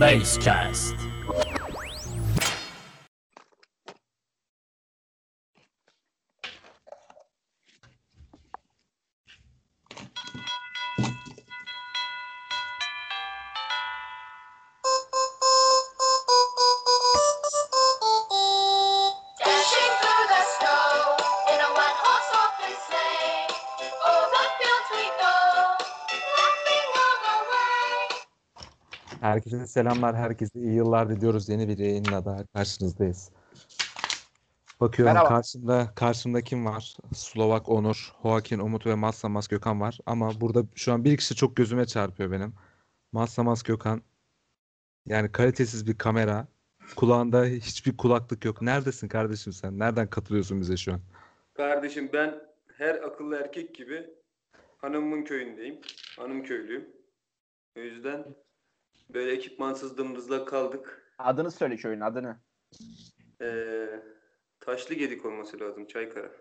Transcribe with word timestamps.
Basecast. 0.00 0.96
Herkese 29.50 29.66
selamlar, 29.66 30.16
herkese 30.16 30.60
iyi 30.60 30.74
yıllar 30.74 31.10
diliyoruz. 31.10 31.48
Yeni 31.48 31.68
bir 31.68 31.78
yayınla 31.78 32.24
da 32.24 32.46
karşınızdayız. 32.54 33.30
Bakıyorum 34.80 35.14
Merhaba. 35.14 35.28
karşımda 35.28 35.92
karşımda 35.94 36.42
kim 36.42 36.66
var? 36.66 36.96
Slovak 37.14 37.68
Onur, 37.68 38.12
Joaquin 38.22 38.58
Umut 38.58 38.86
ve 38.86 38.94
Maslamas 38.94 39.48
Gökhan 39.48 39.80
var. 39.80 39.98
Ama 40.06 40.40
burada 40.40 40.62
şu 40.74 40.92
an 40.92 41.04
bir 41.04 41.16
kişi 41.16 41.34
çok 41.34 41.56
gözüme 41.56 41.86
çarpıyor 41.86 42.30
benim. 42.30 42.54
Maslamas 43.12 43.62
Gökhan. 43.62 44.02
Yani 45.06 45.32
kalitesiz 45.32 45.86
bir 45.86 45.98
kamera. 45.98 46.46
Kulağında 46.96 47.44
hiçbir 47.44 47.96
kulaklık 47.96 48.44
yok. 48.44 48.62
Neredesin 48.62 49.08
kardeşim 49.08 49.52
sen? 49.52 49.78
Nereden 49.78 50.10
katılıyorsun 50.10 50.60
bize 50.60 50.76
şu 50.76 50.92
an? 50.92 51.00
Kardeşim 51.54 52.10
ben 52.12 52.34
her 52.76 52.94
akıllı 52.94 53.36
erkek 53.36 53.74
gibi 53.74 54.10
hanımın 54.78 55.24
köyündeyim. 55.24 55.80
Hanım 56.18 56.42
köylüyüm. 56.42 56.88
O 57.76 57.80
yüzden 57.80 58.24
böyle 59.14 59.32
ekipmansız 59.32 59.98
dımdızlak 59.98 60.48
kaldık. 60.48 61.12
Adını 61.18 61.50
söyle 61.50 61.76
köyün 61.76 62.00
adını. 62.00 62.40
Ee, 63.42 64.02
taşlı 64.60 64.94
gedik 64.94 65.24
olması 65.26 65.60
lazım 65.60 65.86
Çaykara. 65.86 66.32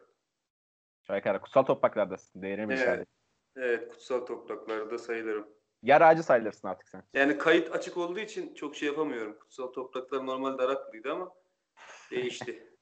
Çaykara 1.03 1.41
kutsal 1.41 1.63
topraklardasın. 1.63 2.41
Değerini 2.41 2.69
bil 2.69 2.75
Evet. 2.75 2.85
sadece. 2.85 3.11
Evet 3.55 3.89
kutsal 3.89 4.25
topraklarda 4.25 4.97
sayılırım. 4.97 5.47
Yer 5.83 6.01
ağacı 6.01 6.23
sayılırsın 6.23 6.67
artık 6.67 6.89
sen. 6.89 7.03
Yani 7.13 7.37
kayıt 7.37 7.75
açık 7.75 7.97
olduğu 7.97 8.19
için 8.19 8.53
çok 8.53 8.75
şey 8.75 8.87
yapamıyorum. 8.87 9.39
Kutsal 9.39 9.67
topraklar 9.67 10.25
normalde 10.25 10.61
Araklıydı 10.61 11.11
ama 11.11 11.33
değişti. 12.11 12.65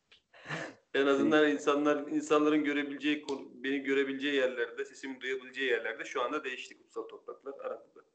En 0.93 1.07
azından 1.07 1.49
insanlar 1.49 2.07
insanların 2.07 2.63
görebileceği 2.63 3.25
beni 3.63 3.79
görebileceği 3.83 4.35
yerlerde, 4.35 4.85
sesimi 4.85 5.21
duyabileceği 5.21 5.69
yerlerde 5.69 6.05
şu 6.05 6.21
anda 6.21 6.43
değişti 6.43 6.77
kutsal 6.77 7.03
topraklar 7.03 7.53
Araklı'da. 7.65 8.05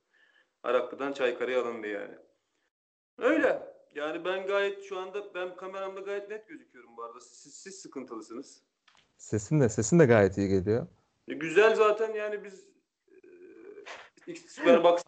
Araklı'dan 0.63 1.13
Çaykara'ya 1.13 1.63
alındı 1.63 1.87
yani. 1.87 2.15
Öyle. 3.19 3.73
Yani 3.95 4.25
ben 4.25 4.47
gayet 4.47 4.83
şu 4.85 4.99
anda 4.99 5.35
ben 5.35 5.57
kameramda 5.57 6.01
gayet 6.01 6.31
net 6.31 6.49
gözüküyorum 6.49 6.97
bu 6.97 7.03
arada. 7.03 7.21
Siz, 7.21 7.55
siz 7.55 7.75
sıkıntılısınız. 7.75 8.63
Sesin 9.19 9.61
de 9.61 9.69
sesin 9.69 9.99
de 9.99 10.07
gayet 10.07 10.39
iyi 10.39 10.49
geliyor. 10.49 10.87
E, 11.29 11.35
güzel 11.35 11.75
zaten 11.75 12.15
yani 12.15 12.45
biz 12.45 12.65
e, 14.29 14.35
Superbox 14.35 15.03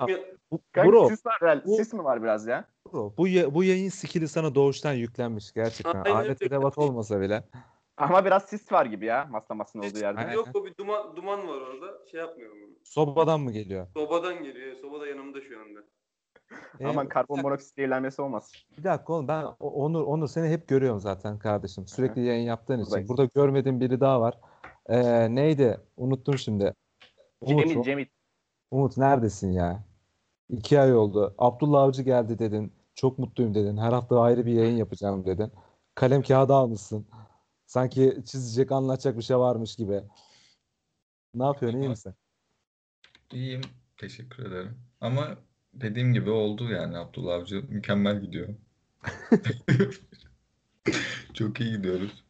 bro, 0.77 1.09
sis, 1.09 1.27
var, 1.27 1.37
herhalde. 1.41 1.65
bu- 1.67 1.77
sis 1.77 1.93
mi 1.93 2.05
var 2.05 2.23
biraz 2.23 2.47
ya? 2.47 2.69
bro, 2.93 3.15
bu, 3.19 3.27
bu 3.55 3.65
yayın 3.65 3.89
skill'i 3.89 4.29
sana 4.29 4.55
doğuştan 4.55 4.93
yüklenmiş 4.93 5.53
gerçekten. 5.53 6.03
Aynen 6.05 6.17
Alet 6.17 6.43
edevat 6.43 6.79
olmasa 6.79 7.21
bile. 7.21 7.45
Ama 7.97 8.25
biraz 8.25 8.45
sis 8.45 8.73
var 8.73 8.87
gibi 8.87 9.07
ya 9.07 9.27
maslamasının 9.31 9.83
olduğu 9.83 9.99
yerde. 9.99 10.21
Aynen. 10.21 10.33
Yok 10.33 10.49
o 10.55 10.65
bir 10.65 10.77
duman 10.77 11.17
duman 11.17 11.49
var 11.49 11.61
orada. 11.61 12.07
Şey 12.11 12.21
yapmıyorum 12.21 12.59
onu. 12.63 12.73
Sobadan 12.85 13.41
mı 13.41 13.53
geliyor? 13.53 13.87
Sobadan 13.97 14.43
geliyor. 14.43 14.77
Soba 14.83 15.01
da 15.01 15.07
yanımda 15.07 15.41
şu 15.41 15.61
anda. 15.61 15.81
Aman 16.85 17.07
Ee, 17.07 17.09
karbon 17.09 17.43
monoksit 17.43 17.75
zehirlenmesi 17.75 18.23
olmaz. 18.23 18.53
Bir 18.79 18.85
dakika 18.85 19.13
oğlum 19.13 19.29
ben 19.29 19.45
Onur 19.61 20.03
Onur 20.03 20.29
seni 20.29 20.49
hep 20.49 20.69
görüyorum 20.69 21.01
zaten 21.01 21.39
kardeşim. 21.39 21.87
Sürekli 21.87 22.25
yayın 22.25 22.47
yaptığın 22.47 22.75
için. 22.79 22.87
Buradayız. 22.87 23.09
Burada 23.09 23.25
görmediğim 23.35 23.81
biri 23.81 24.01
daha 24.01 24.21
var. 24.21 24.39
Ee, 24.89 25.35
neydi? 25.35 25.81
Unuttum 25.97 26.39
şimdi. 26.39 26.75
Umut, 27.41 27.69
Cemil? 27.69 27.83
Cemil. 27.83 28.07
Umut 28.71 28.97
neredesin 28.97 29.53
ya? 29.53 29.85
İki 30.49 30.81
ay 30.81 30.95
oldu. 30.95 31.35
Abdullah 31.39 31.83
Avcı 31.83 32.03
geldi 32.03 32.39
dedin. 32.39 32.73
Çok 32.95 33.19
mutluyum 33.19 33.55
dedin. 33.55 33.77
Her 33.77 33.93
hafta 33.93 34.21
ayrı 34.21 34.47
bir 34.47 34.53
yayın 34.53 34.77
yapacağım 34.77 35.27
dedin. 35.27 35.53
Kalem 35.95 36.23
kağıdı 36.23 36.55
almışsın. 36.55 37.07
Sanki 37.75 38.23
çizecek, 38.27 38.73
anlatacak 38.73 39.17
bir 39.17 39.23
şey 39.23 39.39
varmış 39.39 39.77
gibi. 39.77 40.03
Ne 41.35 41.45
yapıyorsun? 41.45 41.79
iyi 41.81 41.89
misin? 41.89 42.15
İyiyim. 43.33 43.61
Teşekkür 43.97 44.47
ederim. 44.47 44.79
Ama 45.01 45.39
dediğim 45.73 46.13
gibi 46.13 46.31
oldu 46.31 46.71
yani 46.71 46.99
Abdullah 46.99 47.35
Avcı 47.35 47.65
mükemmel 47.69 48.21
gidiyor. 48.21 48.49
Çok 51.35 51.61
iyi 51.61 51.77
gidiyoruz. 51.77 52.25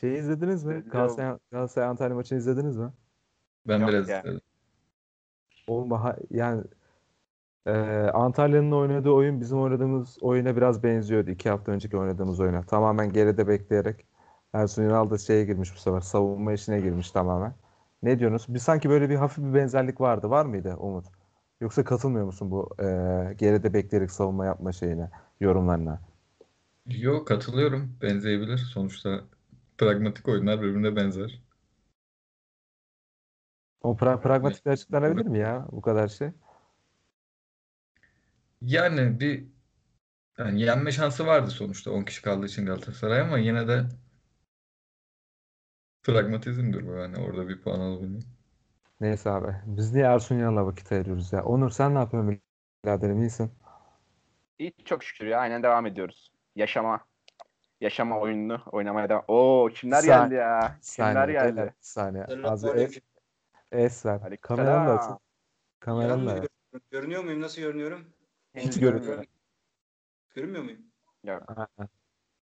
Şeyi 0.00 0.18
izlediniz 0.18 0.64
mi? 0.64 0.84
Galatasaray, 0.90 1.38
Galatasaray 1.50 1.88
Antalya 1.88 2.14
maçını 2.14 2.38
izlediniz 2.38 2.76
mi? 2.76 2.92
Ben 3.66 3.80
Yok 3.80 3.88
biraz 3.88 4.08
ya. 4.08 4.16
istedim. 4.18 4.40
Oğlum 5.66 6.00
yani 6.30 6.64
e, 7.66 7.72
Antalya'nın 8.14 8.72
oynadığı 8.72 9.10
oyun 9.10 9.40
bizim 9.40 9.60
oynadığımız 9.60 10.18
oyuna 10.20 10.56
biraz 10.56 10.82
benziyordu. 10.82 11.30
iki 11.30 11.50
hafta 11.50 11.72
önceki 11.72 11.96
oynadığımız 11.96 12.40
oyuna. 12.40 12.62
Tamamen 12.62 13.12
geride 13.12 13.48
bekleyerek 13.48 14.11
Ersun 14.52 14.82
Yanal 14.82 15.10
da 15.10 15.18
şeye 15.18 15.44
girmiş 15.44 15.74
bu 15.74 15.78
sefer. 15.78 16.00
Savunma 16.00 16.52
işine 16.52 16.80
girmiş 16.80 17.10
tamamen. 17.10 17.54
Ne 18.02 18.18
diyorsunuz? 18.18 18.54
Bir 18.54 18.58
sanki 18.58 18.90
böyle 18.90 19.10
bir 19.10 19.16
hafif 19.16 19.44
bir 19.44 19.54
benzerlik 19.54 20.00
vardı. 20.00 20.30
Var 20.30 20.44
mıydı 20.46 20.76
Umut? 20.78 21.06
Yoksa 21.60 21.84
katılmıyor 21.84 22.26
musun 22.26 22.50
bu 22.50 22.70
e, 22.80 22.84
geride 23.38 23.74
bekleyerek 23.74 24.10
savunma 24.10 24.46
yapma 24.46 24.72
şeyine, 24.72 25.10
yorumlarına? 25.40 26.00
Yok 26.86 27.28
katılıyorum. 27.28 27.98
Benzeyebilir. 28.02 28.58
Sonuçta 28.58 29.24
pragmatik 29.78 30.28
oyunlar 30.28 30.62
birbirine 30.62 30.96
benzer. 30.96 31.42
O 33.82 33.96
pra- 33.96 34.20
pragmatik 34.20 34.66
açıklanabilir 34.66 35.26
mi 35.26 35.38
ya 35.38 35.66
bu 35.72 35.80
kadar 35.82 36.08
şey? 36.08 36.30
Yani 38.62 39.20
bir 39.20 39.46
yani 40.38 40.60
yenme 40.62 40.92
şansı 40.92 41.26
vardı 41.26 41.50
sonuçta 41.50 41.90
10 41.90 42.04
kişi 42.04 42.22
kaldığı 42.22 42.46
için 42.46 42.66
Galatasaray 42.66 43.20
ama 43.20 43.38
yine 43.38 43.68
de 43.68 43.88
pragmatizmdir 46.02 46.86
bu 46.86 46.92
yani 46.92 47.16
orada 47.16 47.48
bir 47.48 47.62
puan 47.62 47.80
alabilmek. 47.80 48.22
Neyse 49.00 49.30
abi. 49.30 49.56
Biz 49.66 49.92
niye 49.92 50.04
Ersun 50.04 50.38
Yanal'a 50.38 50.66
vakit 50.66 50.92
ayırıyoruz 50.92 51.32
ya? 51.32 51.44
Onur 51.44 51.70
sen 51.70 51.94
ne 51.94 51.98
yapıyorsun 51.98 52.40
biraderim? 52.84 53.20
İyisin. 53.20 53.52
İyi 54.58 54.72
çok 54.84 55.04
şükür 55.04 55.26
ya 55.26 55.38
aynen 55.38 55.62
devam 55.62 55.86
ediyoruz. 55.86 56.32
Yaşama. 56.56 57.06
Yaşama 57.80 58.20
oyununu 58.20 58.62
oynamaya 58.72 59.08
devam. 59.08 59.24
Oo 59.28 59.68
kimler 59.74 60.02
Sa- 60.02 60.06
geldi 60.06 60.34
ya? 60.34 60.60
Kimler 60.60 61.14
Saniye, 61.14 61.32
geldi? 61.32 61.60
evet, 61.60 61.74
saniye. 61.80 62.24
Az 62.44 62.64
es, 62.64 62.98
es 63.72 64.06
ver. 64.06 64.36
Kameranı 64.40 64.88
da 64.88 64.98
açın. 64.98 65.18
Kameranı 65.80 66.26
da. 66.26 66.48
Görünüyor 66.90 67.24
muyum? 67.24 67.40
Nasıl 67.40 67.62
görünüyorum? 67.62 68.12
Henüz 68.52 68.80
görünmüyor. 68.80 69.24
görünmüyor. 70.34 70.64
Muyum? 70.64 70.86
Yok. 71.24 71.42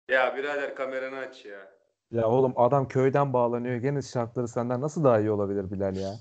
Ya 0.09 0.37
birader 0.37 0.75
kameranı 0.75 1.17
aç 1.17 1.45
ya. 1.45 1.80
Ya 2.11 2.27
oğlum 2.29 2.53
adam 2.57 2.89
köyden 2.89 3.33
bağlanıyor. 3.33 3.77
Gene 3.77 4.03
şartları 4.03 4.49
senden 4.49 4.81
nasıl 4.81 5.05
daha 5.05 5.21
iyi 5.21 5.31
olabilir 5.31 5.71
Bilal 5.71 5.97
ya? 5.97 6.15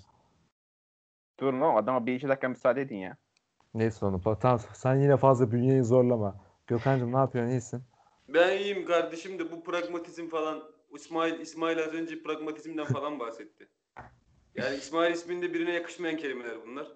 Durun 1.40 1.62
oğlum 1.62 1.76
adama 1.76 2.06
bir 2.06 2.14
iki 2.16 2.28
dakika 2.28 2.50
müsaade 2.50 2.82
edin 2.82 2.98
ya. 2.98 3.18
Neyse 3.74 4.06
onu. 4.06 4.22
Tamam, 4.42 4.60
sen 4.74 4.96
yine 4.96 5.18
fazla 5.18 5.52
bünyeyi 5.52 5.84
zorlama. 5.84 6.36
Gökhan'cığım 6.68 7.14
ne 7.14 7.18
yapıyorsun? 7.18 7.52
İyisin. 7.52 7.84
Ben 8.28 8.58
iyiyim 8.58 8.86
kardeşim 8.86 9.40
de 9.40 9.52
bu 9.52 9.64
pragmatizm 9.64 10.28
falan 10.28 10.64
İsmail 10.96 11.40
İsmail 11.40 11.80
az 11.80 11.94
önce 11.94 12.24
pragmatizmden 12.24 12.86
falan 12.86 13.20
bahsetti. 13.20 13.68
Yani 14.56 14.76
İsmail 14.78 15.14
isminde 15.14 15.54
birine 15.54 15.74
yakışmayan 15.74 16.18
kelimeler 16.18 16.58
bunlar. 16.68 16.88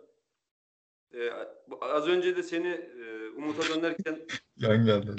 Ee, 1.13 1.29
az 1.81 2.07
önce 2.07 2.37
de 2.37 2.43
seni 2.43 2.67
e, 2.67 3.29
Umut'a 3.37 3.75
dönerken 3.75 4.19
Yan 4.57 4.85
geldi. 4.85 5.11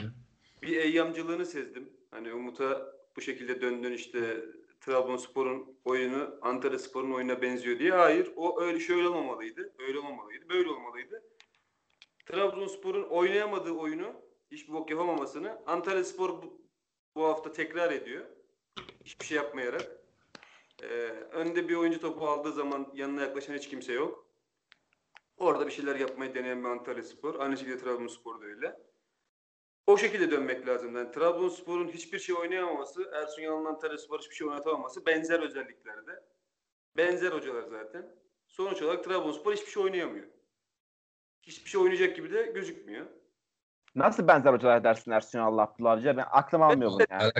bir 0.62 0.76
eyyamcılığını 0.76 1.46
sezdim. 1.46 1.90
Hani 2.10 2.32
Umut'a 2.32 2.93
bu 3.16 3.20
şekilde 3.20 3.60
döndün 3.60 3.92
işte 3.92 4.44
Trabzonspor'un 4.80 5.78
oyunu 5.84 6.38
Antalyaspor'un 6.42 7.12
oyununa 7.12 7.42
benziyor 7.42 7.78
diye. 7.78 7.92
Hayır 7.92 8.32
o 8.36 8.60
öyle 8.60 8.80
şöyle 8.80 9.08
olmamalıydı. 9.08 9.72
Öyle 9.78 9.98
olmamalıydı. 9.98 10.48
Böyle 10.48 10.70
olmalıydı. 10.70 11.22
Trabzonspor'un 12.26 13.02
oynayamadığı 13.02 13.72
oyunu 13.72 14.12
hiçbir 14.50 14.72
bok 14.72 14.90
yapamamasını 14.90 15.62
Antalyaspor 15.66 16.42
bu, 16.42 16.60
bu 17.14 17.24
hafta 17.24 17.52
tekrar 17.52 17.92
ediyor. 17.92 18.24
Hiçbir 19.04 19.24
şey 19.24 19.36
yapmayarak. 19.36 20.04
Ee, 20.82 20.86
önde 21.32 21.68
bir 21.68 21.74
oyuncu 21.74 22.00
topu 22.00 22.28
aldığı 22.28 22.52
zaman 22.52 22.92
yanına 22.94 23.22
yaklaşan 23.22 23.54
hiç 23.54 23.68
kimse 23.68 23.92
yok. 23.92 24.26
Orada 25.36 25.66
bir 25.66 25.72
şeyler 25.72 25.96
yapmayı 25.96 26.34
deneyen 26.34 26.64
bir 26.64 26.68
Antalyaspor. 26.68 27.34
Aynı 27.40 27.56
şekilde 27.56 27.78
Trabzonspor 27.78 28.40
da 28.40 28.44
öyle. 28.44 28.80
O 29.86 29.98
şekilde 29.98 30.30
dönmek 30.30 30.68
lazım. 30.68 30.96
Yani 30.96 31.10
Trabzonspor'un 31.10 31.88
hiçbir 31.88 32.18
şey 32.18 32.34
oynayamaması, 32.34 33.10
Ersun 33.14 33.42
Yanal'ın 33.42 33.64
Antalyaspor 33.64 34.18
hiçbir 34.18 34.34
şey 34.34 34.46
oynatamaması 34.46 35.06
benzer 35.06 35.40
özelliklerde. 35.40 36.24
Benzer 36.96 37.32
hocalar 37.32 37.62
zaten. 37.62 38.16
Sonuç 38.46 38.82
olarak 38.82 39.04
Trabzonspor 39.04 39.52
hiçbir 39.52 39.70
şey 39.70 39.82
oynayamıyor. 39.82 40.26
Hiçbir 41.42 41.70
şey 41.70 41.80
oynayacak 41.80 42.16
gibi 42.16 42.32
de 42.32 42.42
gözükmüyor. 42.42 43.06
Nasıl 43.94 44.28
benzer 44.28 44.52
hocalar 44.52 44.84
dersin 44.84 45.10
Ersun 45.10 45.38
Yanal'la 45.38 45.62
Abdullah 45.62 45.92
Avcı'ya? 45.92 46.16
Ben 46.16 46.26
aklım 46.30 46.62
almıyor 46.62 46.90
bunu 46.90 47.02
yani. 47.10 47.32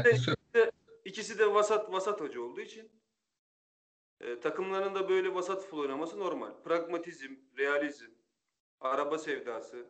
İkisi 1.05 1.39
de 1.39 1.55
vasat 1.55 1.93
vasat 1.93 2.21
hoca 2.21 2.41
olduğu 2.41 2.61
için 2.61 2.93
e, 4.21 4.41
takımların 4.41 4.95
da 4.95 5.09
böyle 5.09 5.35
vasat 5.35 5.63
futbol 5.63 5.79
oynaması 5.79 6.19
normal. 6.19 6.63
Pragmatizm, 6.65 7.35
realizm, 7.59 8.11
araba 8.81 9.19
sevdası. 9.19 9.87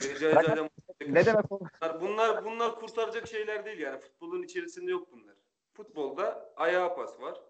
Pragma- 0.00 0.18
Zaten- 0.18 0.70
Ne 1.06 1.26
demek 1.26 1.52
o? 1.52 1.60
Bunlar, 1.60 2.00
bunlar 2.00 2.44
bunlar 2.44 2.74
kurtaracak 2.80 3.28
şeyler 3.28 3.64
değil 3.64 3.78
yani. 3.78 4.00
Futbolun 4.00 4.42
içerisinde 4.42 4.90
yok 4.90 5.08
bunlar. 5.12 5.34
Futbolda 5.76 6.52
ayağa 6.56 6.94
pas 6.94 7.20
var. 7.20 7.40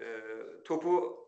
Ee, 0.00 0.20
topu 0.64 1.18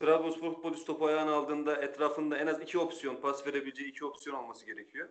Trabzonspor 0.00 0.54
futbolcusu 0.54 0.84
topu 0.84 1.06
ayağına 1.06 1.34
aldığında 1.34 1.76
etrafında 1.82 2.38
en 2.38 2.46
az 2.46 2.60
iki 2.60 2.78
opsiyon 2.78 3.16
pas 3.16 3.46
verebileceği 3.46 3.88
iki 3.90 4.04
opsiyon 4.04 4.36
olması 4.36 4.66
gerekiyor. 4.66 5.08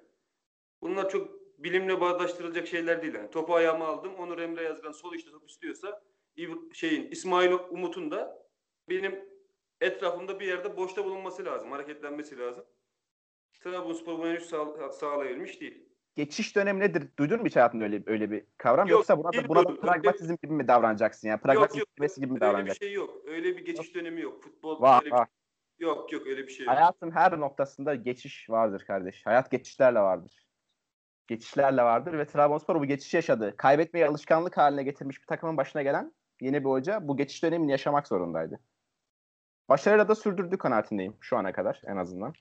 Bunlar 0.82 1.10
çok 1.10 1.28
bilimle 1.58 2.02
bağdaştırılacak 2.02 2.68
şeyler 2.68 3.02
değil. 3.02 3.14
Yani 3.14 3.30
topu 3.32 3.56
ayağıma 3.56 3.88
aldım. 3.88 4.16
Onur 4.16 4.38
Emre 4.40 4.64
Yazgan 4.64 4.92
sol 4.92 5.14
işte 5.14 5.32
top 5.32 5.50
istiyorsa 5.50 6.02
şeyin 6.74 7.12
İsmail 7.12 7.52
Umut'un 7.70 8.12
da 8.12 8.48
benim 8.90 9.30
etrafımda 9.82 10.40
bir 10.40 10.48
yerde 10.48 10.78
boşta 10.78 11.06
bulunması 11.06 11.46
lazım. 11.46 11.72
Hareketlenmesi 11.72 12.38
lazım. 12.40 12.66
Trabzonspor 13.54 14.18
bunu 14.19 14.28
henüz 14.28 14.50
sağ, 14.50 14.92
sağlayabilmiş 14.92 15.62
değil. 15.62 15.86
Geçiş 16.16 16.56
dönemi 16.56 16.80
nedir? 16.80 17.07
Duydun 17.19 17.40
mu 17.40 17.46
hiç 17.46 17.56
hayatında 17.56 17.84
öyle 17.84 18.04
öyle 18.06 18.31
bir 18.31 18.46
kavram? 18.57 18.88
Yok, 18.88 18.98
Yoksa 18.98 19.18
buna 19.18 19.34
da, 19.34 19.50
buna 19.50 19.63
da 19.63 19.80
pragmatizm 19.81 20.36
gibi 20.44 20.54
mi 20.54 20.68
davranacaksın? 20.68 21.28
Yani 21.28 21.36
Yok 21.38 21.44
pragmatizm 21.44 21.80
yok 21.80 21.88
kelimesi 21.96 22.22
gibi 22.22 22.31
mi 22.34 22.36
öyle 22.36 22.42
bir 22.42 22.48
davranacaksın? 22.48 22.86
şey 22.86 22.94
yok. 22.94 23.22
Öyle 23.25 23.57
bir 23.57 23.66
geçiş 23.66 23.96
dönemi 23.96 24.22
yok. 24.22 24.44
Futbol 24.44 24.81
Var 24.81 25.00
öyle 25.01 25.06
bir- 25.06 25.12
var. 25.12 25.28
yok 25.80 26.12
yok 26.13 26.28
öyle 26.28 26.48
bir 26.48 26.51
şey 26.51 26.66
yok. 26.66 26.75
Hayatın 26.75 27.12
her 27.12 27.40
noktasında 27.40 27.96
geçiş 27.96 28.50
vardır 28.50 28.84
kardeş. 28.88 29.25
Hayat 29.25 29.52
geçişlerle 29.52 30.00
vardır. 30.00 30.48
Geçişlerle 31.28 31.81
vardır 31.84 32.18
ve 32.18 32.25
Trabzonspor 32.25 32.75
bu 32.81 32.86
geçişi 32.86 33.18
yaşadı. 33.18 33.54
Kaybetmeyi 33.57 34.06
alışkanlık 34.07 34.57
haline 34.57 34.84
getirmiş 34.84 35.22
bir 35.22 35.28
takımın 35.28 35.57
başına 35.57 35.81
gelen 35.81 36.13
yeni 36.42 36.60
bir 36.60 36.69
hoca 36.69 37.07
bu 37.07 37.18
geçiş 37.18 37.44
dönemini 37.44 37.72
yaşamak 37.72 38.07
zorundaydı. 38.07 38.60
Başarıyla 39.69 40.07
da 40.07 40.16
sürdürdü 40.16 40.57
kanaatindeyim 40.57 41.18
şu 41.22 41.38
ana 41.38 41.52
kadar 41.54 41.81
en 41.86 41.98
azından. 41.98 42.34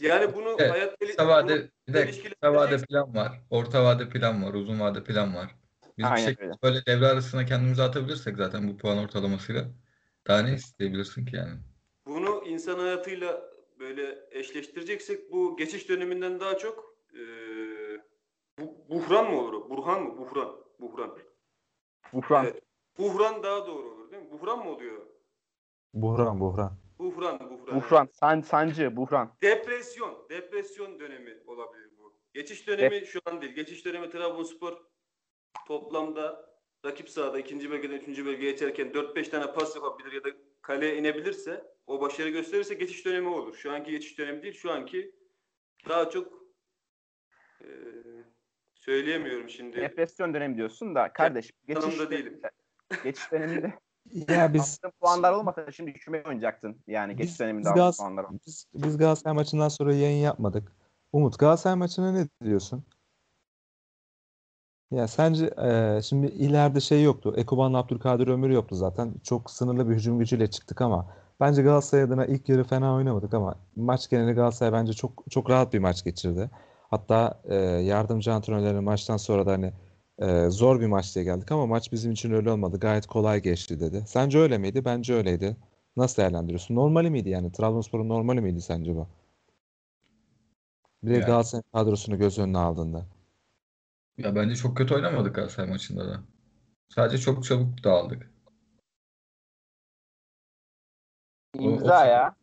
Yani 0.00 0.34
bunu 0.34 0.56
Evet, 0.58 0.70
hayat 0.72 0.98
Kısa 1.00 1.28
vade, 1.28 1.70
bir 1.88 1.94
dakika, 1.94 2.28
kısa 2.28 2.54
vade 2.54 2.76
plan 2.76 3.14
var. 3.14 3.40
Orta 3.50 3.84
vade 3.84 4.08
plan 4.08 4.42
var. 4.44 4.54
Uzun 4.54 4.80
vade 4.80 5.04
plan 5.04 5.34
var. 5.34 5.56
Biz 5.98 6.04
bir 6.04 6.10
Aynen 6.10 6.26
şekilde 6.26 6.44
öyle. 6.44 6.54
böyle 6.62 6.86
devre 6.86 7.06
arasına 7.06 7.44
kendimizi 7.46 7.82
atabilirsek 7.82 8.36
zaten 8.36 8.68
bu 8.68 8.76
puan 8.76 8.98
ortalamasıyla 8.98 9.64
daha 10.26 10.42
ne 10.42 10.54
isteyebilirsin 10.54 11.24
ki 11.24 11.36
yani? 11.36 11.60
bunu 12.06 12.44
insan 12.46 12.78
hayatıyla 12.78 13.42
böyle 13.78 14.28
eşleştireceksek 14.30 15.32
bu 15.32 15.56
geçiş 15.56 15.88
döneminden 15.88 16.40
daha 16.40 16.58
çok 16.58 16.94
eee 17.14 18.00
bu, 18.58 18.88
buhran 18.88 19.30
mı 19.30 19.40
olur? 19.40 19.70
Burhan 19.70 20.02
mı? 20.02 20.18
Buhran. 20.18 20.56
Buhran. 20.80 21.18
Buhran. 22.12 22.44
Evet. 22.44 22.62
Buhran 22.98 23.42
daha 23.42 23.66
doğru 23.66 23.88
olur 23.90 24.10
değil 24.12 24.22
mi? 24.22 24.30
Buhran 24.30 24.58
mı 24.58 24.70
oluyor? 24.70 25.06
Buhran 25.94 26.40
buhran. 26.40 26.81
Buhran, 27.02 27.38
buhran. 27.50 27.76
Buhran. 27.80 28.08
San, 28.12 28.40
sancı, 28.40 28.96
buhran. 28.96 29.34
Depresyon, 29.42 30.26
depresyon 30.30 31.00
dönemi 31.00 31.38
olabilir 31.46 31.90
bu. 31.98 32.14
Geçiş 32.34 32.66
dönemi 32.66 33.06
şu 33.06 33.20
an 33.24 33.42
değil. 33.42 33.52
Geçiş 33.52 33.84
dönemi 33.84 34.10
Trabzonspor 34.10 34.76
toplamda 35.66 36.52
rakip 36.84 37.08
sahada 37.10 37.38
ikinci 37.38 37.70
bölgeden 37.70 37.94
üçüncü 37.94 38.26
bölgeye 38.26 38.50
geçerken 38.50 38.88
4-5 38.92 39.30
tane 39.30 39.52
pas 39.52 39.76
yapabilir 39.76 40.12
ya 40.12 40.24
da 40.24 40.28
kaleye 40.62 40.96
inebilirse 40.96 41.64
o 41.86 42.00
başarı 42.00 42.28
gösterirse 42.28 42.74
geçiş 42.74 43.04
dönemi 43.04 43.28
olur. 43.28 43.54
Şu 43.56 43.72
anki 43.72 43.90
geçiş 43.90 44.18
dönemi 44.18 44.42
değil. 44.42 44.54
Şu 44.54 44.72
anki 44.72 45.14
daha 45.88 46.10
çok 46.10 46.32
eee, 47.60 47.68
söyleyemiyorum 48.74 49.48
şimdi. 49.48 49.76
Depresyon 49.76 50.34
dönemi 50.34 50.56
diyorsun 50.56 50.94
da 50.94 51.12
kardeş 51.12 51.50
geçiş, 51.66 51.84
Tanımda 51.84 52.10
değilim. 52.10 52.40
geçiş 53.04 53.32
döneminde 53.32 53.72
Ya 54.12 54.54
biz 54.54 54.78
aldığın 54.82 54.92
puanlar 55.00 55.32
olmasa 55.32 55.72
şimdi 55.72 55.92
küme 55.92 56.22
oynayacaktın. 56.26 56.76
Yani 56.86 57.16
geçiş 57.16 57.40
döneminde 57.40 57.68
biz 57.68 57.74
Gaz- 57.74 57.96
puanlar. 57.96 58.26
biz, 58.46 58.66
biz 58.74 58.98
Galatasaray 58.98 59.34
maçından 59.34 59.68
sonra 59.68 59.94
yayın 59.94 60.22
yapmadık. 60.22 60.72
Umut 61.12 61.38
Galatasaray 61.38 61.76
maçına 61.76 62.12
ne 62.12 62.28
diyorsun? 62.44 62.84
Ya 64.90 65.08
sence 65.08 65.46
e, 65.46 66.00
şimdi 66.02 66.26
ileride 66.26 66.80
şey 66.80 67.02
yoktu. 67.02 67.34
Ekuban'la 67.36 67.78
Abdülkadir 67.78 68.28
Ömür 68.28 68.50
yoktu 68.50 68.76
zaten. 68.76 69.14
Çok 69.22 69.50
sınırlı 69.50 69.90
bir 69.90 69.94
hücum 69.94 70.18
gücüyle 70.18 70.50
çıktık 70.50 70.80
ama 70.80 71.14
bence 71.40 71.62
Galatasaray 71.62 72.04
adına 72.04 72.26
ilk 72.26 72.48
yarı 72.48 72.64
fena 72.64 72.94
oynamadık 72.94 73.34
ama 73.34 73.54
maç 73.76 74.10
geneli 74.10 74.32
Galatasaray 74.32 74.72
bence 74.72 74.92
çok 74.92 75.24
çok 75.30 75.50
rahat 75.50 75.72
bir 75.72 75.78
maç 75.78 76.04
geçirdi. 76.04 76.50
Hatta 76.90 77.40
e, 77.44 77.54
yardımcı 77.56 78.32
antrenörlerin 78.32 78.84
maçtan 78.84 79.16
sonra 79.16 79.46
da 79.46 79.52
hani 79.52 79.72
e, 80.18 80.50
zor 80.50 80.80
bir 80.80 80.86
maç 80.86 81.14
diye 81.14 81.24
geldik 81.24 81.52
ama 81.52 81.66
maç 81.66 81.92
bizim 81.92 82.12
için 82.12 82.32
öyle 82.32 82.50
olmadı. 82.50 82.80
Gayet 82.80 83.06
kolay 83.06 83.42
geçti 83.42 83.80
dedi. 83.80 84.04
Sence 84.06 84.38
öyle 84.38 84.58
miydi? 84.58 84.84
Bence 84.84 85.14
öyleydi. 85.14 85.56
Nasıl 85.96 86.22
değerlendiriyorsun? 86.22 86.74
Normali 86.74 87.10
miydi 87.10 87.28
yani? 87.28 87.52
Trabzonspor'un 87.52 88.08
normali 88.08 88.40
miydi 88.40 88.60
sence 88.62 88.94
bu? 88.94 89.08
Bir 91.02 91.10
de 91.10 91.14
Yani- 91.14 91.26
Galatasaray 91.26 91.62
kadrosunu 91.72 92.18
göz 92.18 92.38
önüne 92.38 92.58
aldığında. 92.58 93.06
Ya 94.18 94.34
bence 94.34 94.56
çok 94.56 94.76
kötü 94.76 94.94
oynamadık 94.94 95.34
Galatasaray 95.34 95.70
maçında 95.70 96.08
da. 96.08 96.20
Sadece 96.88 97.18
çok 97.18 97.44
çabuk 97.44 97.84
dağıldık. 97.84 98.32
O- 101.58 101.62
o 101.62 101.62
İmza 101.62 101.84
sıkıntı. 101.84 102.06
ya. 102.06 102.34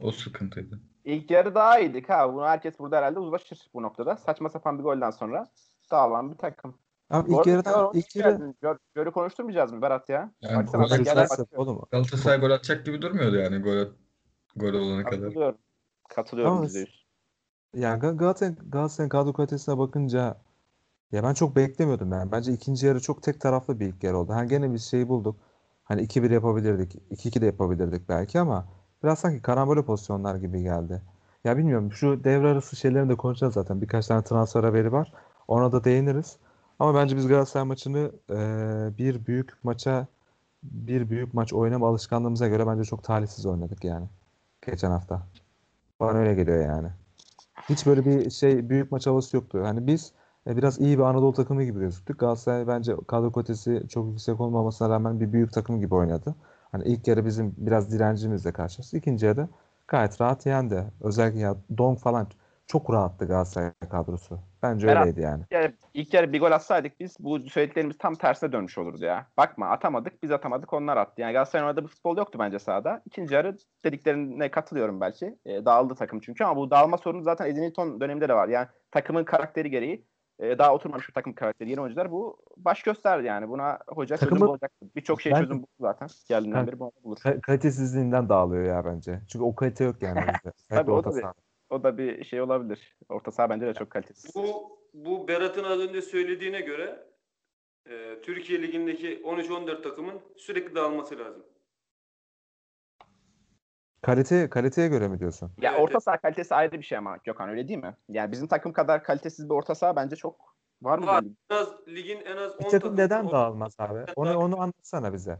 O 0.00 0.10
sıkıntıydı. 0.12 0.80
İlk 1.04 1.30
yarı 1.30 1.54
daha 1.54 1.78
iyiydik 1.78 2.08
ha. 2.08 2.34
Bunu 2.34 2.44
herkes 2.44 2.78
burada 2.78 2.96
herhalde 2.96 3.18
uzlaşır 3.18 3.58
bu 3.74 3.82
noktada. 3.82 4.16
Saçma 4.16 4.48
sapan 4.48 4.78
bir 4.78 4.82
golden 4.84 5.10
sonra 5.10 5.46
dağılan 5.90 6.32
bir 6.32 6.36
takım. 6.38 6.78
Abi 7.10 7.32
ilk 7.32 7.44
Gör- 7.44 7.90
ilk 7.94 8.16
yarı 8.16 8.78
görü 8.94 9.10
konuşturmayacağız 9.10 9.72
mı 9.72 9.82
Berat 9.82 10.08
ya? 10.08 10.32
Yani 10.42 10.66
Galatasaray 10.70 11.46
oğlum. 11.56 11.82
Galatasaray 11.90 12.40
gol 12.40 12.50
atacak 12.50 12.86
gibi 12.86 13.02
durmuyordu 13.02 13.36
yani 13.36 13.58
gol 13.58 13.86
gol 14.56 14.74
olana 14.74 15.02
kadar. 15.04 15.20
Katılıyorum. 15.20 15.58
Katılıyorum 16.08 16.62
yüzde 16.62 16.78
yüz. 16.78 17.06
Gal- 17.74 18.16
Galatasaray, 18.16 18.54
Galatasaray'ın 18.68 19.08
kadro 19.08 19.32
kalitesine 19.32 19.78
bakınca 19.78 20.36
ya 21.12 21.22
ben 21.22 21.34
çok 21.34 21.56
beklemiyordum 21.56 22.12
yani. 22.12 22.32
Bence 22.32 22.52
ikinci 22.52 22.86
yarı 22.86 23.00
çok 23.00 23.22
tek 23.22 23.40
taraflı 23.40 23.80
bir 23.80 23.86
ilk 23.86 24.04
yarı 24.04 24.18
oldu. 24.18 24.32
Hani 24.32 24.48
gene 24.48 24.72
bir 24.72 24.78
şey 24.78 25.08
bulduk. 25.08 25.36
Hani 25.84 26.02
2-1 26.02 26.30
yapabilirdik. 26.30 26.94
2-2 27.10 27.40
de 27.40 27.46
yapabilirdik 27.46 28.08
belki 28.08 28.40
ama 28.40 28.68
biraz 29.02 29.18
sanki 29.18 29.42
karambole 29.42 29.82
pozisyonlar 29.82 30.36
gibi 30.36 30.62
geldi. 30.62 31.02
Ya 31.44 31.56
bilmiyorum 31.56 31.92
şu 31.92 32.24
devre 32.24 32.48
arası 32.48 32.76
şeylerini 32.76 33.08
de 33.10 33.14
konuşacağız 33.16 33.54
zaten. 33.54 33.80
Birkaç 33.82 34.06
tane 34.06 34.24
transfer 34.24 34.64
haberi 34.64 34.92
var. 34.92 35.12
Ona 35.48 35.72
da 35.72 35.84
değiniriz. 35.84 36.36
Ama 36.78 36.94
bence 36.94 37.16
biz 37.16 37.28
Galatasaray 37.28 37.66
maçını 37.66 38.12
eee, 38.30 38.98
bir 38.98 39.26
büyük 39.26 39.64
maça 39.64 40.06
bir 40.62 41.10
büyük 41.10 41.34
maç 41.34 41.52
oynama 41.52 41.88
alışkanlığımıza 41.88 42.48
göre 42.48 42.66
bence 42.66 42.84
çok 42.84 43.04
talihsiz 43.04 43.46
oynadık 43.46 43.84
yani. 43.84 44.06
Geçen 44.66 44.90
hafta. 44.90 45.22
Bana 46.00 46.18
öyle 46.18 46.34
geliyor 46.34 46.62
yani. 46.66 46.88
Hiç 47.68 47.86
böyle 47.86 48.04
bir 48.04 48.30
şey 48.30 48.68
büyük 48.70 48.92
maç 48.92 49.06
havası 49.06 49.36
yoktu. 49.36 49.60
Hani 49.64 49.86
biz 49.86 50.12
e, 50.46 50.56
biraz 50.56 50.80
iyi 50.80 50.98
bir 50.98 51.02
Anadolu 51.02 51.32
takımı 51.34 51.64
gibi 51.64 51.80
gözüktük. 51.80 52.18
Galatasaray 52.18 52.66
bence 52.66 52.96
kadro 53.08 53.32
kalitesi 53.32 53.82
çok 53.88 54.08
yüksek 54.10 54.40
olmamasına 54.40 54.90
rağmen 54.90 55.20
bir 55.20 55.32
büyük 55.32 55.52
takım 55.52 55.80
gibi 55.80 55.94
oynadı. 55.94 56.34
Hani 56.72 56.84
ilk 56.84 57.08
yarı 57.08 57.26
bizim 57.26 57.54
biraz 57.58 57.92
direncimizle 57.92 58.52
karşılaştı. 58.52 58.96
İkinci 58.96 59.26
yarı 59.26 59.48
gayet 59.88 60.20
rahat 60.20 60.46
yendi. 60.46 60.84
Özellikle 61.00 61.40
ya 61.40 61.56
Dong 61.78 61.98
falan 61.98 62.28
çok 62.66 62.90
rahattı 62.92 63.26
Galatasaray 63.26 63.72
kadrosu. 63.90 64.38
Bence 64.62 64.86
Berat, 64.86 65.06
öyleydi 65.06 65.20
yani. 65.20 65.44
Yarı, 65.50 65.72
ilk 65.94 66.14
yarı 66.14 66.32
bir 66.32 66.40
gol 66.40 66.52
atsaydık 66.52 67.00
biz 67.00 67.16
bu 67.20 67.40
söylediklerimiz 67.40 67.98
tam 67.98 68.14
tersine 68.14 68.52
dönmüş 68.52 68.78
olurdu 68.78 69.04
ya. 69.04 69.26
Bakma 69.36 69.68
atamadık 69.68 70.22
biz 70.22 70.30
atamadık 70.30 70.72
onlar 70.72 70.96
attı. 70.96 71.20
Yani 71.20 71.32
Galatasaray'ın 71.32 71.68
orada 71.68 71.82
bir 71.82 71.88
futbol 71.88 72.16
yoktu 72.16 72.38
bence 72.38 72.58
sahada. 72.58 73.02
İkinci 73.06 73.34
yarı 73.34 73.56
dediklerine 73.84 74.50
katılıyorum 74.50 75.00
belki. 75.00 75.38
E, 75.46 75.64
dağıldı 75.64 75.94
takım 75.94 76.20
çünkü 76.20 76.44
ama 76.44 76.56
bu 76.56 76.70
dağılma 76.70 76.98
sorunu 76.98 77.22
zaten 77.22 77.46
Edin 77.46 77.62
Hilton 77.62 78.00
döneminde 78.00 78.28
de 78.28 78.34
var. 78.34 78.48
Yani 78.48 78.66
takımın 78.90 79.24
karakteri 79.24 79.70
gereği 79.70 80.04
e, 80.40 80.58
daha 80.58 80.74
oturmamış 80.74 81.08
bir 81.08 81.14
takım 81.14 81.32
karakteri 81.32 81.70
yeni 81.70 81.80
oyuncular 81.80 82.10
bu 82.10 82.38
baş 82.56 82.82
gösterdi 82.82 83.26
yani. 83.26 83.48
Buna 83.48 83.78
hoca 83.88 84.16
çözüm 84.16 84.28
Takımı- 84.30 84.48
bulacak. 84.48 84.72
Birçok 84.96 85.20
şey 85.20 85.32
Ben- 85.32 85.40
çözüm 85.40 85.58
buldu 85.58 85.70
zaten. 85.80 86.08
Geldiğinden 86.28 86.66
beri 86.66 86.78
bunu 86.78 86.92
bulur. 87.04 87.16
Ka- 87.16 87.40
kalitesizliğinden 87.40 88.28
dağılıyor 88.28 88.64
ya 88.64 88.84
bence. 88.84 89.20
Çünkü 89.28 89.44
o 89.44 89.54
kalite 89.54 89.84
yok 89.84 90.02
yani. 90.02 90.20
Tabii 90.68 90.90
o 90.90 91.04
da. 91.04 91.34
O 91.70 91.82
da 91.82 91.98
bir 91.98 92.24
şey 92.24 92.40
olabilir. 92.40 92.96
Orta 93.08 93.30
saha 93.30 93.50
bence 93.50 93.66
de 93.66 93.74
çok 93.74 93.90
kalitesiz. 93.90 94.34
Bu 94.34 94.78
bu 94.94 95.28
Berat'ın 95.28 95.64
az 95.64 95.80
önce 95.80 96.02
söylediğine 96.02 96.60
göre 96.60 97.06
e, 97.86 98.20
Türkiye 98.22 98.62
Ligi'ndeki 98.62 99.22
13-14 99.24 99.82
takımın 99.82 100.20
sürekli 100.36 100.74
dağılması 100.74 101.18
lazım. 101.18 101.42
Kalite, 104.02 104.50
kaliteye 104.50 104.88
göre 104.88 105.08
mi 105.08 105.18
diyorsun? 105.18 105.52
Ya 105.62 105.70
Evet, 105.72 105.80
orta 105.82 106.00
saha 106.00 106.16
kalitesi 106.18 106.54
ayrı 106.54 106.72
bir 106.72 106.82
şey 106.82 106.98
ama 106.98 107.16
Gökhan 107.24 107.48
öyle 107.48 107.68
değil 107.68 107.78
mi? 107.78 107.96
Yani 108.08 108.32
bizim 108.32 108.48
takım 108.48 108.72
kadar 108.72 109.04
kalitesiz 109.04 109.44
bir 109.50 109.54
orta 109.54 109.74
saha 109.74 109.96
bence 109.96 110.16
çok 110.16 110.54
var 110.82 110.98
mı? 110.98 111.06
Var. 111.06 111.24
En 111.50 111.56
az 111.56 111.68
ligin 111.88 112.20
en 112.20 112.36
az 112.36 112.52
10 112.52 112.58
Bir 112.58 112.68
takım 112.70 112.96
neden 112.96 113.24
o- 113.24 113.32
dağılmaz 113.32 113.74
abi? 113.78 114.04
Onu 114.16 114.38
onu 114.38 114.60
anlatsana 114.60 115.12
bize. 115.12 115.38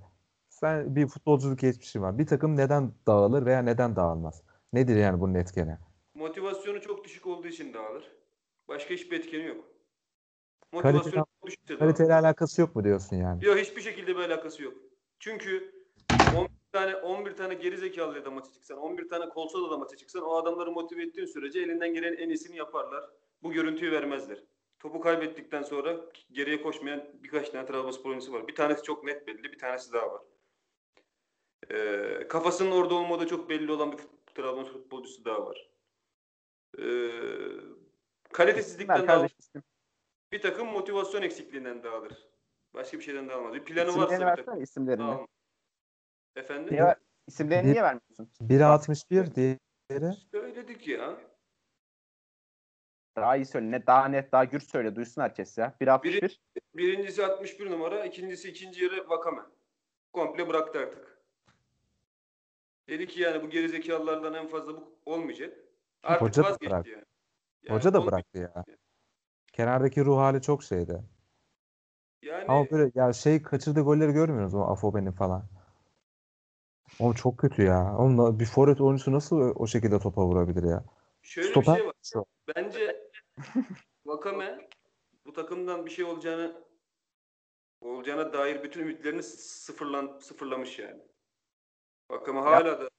Sen 0.49 0.97
bir 0.97 1.07
futbolculuk 1.07 1.59
geçmişin 1.59 2.03
var. 2.03 2.19
Bir 2.19 2.27
takım 2.27 2.57
neden 2.57 2.93
dağılır 3.07 3.47
veya 3.47 3.63
neden 3.63 3.97
dağılmaz? 3.97 4.43
Nedir 4.73 4.97
yani 4.97 5.21
bunun 5.21 5.35
etkeni? 5.35 5.79
Motivasyonu 6.19 6.81
çok 6.81 7.05
düşük 7.05 7.27
olduğu 7.27 7.49
için 7.49 7.75
dağılır. 7.75 8.13
Başka 8.69 8.95
hiçbir 8.95 9.19
etkeni 9.21 9.45
yok. 9.47 9.65
Kaliteden- 10.73 10.95
Motivasyon 10.95 11.27
düşükse 11.47 11.75
de 11.75 11.79
Kaliteyle 11.79 12.15
alakası 12.15 12.61
yok 12.61 12.77
mu 12.77 12.85
diyorsun 12.85 13.17
yani? 13.17 13.45
Yok 13.45 13.59
hiçbir 13.59 13.81
şekilde 13.83 14.17
bir 14.17 14.21
alakası 14.21 14.63
yok. 14.63 14.75
Çünkü 15.19 15.73
11 16.37 16.49
tane 16.73 16.97
11 16.97 17.37
tane 17.37 17.55
geri 17.55 17.77
zekalı 17.79 18.25
da 18.25 18.31
maça 18.31 18.53
çıksan, 18.53 18.79
11 18.79 19.09
tane 19.09 19.29
kolsuz 19.29 19.71
da 19.71 19.77
maça 19.79 19.97
çıksan 19.97 20.23
o 20.23 20.35
adamları 20.35 20.71
motive 20.71 21.03
ettiğin 21.03 21.27
sürece 21.27 21.61
elinden 21.61 21.95
gelen 21.95 22.13
en 22.13 22.29
iyisini 22.29 22.57
yaparlar. 22.57 23.05
Bu 23.43 23.53
görüntüyü 23.53 23.93
vermezler. 23.93 24.45
Topu 24.79 25.01
kaybettikten 25.01 25.63
sonra 25.63 25.97
geriye 26.33 26.63
koşmayan 26.63 27.05
birkaç 27.23 27.51
tane 27.51 27.67
Trabzonspor 27.67 28.11
oyuncusu 28.11 28.33
var. 28.33 28.49
Bir 28.49 28.55
tanesi 28.55 28.83
çok 28.83 29.05
net 29.05 29.27
belli, 29.27 29.43
bir 29.45 29.59
tanesi 29.59 29.93
daha 29.93 30.11
var. 30.13 30.23
Ee, 31.71 32.29
kafasının 32.29 32.71
orada 32.71 32.95
olmadığı 32.95 33.27
çok 33.27 33.49
belli 33.49 33.73
olan 33.73 33.93
bir 33.93 33.99
Trabzonspor 34.35 34.73
futbolcusu 34.81 35.25
daha 35.25 35.47
var. 35.47 35.69
Ee, 36.79 37.11
kalitesizlikten 38.33 39.29
isim. 39.39 39.63
bir 40.33 40.41
takım 40.41 40.69
motivasyon 40.69 41.23
eksikliğinden 41.23 41.83
dağılır. 41.83 42.29
Başka 42.75 42.99
bir 42.99 43.03
şeyden 43.03 43.29
dağılmaz. 43.29 43.55
Bir 43.55 43.65
planı 43.65 43.89
varsa 43.89 44.03
İsimlerini 44.05 44.21
bir 44.21 44.37
takım 44.37 44.47
versene 44.53 44.63
isimlerini. 44.63 45.03
dağılmaz. 45.03 45.27
Efendim? 46.37 46.75
Niye 46.75 46.95
İsimlerini 47.27 47.67
Bir- 47.69 47.73
niye 47.73 47.83
vermiyorsun? 47.83 48.31
1.61 48.41 49.35
diğeri. 49.35 50.13
Söyledik 50.33 50.89
ya. 50.89 51.21
Daha 53.17 53.37
iyi 53.37 53.47
söyle. 53.47 53.71
Ne, 53.71 53.87
daha 53.87 54.09
net, 54.09 54.33
daha 54.33 54.45
gür 54.45 54.61
söyle. 54.61 54.97
Duysun 54.97 55.23
herkes 55.23 55.59
ya. 55.59 55.77
1.61. 55.81 56.39
Birincisi 56.75 57.25
61 57.27 57.71
numara, 57.71 58.05
ikincisi 58.05 58.49
ikinci 58.49 58.85
yarı 58.85 59.09
Vakame. 59.09 59.43
Komple 60.13 60.49
bıraktı 60.49 60.79
artık. 60.79 61.19
Dedi 62.89 63.07
ki 63.07 63.21
yani 63.21 63.43
bu 63.43 63.51
gerizekalılardan 63.51 64.35
en 64.35 64.47
fazla 64.47 64.77
bu 64.77 64.99
olmayacak. 65.07 65.59
Artık 66.03 66.23
Hoca 66.23 66.45
da 66.45 66.61
bıraktı. 66.61 66.91
yani. 66.91 67.05
Yani 67.63 67.79
Hoca 67.79 67.93
da 67.95 68.07
bıraktı 68.07 68.39
ya. 68.39 68.65
Kenardaki 69.53 70.05
ruh 70.05 70.19
hali 70.19 70.43
çok 70.43 70.63
şeydi. 70.63 71.03
Yani 72.23 72.45
Ama 72.49 72.71
böyle 72.71 72.93
ya 72.95 73.13
şey 73.13 73.43
kaçırdığı 73.43 73.81
golleri 73.81 74.13
görmüyoruz 74.13 74.55
o 74.55 74.61
Afobe'nin 74.61 75.13
falan. 75.13 75.45
O 77.01 77.15
çok 77.15 77.39
kötü 77.39 77.63
ya. 77.63 77.97
Onunla 77.99 78.41
bir 78.41 78.47
forvet 78.47 78.81
oyuncusu 78.81 79.13
nasıl 79.13 79.37
o 79.57 79.67
şekilde 79.67 79.99
topa 79.99 80.25
vurabilir 80.25 80.63
ya? 80.63 80.85
şöyle 81.23 81.49
Stoper 81.49 81.75
bir 81.75 81.79
şey 81.79 81.87
var. 81.87 81.95
şu. 82.03 82.25
Bence 82.57 83.11
Vakame 84.07 84.69
bu 85.27 85.33
takımdan 85.33 85.87
bir 85.87 85.91
şey 85.91 86.05
olacağını 86.05 86.65
olacağına 87.81 88.33
dair 88.33 88.63
bütün 88.63 88.81
ümitlerini 88.81 89.23
sıfırlan, 89.23 90.19
sıfırlamış 90.19 90.79
yani. 90.79 91.01
Vakame 92.11 92.41
hala 92.41 92.81
da 92.81 92.91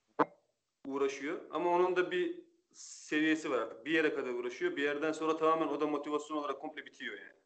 uğraşıyor 0.88 1.42
ama 1.52 1.70
onun 1.70 1.96
da 1.96 2.12
bir 2.12 2.49
seviyesi 2.74 3.52
var 3.52 3.60
artık. 3.60 3.86
Bir 3.86 3.92
yere 3.92 4.14
kadar 4.14 4.30
uğraşıyor. 4.30 4.76
Bir 4.76 4.84
yerden 4.84 5.12
sonra 5.12 5.38
tamamen 5.38 5.68
o 5.68 5.82
da 5.82 5.88
motivasyon 5.88 6.38
olarak 6.38 6.62
komple 6.62 6.86
bitiyor 6.86 7.14
yani. 7.14 7.40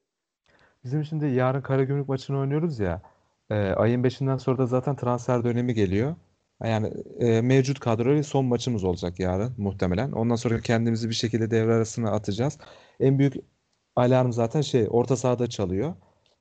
Bizim 0.83 1.03
şimdi 1.05 1.25
yarın 1.25 1.61
Karagümrük 1.61 2.09
maçını 2.09 2.39
oynuyoruz 2.39 2.79
ya. 2.79 3.01
e, 3.49 3.55
ayın 3.55 4.03
5'inden 4.03 4.37
sonra 4.37 4.57
da 4.57 4.65
zaten 4.65 4.95
transfer 4.95 5.43
dönemi 5.43 5.73
geliyor. 5.73 6.15
Yani 6.63 6.93
e, 7.19 7.41
mevcut 7.41 7.79
kadroyla 7.79 8.23
son 8.23 8.45
maçımız 8.45 8.83
olacak 8.83 9.19
yarın 9.19 9.53
muhtemelen. 9.57 10.11
Ondan 10.11 10.35
sonra 10.35 10.59
kendimizi 10.61 11.09
bir 11.09 11.13
şekilde 11.15 11.51
devre 11.51 11.73
arasına 11.73 12.11
atacağız. 12.11 12.57
En 12.99 13.19
büyük 13.19 13.33
alarm 13.95 14.31
zaten 14.31 14.61
şey 14.61 14.87
orta 14.89 15.15
sahada 15.17 15.47
çalıyor. 15.49 15.95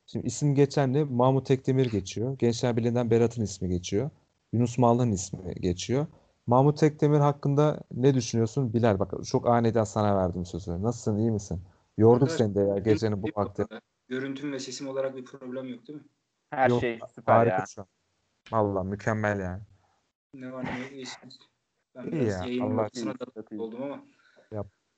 Şimdi 0.06 0.26
isim 0.26 0.54
geçen 0.54 0.94
de 0.94 1.04
Mahmut 1.04 1.46
Tekdemir 1.46 1.86
geçiyor. 1.90 2.38
Gençler 2.38 2.76
Birliği'nden 2.76 3.10
Berat'ın 3.10 3.42
ismi 3.42 3.68
geçiyor. 3.68 4.10
Yunus 4.52 4.78
Mallı'nın 4.78 5.12
ismi 5.12 5.54
geçiyor. 5.54 6.06
Mahmut 6.46 6.78
Tekdemir 6.78 7.18
hakkında 7.18 7.80
ne 7.92 8.14
düşünüyorsun? 8.14 8.74
Bilal 8.74 8.98
bak 8.98 9.12
çok 9.26 9.46
aniden 9.48 9.84
sana 9.84 10.16
verdim 10.16 10.44
sözü. 10.44 10.82
Nasılsın 10.82 11.18
iyi 11.18 11.30
misin? 11.30 11.62
Yorduk 11.98 12.28
Evet. 12.28 12.38
seni 12.38 12.54
de 12.54 12.60
ya 12.60 12.78
gecenin 12.78 13.22
bu 13.22 13.28
vakti. 13.36 13.66
Görüntüm 14.08 14.52
ve 14.52 14.58
sesim 14.58 14.88
olarak 14.88 15.16
bir 15.16 15.24
problem 15.24 15.68
yok 15.68 15.88
değil 15.88 15.98
mi? 15.98 16.04
Her 16.50 16.70
Yok, 16.70 16.80
şey 16.80 17.00
süper 17.14 17.34
Harika 17.34 17.56
ya. 17.56 17.64
şu 17.66 17.80
an. 17.80 17.86
Valla 18.52 18.82
mükemmel 18.82 19.40
yani. 19.40 19.62
Ne 20.34 20.52
var 20.52 20.64
ne 20.64 20.80
yok 20.82 20.92
iyisiniz. 20.92 21.38
Ben 21.94 22.02
İyi 22.02 22.12
biraz 22.12 22.28
ya, 22.58 22.64
Allah 22.64 22.82
ortasına 22.82 23.10
aşkına. 23.10 23.58
da 23.58 23.62
oldum 23.62 23.82
ama. 23.82 24.04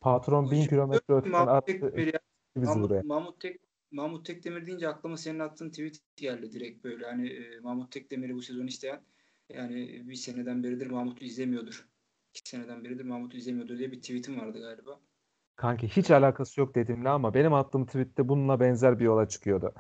Patron 0.01 0.51
bin 0.51 0.67
kilometre 0.67 1.15
öteden 1.15 1.33
Mahmut 1.33 1.51
attı 1.51 1.93
ya. 1.97 2.21
bizi 2.57 2.67
Mahmut, 2.67 2.91
buraya. 2.91 3.03
Mahmut, 3.03 3.41
Tek, 3.41 3.61
Mahmut 3.91 4.27
Tekdemir 4.27 4.67
deyince 4.67 4.89
aklıma 4.89 5.17
senin 5.17 5.39
attığın 5.39 5.71
tweet 5.71 6.01
geldi 6.17 6.53
direkt 6.53 6.85
böyle. 6.85 7.07
Hani 7.07 7.29
e, 7.29 7.61
Mahmut 7.61 7.93
Tekdemir'i 7.93 8.35
bu 8.35 8.43
sezon 8.43 8.67
isteyen 8.67 9.03
yani 9.49 10.09
bir 10.09 10.15
seneden 10.15 10.63
beridir 10.63 10.91
Mahmut'u 10.91 11.25
izlemiyordur. 11.25 11.89
İki 12.35 12.51
seneden 12.51 12.85
beridir 12.85 13.05
Mahmut'u 13.05 13.37
izlemiyordur 13.37 13.79
diye 13.79 13.93
bir 13.93 14.01
tweetim 14.01 14.41
vardı 14.41 14.61
galiba. 14.61 15.01
Kanki 15.57 15.89
hiç 15.89 16.11
alakası 16.11 16.61
yok 16.61 16.75
dedimle 16.75 17.09
ama 17.09 17.35
benim 17.35 17.55
attığım 17.55 17.87
tweette 17.87 18.29
bununla 18.29 18.61
benzer 18.61 18.99
bir 18.99 19.05
yola 19.05 19.29
çıkıyordu. 19.29 19.75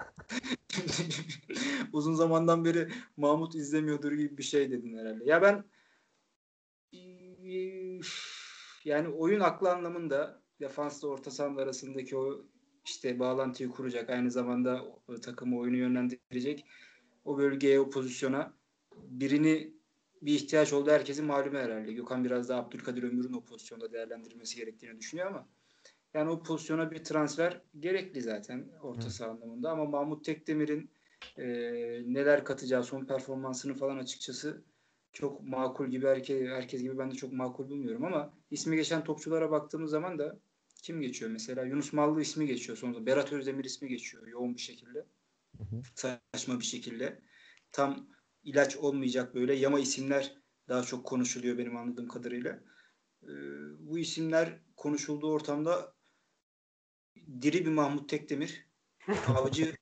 Uzun 1.92 2.14
zamandan 2.14 2.64
beri 2.64 2.88
Mahmut 3.16 3.54
izlemiyordur 3.54 4.12
gibi 4.12 4.38
bir 4.38 4.42
şey 4.42 4.70
dedin 4.70 4.98
herhalde. 4.98 5.24
Ya 5.24 5.42
ben 5.42 5.64
yani 8.84 9.08
oyun 9.08 9.40
aklı 9.40 9.72
anlamında 9.72 10.42
defansla 10.60 11.08
orta 11.08 11.30
saha 11.30 11.56
arasındaki 11.56 12.16
o 12.16 12.44
işte 12.84 13.18
bağlantıyı 13.18 13.70
kuracak. 13.70 14.10
Aynı 14.10 14.30
zamanda 14.30 14.84
takımı 15.22 15.58
oyunu 15.58 15.76
yönlendirecek. 15.76 16.66
O 17.24 17.38
bölgeye, 17.38 17.80
o 17.80 17.90
pozisyona 17.90 18.52
birini 18.96 19.74
bir 20.22 20.34
ihtiyaç 20.34 20.72
oldu 20.72 20.90
herkesin 20.90 21.24
malumu 21.24 21.58
herhalde. 21.58 21.92
Gökhan 21.92 22.24
biraz 22.24 22.48
daha 22.48 22.60
Abdülkadir 22.60 23.02
Ömür'ün 23.02 23.32
o 23.32 23.44
pozisyonda 23.44 23.92
değerlendirilmesi 23.92 24.56
gerektiğini 24.56 24.98
düşünüyor 24.98 25.26
ama 25.26 25.48
yani 26.14 26.30
o 26.30 26.42
pozisyona 26.42 26.90
bir 26.90 27.04
transfer 27.04 27.62
gerekli 27.78 28.22
zaten 28.22 28.68
orta 28.82 29.10
saha 29.10 29.30
anlamında. 29.30 29.70
Ama 29.70 29.84
Mahmut 29.84 30.24
Tekdemir'in 30.24 30.90
e, 31.36 31.46
neler 32.06 32.44
katacağı 32.44 32.84
son 32.84 33.04
performansını 33.04 33.74
falan 33.74 33.96
açıkçası 33.96 34.64
çok 35.12 35.42
makul 35.42 35.86
gibi 35.86 36.06
herkes, 36.06 36.48
herkes 36.48 36.82
gibi 36.82 36.98
ben 36.98 37.10
de 37.10 37.14
çok 37.14 37.32
makul 37.32 37.68
bulmuyorum. 37.68 38.04
Ama 38.04 38.34
ismi 38.50 38.76
geçen 38.76 39.04
topçulara 39.04 39.50
baktığımız 39.50 39.90
zaman 39.90 40.18
da 40.18 40.38
kim 40.82 41.00
geçiyor? 41.00 41.30
Mesela 41.30 41.64
Yunus 41.64 41.92
Mallı 41.92 42.20
ismi 42.20 42.46
geçiyor 42.46 42.78
sonunda 42.78 43.06
Berat 43.06 43.32
Özdemir 43.32 43.64
ismi 43.64 43.88
geçiyor 43.88 44.26
yoğun 44.26 44.54
bir 44.54 44.60
şekilde. 44.60 45.06
Hı 45.58 45.64
hı. 45.64 45.82
saçma 45.94 46.60
bir 46.60 46.64
şekilde. 46.64 47.20
Tam 47.72 48.08
ilaç 48.44 48.76
olmayacak 48.76 49.34
böyle 49.34 49.54
yama 49.54 49.80
isimler 49.80 50.36
daha 50.68 50.82
çok 50.82 51.06
konuşuluyor 51.06 51.58
benim 51.58 51.76
anladığım 51.76 52.08
kadarıyla 52.08 52.60
Ee, 53.22 53.28
bu 53.78 53.98
isimler 53.98 54.60
konuşulduğu 54.76 55.32
ortamda 55.32 55.94
diri 57.42 57.66
bir 57.66 57.70
Mahmut 57.70 58.08
Tekdemir 58.08 58.68
avcı 59.28 59.76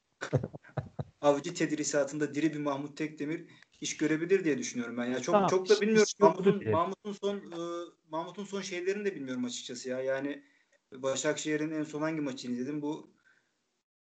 avcı 1.21 1.55
tedrisatında 1.55 2.35
diri 2.35 2.53
bir 2.53 2.59
Mahmut 2.59 2.97
Tekdemir 2.97 3.47
iş 3.81 3.97
görebilir 3.97 4.45
diye 4.45 4.59
düşünüyorum 4.59 4.97
ben. 4.97 5.05
Ya 5.05 5.21
çok 5.21 5.35
Tamam, 5.35 5.51
çok 5.51 5.69
da 5.69 5.81
bilmiyorum. 5.81 6.13
Mahmut'un. 6.19 6.71
Mahmut'un 6.71 7.13
son 7.13 7.37
e, 7.37 7.61
Mahmut'un 8.09 8.45
son 8.45 8.61
şeylerini 8.61 9.05
de 9.05 9.15
bilmiyorum 9.15 9.45
açıkçası 9.45 9.89
ya. 9.89 10.01
Yani 10.01 10.45
Başakşehir'in 10.93 11.71
en 11.71 11.85
son 11.85 12.03
hangi 12.03 12.21
maçını 12.21 12.53
izledim? 12.53 12.83
Bu 12.83 13.15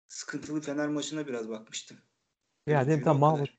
sıkıntılı 0.07 0.61
Fener 0.61 0.87
maçına 0.87 1.27
biraz 1.27 1.49
bakmıştım. 1.49 1.97
Ya 2.67 2.87
dedim 2.87 3.03
kadar. 3.03 3.15
Mahmut, 3.15 3.49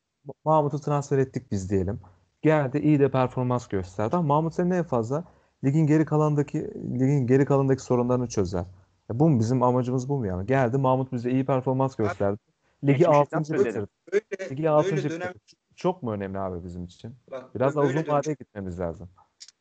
Mahmut'u 0.45 0.81
transfer 0.81 1.19
ettik 1.19 1.53
biz 1.53 1.71
diyelim. 1.71 2.01
Geldi 2.43 2.79
iyi 2.79 3.01
de 3.01 3.11
performans 3.11 3.69
gösterdi 3.69 4.17
ama 4.17 4.35
Mahmut 4.35 4.55
senin 4.55 4.71
en 4.71 4.85
fazla 4.85 5.25
ligin 5.65 5.87
geri 5.87 6.05
kalandaki 6.05 6.59
ligin 7.01 7.27
geri 7.27 7.45
kalandaki 7.45 7.83
sorunlarını 7.83 8.29
çözer. 8.29 8.65
Ya 9.11 9.19
bu 9.21 9.29
mu 9.29 9.41
bizim 9.41 9.63
amacımız 9.63 10.09
bu 10.09 10.19
mu 10.19 10.27
yani? 10.27 10.47
Geldi 10.47 10.79
Mahmut 10.79 11.13
bize 11.13 11.31
iyi 11.31 11.47
performans 11.47 11.97
gösterdi. 11.97 12.39
Ligi 12.85 12.99
Geçmişten 12.99 13.39
6. 13.39 13.45
söyledim. 13.45 13.69
bitirdi. 13.71 13.89
Böyle, 14.13 14.51
Ligi 14.51 14.71
6. 14.71 14.97
böyle 14.97 15.11
dönem. 15.11 15.33
Çok 15.77 16.03
mu 16.03 16.13
önemli 16.13 16.39
abi 16.39 16.65
bizim 16.65 16.85
için? 16.85 17.15
bak 17.31 17.55
Biraz 17.55 17.77
daha 17.77 17.85
uzun 17.85 18.07
vadeye 18.09 18.37
gitmemiz 18.39 18.81
lazım. 18.81 19.09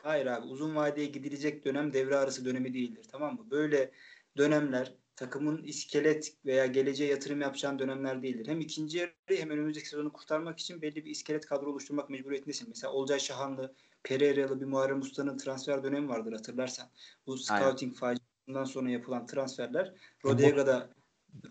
Hayır 0.03 0.25
abi 0.25 0.47
uzun 0.47 0.75
vadeye 0.75 1.07
gidilecek 1.07 1.65
dönem 1.65 1.93
devre 1.93 2.17
arası 2.17 2.45
dönemi 2.45 2.73
değildir 2.73 3.07
tamam 3.11 3.33
mı? 3.33 3.51
Böyle 3.51 3.91
dönemler 4.37 4.93
takımın 5.17 5.63
iskelet 5.63 6.33
veya 6.45 6.65
geleceğe 6.65 7.09
yatırım 7.09 7.41
yapacağın 7.41 7.79
dönemler 7.79 8.23
değildir. 8.23 8.47
Hem 8.47 8.59
ikinci 8.59 8.97
yarı 8.97 9.11
hem 9.29 9.49
önümüzdeki 9.49 9.89
sezonu 9.89 10.13
kurtarmak 10.13 10.59
için 10.59 10.81
belli 10.81 11.05
bir 11.05 11.11
iskelet 11.11 11.45
kadro 11.45 11.69
oluşturmak 11.71 12.09
mecburiyetindesin. 12.09 12.69
Mesela 12.69 12.93
Olcay 12.93 13.19
Şahanlı, 13.19 13.75
Pereira'lı 14.03 14.61
bir 14.61 14.65
Muharrem 14.65 15.01
Usta'nın 15.01 15.37
transfer 15.37 15.83
dönemi 15.83 16.09
vardır 16.09 16.33
hatırlarsan. 16.33 16.89
Bu 17.27 17.37
scouting 17.37 17.95
faciasından 17.95 18.63
sonra 18.63 18.89
yapılan 18.89 19.25
transferler. 19.25 19.93
Rodega'da 20.25 20.89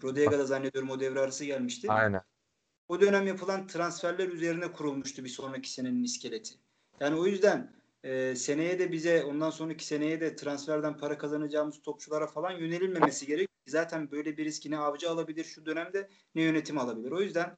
Rodega'da 0.03 0.45
zannediyorum 0.45 0.91
o 0.91 1.01
devre 1.01 1.21
arası 1.21 1.45
gelmişti. 1.45 1.91
Aynen. 1.91 2.23
O 2.89 3.01
dönem 3.01 3.27
yapılan 3.27 3.67
transferler 3.67 4.29
üzerine 4.29 4.73
kurulmuştu 4.73 5.25
bir 5.25 5.29
sonraki 5.29 5.71
senenin 5.71 6.05
iskeleti. 6.05 6.55
Yani 7.01 7.17
o 7.17 7.27
yüzden 7.27 7.73
e, 8.05 8.35
seneye 8.37 8.79
de 8.79 8.93
bize 8.93 9.25
ondan 9.25 9.51
sonraki 9.51 9.87
seneye 9.87 10.21
de 10.21 10.37
transferden 10.37 10.97
para 10.97 11.19
kazanacağımız 11.19 11.83
topçulara 11.83 12.27
falan 12.27 12.51
yönelilmemesi 12.51 13.27
gerek. 13.27 13.56
Zaten 13.71 14.11
böyle 14.11 14.37
bir 14.37 14.45
riski 14.45 14.71
ne 14.71 14.79
avcı 14.79 15.11
alabilir 15.11 15.45
şu 15.45 15.67
dönemde 15.67 16.09
ne 16.35 16.43
yönetim 16.43 16.79
alabilir. 16.79 17.13
O 17.13 17.21
yüzden 17.21 17.57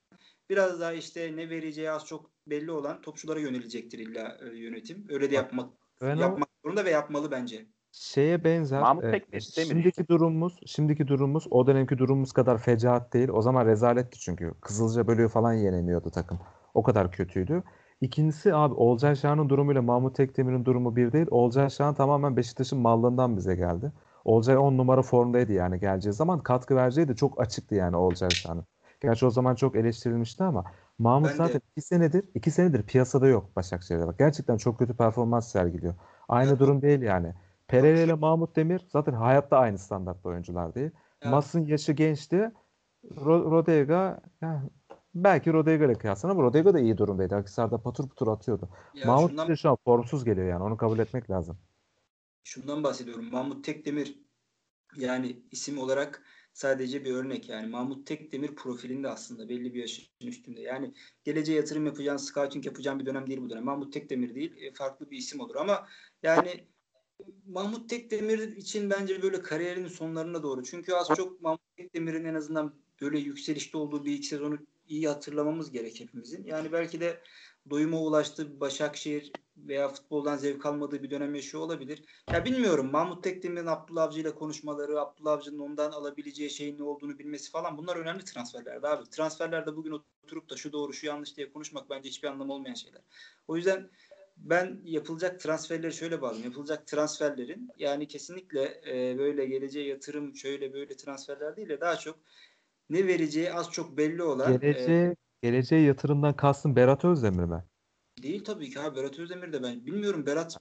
biraz 0.51 0.81
daha 0.81 0.93
işte 0.93 1.37
ne 1.37 1.51
vereceği 1.51 1.91
az 1.91 2.07
çok 2.07 2.31
belli 2.47 2.71
olan 2.71 3.01
topçulara 3.01 3.41
yönelecektir 3.41 3.99
illa 3.99 4.37
e, 4.43 4.59
yönetim. 4.59 5.07
Öyle 5.09 5.31
de 5.31 5.35
yapmak 5.35 5.71
Ben 6.03 6.17
o- 6.17 6.21
yapmak 6.21 6.49
zorunda 6.65 6.85
ve 6.85 6.91
yapmalı 6.91 7.31
bence. 7.31 7.67
şeye 7.93 8.45
benzer. 8.45 8.81
Mahmut 8.81 9.05
e, 9.05 9.11
Tekdemir 9.11 9.41
şimdiki 9.41 10.09
durumumuz, 10.09 10.61
şimdiki 10.67 11.09
durumumuz 11.09 11.47
o 11.51 11.67
dönemki 11.67 11.99
durumumuz 11.99 12.33
kadar 12.33 12.59
fecaat 12.59 13.13
değil. 13.13 13.29
O 13.29 13.43
zaman 13.43 13.67
rezaletti 13.67 14.19
çünkü. 14.19 14.55
Kızılca 14.61 15.07
bölüyor 15.07 15.31
falan 15.31 15.53
yenemiyordu 15.53 16.11
takım. 16.11 16.39
O 16.75 16.83
kadar 16.83 17.13
kötüydü. 17.13 17.63
İkincisi 18.01 18.55
abi 18.55 18.75
Olcay 18.75 19.17
Şahan'ın 19.17 19.49
durumuyla 19.49 19.83
Mahmut 19.83 20.17
Tekdemir'in 20.17 20.65
durumu 20.65 20.97
bir 20.97 21.13
değil. 21.13 21.27
Olcay 21.31 21.71
Şahan 21.71 21.95
tamamen 21.95 22.37
Beşiktaş'ın 22.37 22.79
mallığından 22.79 23.37
bize 23.37 23.55
geldi. 23.55 23.93
Olcay 24.25 24.57
10 24.57 24.79
numara 24.79 25.03
formdaydı 25.03 25.53
yani 25.53 25.81
geleceği 25.81 26.13
zaman 26.13 26.43
katkı 26.43 26.77
vereceği 26.77 27.09
de 27.09 27.15
çok 27.17 27.41
açıktı 27.41 27.75
yani 27.75 27.97
Olcay 27.97 28.29
Şahan'ın. 28.31 28.65
Gerçi 29.01 29.27
o 29.27 29.31
zaman 29.31 29.55
çok 29.55 29.77
eleştirilmişti 29.77 30.45
ama 30.45 30.65
Mahmut 30.99 31.31
Ben 31.31 31.37
zaten 31.37 31.61
iki 31.71 31.87
senedir 31.87 32.25
iki 32.35 32.51
senedir 32.51 32.83
piyasada 32.83 33.27
yok 33.27 33.57
Başakşehir'de. 33.57 34.07
Bak 34.07 34.19
gerçekten 34.19 34.57
çok 34.57 34.79
kötü 34.79 34.95
performans 34.97 35.53
sergiliyor. 35.53 35.95
Aynı 36.29 36.51
Ya- 36.51 36.59
durum 36.59 36.83
değil 36.83 37.03
yani. 37.03 37.35
Pereira 37.69 38.01
ile 38.01 38.15
Mahmut 38.15 38.57
Demir 38.57 38.87
zaten 38.93 39.13
hayatta 39.13 39.59
aynı 39.59 39.79
standartta 39.79 40.29
oyuncular 40.29 40.75
değil. 40.75 40.91
Ya- 41.25 41.31
Mas'ın 41.31 41.67
yaşı 41.67 41.93
gençti. 41.93 42.53
Ro- 43.05 43.51
Rodega 43.51 44.21
yani 44.41 44.61
belki 45.15 45.53
Rodega 45.53 45.85
ile 45.85 45.95
kıyaslan 45.95 46.31
ama 46.31 46.43
Rodega 46.43 46.75
da 46.75 46.81
iyi 46.81 46.99
durumdaydı. 46.99 47.37
Akhisar'da 47.37 47.79
patır 47.79 48.09
patır 48.09 48.27
atıyordu. 48.27 48.69
Ya 48.95 49.07
Mahmut 49.07 49.31
şundan, 49.31 49.55
şu 49.55 49.71
an 49.71 49.77
formsuz 49.85 50.25
geliyor 50.25 50.49
yani. 50.49 50.63
Onu 50.63 50.77
kabul 50.77 50.99
etmek 50.99 51.31
lazım. 51.31 51.59
Şundan 52.49 52.85
bahsediyorum. 52.85 53.31
Mahmut 53.31 53.65
Tekdemir 53.65 54.19
yani 54.97 55.43
isim 55.51 55.79
olarak 55.79 56.23
sadece 56.53 57.05
bir 57.05 57.15
örnek 57.15 57.49
yani 57.49 57.67
Mahmut 57.67 58.07
Tekdemir 58.07 58.55
profilinde 58.55 59.09
aslında 59.09 59.49
belli 59.49 59.75
bir 59.75 59.81
yaşın 59.81 60.05
üstünde. 60.21 60.61
Yani 60.61 60.95
geleceğe 61.25 61.57
yatırım 61.57 61.87
yapacağın, 61.87 62.17
scouting 62.17 62.67
yapacağın 62.67 63.01
bir 63.01 63.07
dönem 63.07 63.27
değil 63.27 63.41
bu 63.41 63.51
dönem. 63.51 63.65
Mahmut 63.65 63.93
Tekdemir 63.93 64.35
değil, 64.35 64.57
e, 64.57 64.73
farklı 64.73 65.11
bir 65.11 65.17
isim 65.17 65.41
olur 65.41 65.57
ama 65.57 65.89
yani 66.23 66.65
Mahmut 67.47 67.91
Tekdemir 67.91 68.39
için 68.39 68.91
bence 68.91 69.23
böyle 69.23 69.43
kariyerinin 69.43 69.89
sonlarına 69.89 70.43
doğru. 70.43 70.63
Çünkü 70.63 70.93
az 70.93 71.09
çok 71.17 71.43
Mahmut 71.43 71.77
Tekdemir'in 71.77 72.25
en 72.25 72.35
azından 72.35 72.75
böyle 73.01 73.19
yükselişte 73.19 73.79
olduğu 73.79 74.05
bir 74.05 74.13
iki 74.13 74.27
sezonu 74.27 74.59
iyi 74.89 75.09
hatırlamamız 75.09 75.71
gerek 75.71 76.01
hepimizin. 76.01 76.45
Yani 76.45 76.73
belki 76.73 77.01
de 77.01 77.21
doyuma 77.71 78.01
ulaştığı 78.01 78.61
Başakşehir 78.61 79.33
veya 79.57 79.89
futboldan 79.89 80.37
zevk 80.37 80.67
almadığı 80.67 81.03
bir 81.03 81.11
dönem 81.11 81.35
yaşıyor 81.35 81.63
olabilir. 81.63 82.03
Ya 82.33 82.45
bilmiyorum 82.45 82.91
Mahmut 82.93 83.25
Tekdemir'in 83.25 83.67
Abdullah 83.67 84.03
Avcı 84.03 84.21
ile 84.21 84.35
konuşmaları, 84.35 85.01
Abdullah 85.01 85.33
Avcı'nın 85.33 85.59
ondan 85.59 85.93
alabileceği 85.93 86.51
şeyin 86.51 86.79
ne 86.79 86.83
olduğunu 86.83 87.19
bilmesi 87.19 87.51
falan 87.51 87.79
bunlar 87.79 87.97
önemli 87.97 88.25
transferlerdi 88.25 88.87
abi. 88.87 89.11
Transferlerde 89.11 89.77
bugün 89.77 90.03
oturup 90.25 90.51
da 90.51 90.57
şu 90.57 90.73
doğru 90.73 90.93
şu 90.93 91.07
yanlış 91.07 91.37
diye 91.37 91.53
konuşmak 91.53 91.91
bence 91.91 92.09
hiçbir 92.09 92.29
anlamı 92.29 92.53
olmayan 92.53 92.75
şeyler. 92.75 93.03
O 93.49 93.57
yüzden 93.57 93.91
ben 94.37 94.81
yapılacak 94.85 95.41
transferleri 95.41 95.93
şöyle 95.93 96.23
bağlıyorum. 96.23 96.45
Yapılacak 96.45 96.87
transferlerin 96.87 97.71
yani 97.79 98.09
kesinlikle 98.09 98.81
e, 98.87 99.19
böyle 99.19 99.47
geleceğe 99.47 99.87
yatırım 99.87 100.37
şöyle 100.37 100.73
böyle 100.73 100.97
transferler 100.97 101.57
değil 101.57 101.69
de 101.69 101.81
daha 101.81 101.97
çok 101.97 102.19
ne 102.91 103.07
vereceği 103.07 103.53
az 103.53 103.71
çok 103.71 103.97
belli 103.97 104.23
olan 104.23 104.63
e, 104.63 105.15
Geleceğe, 105.43 105.83
yatırımdan 105.83 106.37
kastın 106.37 106.77
Berat 106.77 107.05
Özdemir 107.05 107.45
mi? 107.45 107.65
değil 108.23 108.45
tabii 108.45 108.71
ki 108.71 108.81
abi 108.81 108.97
Berat 108.97 109.19
Özdemir 109.19 109.53
de 109.53 109.63
ben 109.63 109.87
bilmiyorum 109.87 110.27
Berat 110.27 110.57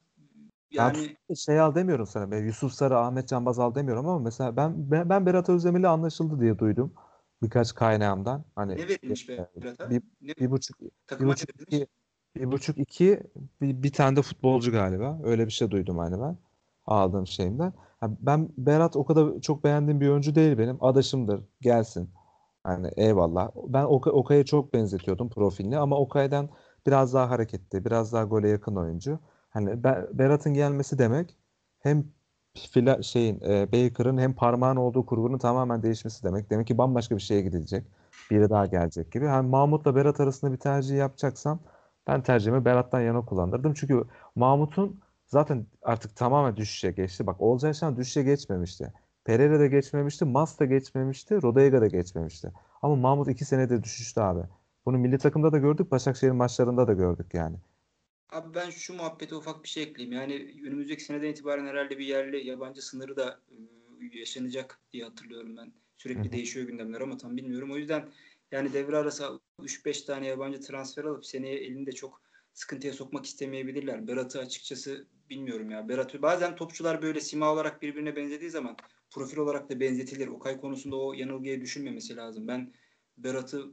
Yani 0.71 0.97
yani 0.97 1.37
şey 1.37 1.59
al 1.59 1.75
demiyorum 1.75 2.07
sana. 2.07 2.31
Ben 2.31 2.45
Yusuf 2.45 2.73
Sarı, 2.73 2.97
Ahmet 2.97 3.27
Canbaz 3.27 3.59
al 3.59 3.75
demiyorum 3.75 4.07
ama 4.07 4.19
mesela 4.19 4.57
ben 4.57 4.91
ben, 4.91 5.09
ben 5.09 5.25
Berat 5.25 5.49
Özdemir'le 5.49 5.83
anlaşıldı 5.83 6.41
diye 6.41 6.59
duydum. 6.59 6.93
Birkaç 7.43 7.75
kaynağımdan. 7.75 8.45
Hani 8.55 8.75
ne 8.75 8.87
verilmiş 8.87 9.29
e, 9.29 9.47
Berat'a? 9.61 9.89
bir, 9.89 10.01
Ne, 10.21 10.35
bir 10.39 10.51
buçuk 10.51 10.79
bir 11.19 11.25
buçuk 11.25 11.49
iki, 11.61 11.87
bir 12.35 12.51
buçuk 12.51 12.77
iki 12.77 13.19
bir, 13.61 13.83
bir 13.83 13.91
tane 13.91 14.15
de 14.15 14.21
futbolcu 14.21 14.71
galiba. 14.71 15.19
Öyle 15.23 15.45
bir 15.45 15.51
şey 15.51 15.71
duydum 15.71 15.97
hani 15.97 16.21
ben 16.21 16.37
aldığım 16.85 17.27
şeyimden. 17.27 17.73
Ha, 17.99 18.09
ben 18.19 18.49
Berat 18.57 18.95
o 18.95 19.05
kadar 19.05 19.41
çok 19.41 19.63
beğendiğim 19.63 20.01
bir 20.01 20.09
oyuncu 20.09 20.35
değil 20.35 20.57
benim. 20.57 20.83
Adaşımdır. 20.83 21.41
Gelsin. 21.61 22.09
Hani 22.67 22.89
eyvallah. 22.97 23.49
Ben 23.67 23.83
Okay- 23.85 24.11
Okay'a 24.13 24.45
çok 24.45 24.73
benzetiyordum 24.73 25.29
profilini 25.29 25.77
ama 25.77 25.97
Okay'dan 25.99 26.49
biraz 26.87 27.13
daha 27.13 27.29
hareketli, 27.29 27.85
biraz 27.85 28.13
daha 28.13 28.23
gole 28.23 28.49
yakın 28.49 28.75
oyuncu. 28.75 29.19
Hani 29.49 29.83
Be- 29.83 30.07
Berat'ın 30.13 30.53
gelmesi 30.53 30.97
demek 30.99 31.37
hem 31.79 32.05
fila, 32.71 33.01
şeyin 33.03 33.41
e, 33.41 33.71
Baker'ın 33.71 34.17
hem 34.17 34.33
parmağın 34.35 34.75
olduğu 34.75 35.05
kurgunun 35.05 35.37
tamamen 35.37 35.83
değişmesi 35.83 36.23
demek. 36.23 36.49
Demek 36.49 36.67
ki 36.67 36.77
bambaşka 36.77 37.15
bir 37.15 37.21
şeye 37.21 37.41
gidilecek. 37.41 37.85
Biri 38.31 38.49
daha 38.49 38.65
gelecek 38.65 39.11
gibi. 39.11 39.25
Hani 39.25 39.49
Mahmut'la 39.49 39.95
Berat 39.95 40.19
arasında 40.19 40.51
bir 40.51 40.57
tercih 40.57 40.97
yapacaksam 40.97 41.59
ben 42.07 42.23
tercihimi 42.23 42.65
Berat'tan 42.65 43.01
yana 43.01 43.25
kullanırdım. 43.25 43.73
Çünkü 43.73 44.03
Mahmut'un 44.35 44.99
zaten 45.27 45.65
artık 45.81 46.15
tamamen 46.15 46.55
düşüşe 46.57 46.91
geçti. 46.91 47.27
Bak 47.27 47.41
Olcay 47.41 47.73
Şan 47.73 47.97
düşüşe 47.97 48.23
geçmemişti. 48.23 48.93
Pereira 49.27 49.59
da 49.59 49.67
geçmemişti. 49.67 50.25
Mas 50.25 50.59
da 50.59 50.65
geçmemişti. 50.65 51.41
Rodaiga 51.41 51.81
da 51.81 51.87
geçmemişti. 51.87 52.51
Ama 52.81 52.95
Mahmut 52.95 53.27
iki 53.27 53.45
senedir 53.45 53.83
düşüştü 53.83 54.21
abi. 54.21 54.41
Bunu 54.85 54.97
milli 54.97 55.17
takımda 55.17 55.51
da 55.51 55.57
gördük. 55.57 55.91
Başakşehir 55.91 56.31
maçlarında 56.31 56.87
da 56.87 56.93
gördük 56.93 57.33
yani. 57.33 57.57
Abi 58.31 58.55
ben 58.55 58.69
şu 58.69 58.93
muhabbete 58.93 59.35
ufak 59.35 59.63
bir 59.63 59.69
şey 59.69 59.83
ekleyeyim. 59.83 60.17
Yani 60.17 60.55
önümüzdeki 60.67 61.03
seneden 61.03 61.27
itibaren 61.27 61.65
herhalde 61.65 61.97
bir 61.97 62.05
yerli 62.05 62.47
yabancı 62.47 62.81
sınırı 62.81 63.15
da 63.17 63.39
e, 63.51 64.17
yaşanacak 64.19 64.79
diye 64.91 65.03
hatırlıyorum 65.03 65.57
ben. 65.57 65.73
Sürekli 65.97 66.23
Hı 66.23 66.27
hı. 66.27 66.31
değişiyor 66.31 66.67
gündemler 66.67 67.01
ama 67.01 67.17
tam 67.17 67.37
bilmiyorum. 67.37 67.71
O 67.71 67.77
yüzden 67.77 68.09
yani 68.51 68.73
devre 68.73 68.97
arası 68.97 69.39
3-5 69.61 70.05
tane 70.05 70.27
yabancı 70.27 70.61
transfer 70.61 71.03
alıp 71.03 71.25
seneye 71.25 71.57
elinde 71.57 71.91
çok 71.91 72.21
sıkıntıya 72.53 72.93
sokmak 72.93 73.25
istemeyebilirler. 73.25 74.07
Berat'ı 74.07 74.39
açıkçası 74.39 75.07
bilmiyorum 75.29 75.71
ya. 75.71 75.89
Berat 75.89 76.21
bazen 76.21 76.55
topçular 76.55 77.01
böyle 77.01 77.21
sima 77.21 77.53
olarak 77.53 77.81
birbirine 77.81 78.15
benzediği 78.15 78.49
zaman 78.49 78.77
profil 79.09 79.37
olarak 79.37 79.69
da 79.69 79.79
benzetilir. 79.79 80.27
Okay 80.27 80.61
konusunda 80.61 80.95
o 80.95 81.13
yanılgıya 81.13 81.61
düşünmemesi 81.61 82.15
lazım. 82.15 82.47
Ben 82.47 82.73
Berat'ı 83.17 83.65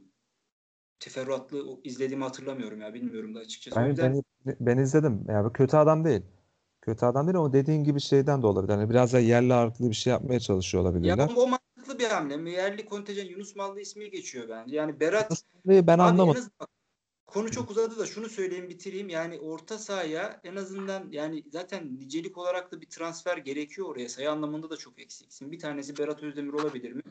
teferruatlı 0.99 1.79
izlediğimi 1.83 2.23
hatırlamıyorum 2.23 2.81
ya. 2.81 2.93
Bilmiyorum 2.93 3.35
da 3.35 3.39
açıkçası. 3.39 3.79
Ben, 3.79 3.87
yüzden 3.87 4.23
ben, 4.45 4.55
ben 4.59 4.77
izledim. 4.77 5.25
Yani 5.27 5.53
kötü 5.53 5.77
adam 5.77 6.05
değil. 6.05 6.21
Kötü 6.81 7.05
adam 7.05 7.27
değil 7.27 7.37
ama 7.37 7.53
dediğin 7.53 7.83
gibi 7.83 7.99
şeyden 7.99 8.41
de 8.41 8.47
olabilir. 8.47 8.73
Hani 8.73 8.89
biraz 8.89 9.13
da 9.13 9.19
yerli 9.19 9.53
ağırlıklı 9.53 9.89
bir 9.89 9.95
şey 9.95 10.11
yapmaya 10.11 10.39
çalışıyor 10.39 10.83
Ya 10.83 10.89
olabilirler. 10.89 11.29
o, 11.35 11.41
o 11.41 11.47
mantıklı 11.47 11.99
bir 11.99 12.05
hamle. 12.05 12.51
Yerli 12.51 12.85
kontenjan 12.85 13.25
Yunus 13.25 13.55
Mallı 13.55 13.81
ismi 13.81 14.11
geçiyor 14.11 14.49
bence. 14.49 14.75
Yani 14.75 14.99
Berat 14.99 15.43
ben 15.65 15.99
anlamadım. 15.99 16.43
bak, 16.59 16.69
konu 17.27 17.51
çok 17.51 17.71
uzadı 17.71 17.99
da 17.99 18.05
şunu 18.05 18.29
söyleyeyim 18.29 18.69
bitireyim. 18.69 19.09
Yani 19.09 19.39
orta 19.39 19.79
sahaya 19.79 20.41
en 20.43 20.55
azından 20.55 21.07
yani 21.11 21.43
zaten 21.51 21.97
nicelik 21.97 22.37
olarak 22.37 22.71
da 22.71 22.81
bir 22.81 22.89
transfer 22.89 23.37
gerekiyor 23.37 23.87
oraya. 23.87 24.09
Sayı 24.09 24.31
anlamında 24.31 24.69
da 24.69 24.77
çok 24.77 24.99
eksiksin. 24.99 25.51
Bir 25.51 25.59
tanesi 25.59 25.97
Berat 25.97 26.23
Özdemir 26.23 26.53
olabilir 26.53 26.91
mi? 26.91 27.01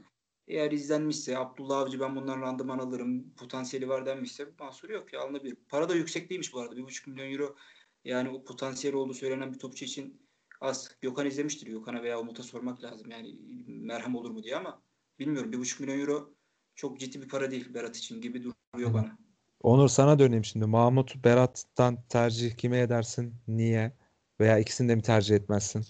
Eğer 0.48 0.72
izlenmişse 0.72 1.38
Abdullah 1.38 1.78
Avcı 1.78 2.00
ben 2.00 2.16
bundan 2.16 2.42
randıman 2.42 2.78
alırım 2.78 3.34
potansiyeli 3.34 3.88
var 3.88 4.06
denmişse 4.06 4.48
mahsuru 4.58 4.92
yok 4.92 5.12
ya 5.12 5.20
alınabilir. 5.20 5.56
Para 5.68 5.88
da 5.88 5.94
yüksek 5.94 6.30
değilmiş 6.30 6.52
bu 6.54 6.60
arada. 6.60 6.74
1,5 6.74 7.10
milyon 7.10 7.32
euro 7.32 7.56
yani 8.04 8.28
o 8.28 8.44
potansiyeli 8.44 8.96
olduğu 8.96 9.14
söylenen 9.14 9.52
bir 9.52 9.58
topçu 9.58 9.84
için 9.84 10.22
az. 10.60 10.96
Gökhan 11.00 11.26
izlemiştir. 11.26 11.66
Gökhan'a 11.66 12.02
veya 12.02 12.20
Umut'a 12.20 12.42
sormak 12.42 12.82
lazım. 12.82 13.10
Yani 13.10 13.38
merhem 13.66 14.14
olur 14.14 14.30
mu 14.30 14.42
diye 14.42 14.56
ama 14.56 14.82
bilmiyorum. 15.18 15.52
1,5 15.52 15.82
milyon 15.82 16.00
euro 16.00 16.34
çok 16.74 17.00
ciddi 17.00 17.22
bir 17.22 17.28
para 17.28 17.50
değil 17.50 17.74
Berat 17.74 17.96
için 17.96 18.20
gibi 18.20 18.42
duruyor 18.42 18.94
bana. 18.94 19.23
Onur 19.64 19.88
sana 19.88 20.18
döneyim 20.18 20.44
şimdi. 20.44 20.66
Mahmut 20.66 21.24
Berat'tan 21.24 21.98
tercih 22.08 22.56
kime 22.56 22.78
edersin? 22.78 23.34
Niye? 23.48 23.92
Veya 24.40 24.58
ikisini 24.58 24.88
de 24.88 24.94
mi 24.94 25.02
tercih 25.02 25.36
etmezsin? 25.36 25.84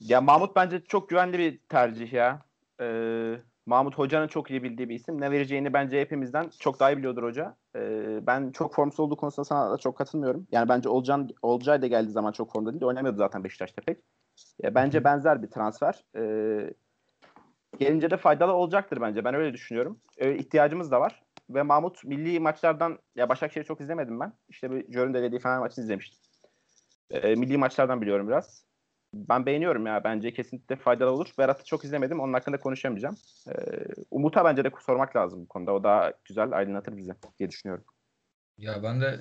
Ya 0.00 0.20
Mahmut 0.20 0.56
bence 0.56 0.82
çok 0.84 1.08
güvenli 1.08 1.38
bir 1.38 1.58
tercih 1.68 2.12
ya. 2.12 2.42
Ee, 2.80 3.34
Mahmut 3.66 3.98
Hoca'nın 3.98 4.28
çok 4.28 4.50
iyi 4.50 4.62
bildiği 4.62 4.88
bir 4.88 4.94
isim. 4.94 5.20
Ne 5.20 5.30
vereceğini 5.30 5.72
bence 5.72 6.00
hepimizden 6.00 6.50
çok 6.58 6.80
daha 6.80 6.92
iyi 6.92 6.98
biliyordur 6.98 7.22
hoca. 7.22 7.56
Ee, 7.76 8.26
ben 8.26 8.52
çok 8.52 8.74
formsuz 8.74 9.00
olduğu 9.00 9.16
konusunda 9.16 9.44
sana 9.44 9.70
da 9.70 9.78
çok 9.78 9.98
katılmıyorum. 9.98 10.46
Yani 10.52 10.68
bence 10.68 10.88
Olcan, 10.88 11.28
Olcay 11.42 11.82
da 11.82 11.86
geldiği 11.86 12.10
zaman 12.10 12.32
çok 12.32 12.52
formda 12.52 12.72
değil. 12.72 12.84
Oynamıyordu 12.84 13.18
zaten 13.18 13.44
Beşiktaş'ta 13.44 13.82
pek. 13.86 13.98
Ya 14.62 14.74
bence 14.74 15.04
benzer 15.04 15.42
bir 15.42 15.50
transfer. 15.50 16.04
Ee, 16.16 16.74
gelince 17.78 18.10
de 18.10 18.16
faydalı 18.16 18.52
olacaktır 18.52 19.00
bence. 19.00 19.24
Ben 19.24 19.34
öyle 19.34 19.52
düşünüyorum. 19.52 20.00
Öyle 20.18 20.38
ihtiyacımız 20.38 20.90
da 20.90 21.00
var. 21.00 21.22
Ve 21.54 21.62
Mahmut 21.62 22.04
milli 22.04 22.40
maçlardan 22.40 22.98
ya 23.16 23.28
Başakşehir'i 23.28 23.66
çok 23.66 23.80
izlemedim 23.80 24.20
ben. 24.20 24.32
İşte 24.48 24.70
bir 24.70 24.92
Jörün 24.92 25.14
dediği 25.14 25.38
falan 25.38 25.60
maçını 25.60 25.84
izlemiştim. 25.84 26.18
Ee, 27.10 27.34
milli 27.34 27.58
maçlardan 27.58 28.00
biliyorum 28.00 28.28
biraz. 28.28 28.64
Ben 29.14 29.46
beğeniyorum 29.46 29.86
ya. 29.86 30.04
Bence 30.04 30.32
kesinlikle 30.32 30.76
faydalı 30.76 31.10
olur. 31.10 31.32
Berat'ı 31.38 31.64
çok 31.64 31.84
izlemedim. 31.84 32.20
Onun 32.20 32.32
hakkında 32.32 32.60
konuşamayacağım. 32.60 33.16
Ee, 33.48 33.52
Umut'a 34.10 34.44
bence 34.44 34.64
de 34.64 34.70
sormak 34.86 35.16
lazım 35.16 35.42
bu 35.42 35.48
konuda. 35.48 35.72
O 35.72 35.84
daha 35.84 36.12
güzel 36.24 36.52
aydınlatır 36.52 36.96
bizi 36.96 37.12
diye 37.38 37.50
düşünüyorum. 37.50 37.84
Ya 38.58 38.82
ben 38.82 39.00
de 39.00 39.20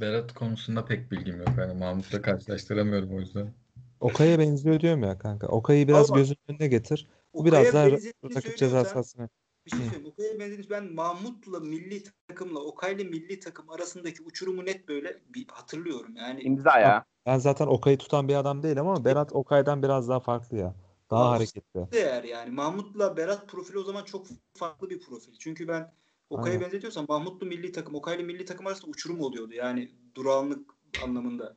Berat 0.00 0.34
konusunda 0.34 0.84
pek 0.84 1.10
bilgim 1.10 1.38
yok. 1.38 1.48
Yani 1.58 1.78
Mahmut'la 1.78 2.22
karşılaştıramıyorum 2.22 3.16
o 3.16 3.20
yüzden. 3.20 3.54
Okay'a 4.00 4.38
benziyor 4.38 4.80
diyorum 4.80 5.02
ya 5.02 5.18
kanka. 5.18 5.46
Okay'ı 5.46 5.88
biraz 5.88 6.10
Allah. 6.10 6.18
gözünün 6.18 6.38
önüne 6.48 6.66
getir. 6.66 7.08
Bu 7.34 7.44
biraz 7.44 7.74
daha 7.74 7.86
rakip 8.34 8.56
ceza 8.56 8.84
sahasına. 8.84 9.28
Bir 9.70 9.76
şey 9.76 9.86
söyleyeyim. 9.86 10.12
Okay'a 10.12 10.38
benzediğiniz 10.38 10.70
ben 10.70 10.94
Mahmut'la 10.94 11.60
milli 11.60 12.02
takımla 12.28 12.60
Okay'la 12.60 13.04
milli 13.04 13.40
takım 13.40 13.70
arasındaki 13.70 14.22
uçurumu 14.22 14.66
net 14.66 14.88
böyle 14.88 15.22
bir 15.34 15.46
hatırlıyorum. 15.52 16.16
Yani 16.16 16.40
İmza 16.42 16.78
ya. 16.78 17.04
Ben 17.26 17.38
zaten 17.38 17.66
Okay'ı 17.66 17.98
tutan 17.98 18.28
bir 18.28 18.34
adam 18.34 18.62
değilim 18.62 18.86
ama 18.88 19.04
Berat 19.04 19.32
Okay'dan 19.32 19.82
biraz 19.82 20.08
daha 20.08 20.20
farklı 20.20 20.56
ya. 20.56 20.74
Daha 21.10 21.24
Aa, 21.24 21.30
hareketli. 21.30 21.92
değer 21.92 22.24
yani. 22.24 22.50
Mahmut'la 22.50 23.16
Berat 23.16 23.48
profili 23.48 23.78
o 23.78 23.82
zaman 23.82 24.04
çok 24.04 24.26
farklı 24.54 24.90
bir 24.90 25.00
profil. 25.00 25.32
Çünkü 25.38 25.68
ben 25.68 25.92
Okay'ı 26.30 26.54
Aynen. 26.54 26.64
benzetiyorsam 26.64 27.06
Mahmut'lu 27.08 27.46
milli 27.46 27.72
takım, 27.72 27.94
Okay'la 27.94 28.24
milli 28.24 28.44
takım 28.44 28.66
arasında 28.66 28.90
uçurum 28.90 29.20
oluyordu. 29.20 29.52
Yani 29.54 29.90
durağanlık 30.14 30.70
anlamında. 30.96 31.56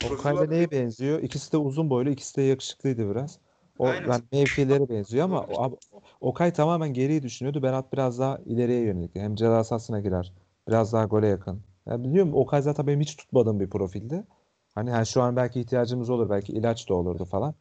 Okay'la 0.00 0.46
neye 0.46 0.70
benziyor? 0.70 1.22
İkisi 1.22 1.52
de 1.52 1.56
uzun 1.56 1.90
boylu, 1.90 2.10
ikisi 2.10 2.36
de 2.36 2.42
yakışıklıydı 2.42 3.10
biraz. 3.10 3.38
O 3.78 3.86
Aynen. 3.88 4.08
ben 4.08 4.22
mevkileri 4.32 4.88
benziyor 4.88 5.24
ama 5.24 5.40
o- 5.42 5.78
Okay 6.20 6.52
tamamen 6.52 6.92
geriyi 6.94 7.22
düşünüyordu. 7.22 7.62
Berat 7.62 7.92
biraz 7.92 8.18
daha 8.18 8.38
ileriye 8.38 8.80
yönelik. 8.80 9.16
Hem 9.16 9.34
ceza 9.34 9.64
sahasına 9.64 10.00
girer. 10.00 10.32
Biraz 10.68 10.92
daha 10.92 11.04
gole 11.04 11.26
yakın. 11.26 11.62
Ya 11.86 12.04
biliyorum 12.04 12.34
Okay 12.34 12.62
zaten 12.62 12.86
benim 12.86 13.00
hiç 13.00 13.16
tutmadığım 13.16 13.60
bir 13.60 13.70
profildi. 13.70 14.24
Hani 14.74 14.90
yani 14.90 15.06
şu 15.06 15.22
an 15.22 15.36
belki 15.36 15.60
ihtiyacımız 15.60 16.10
olur. 16.10 16.30
Belki 16.30 16.52
ilaç 16.52 16.88
da 16.88 16.94
olurdu 16.94 17.24
falan. 17.24 17.54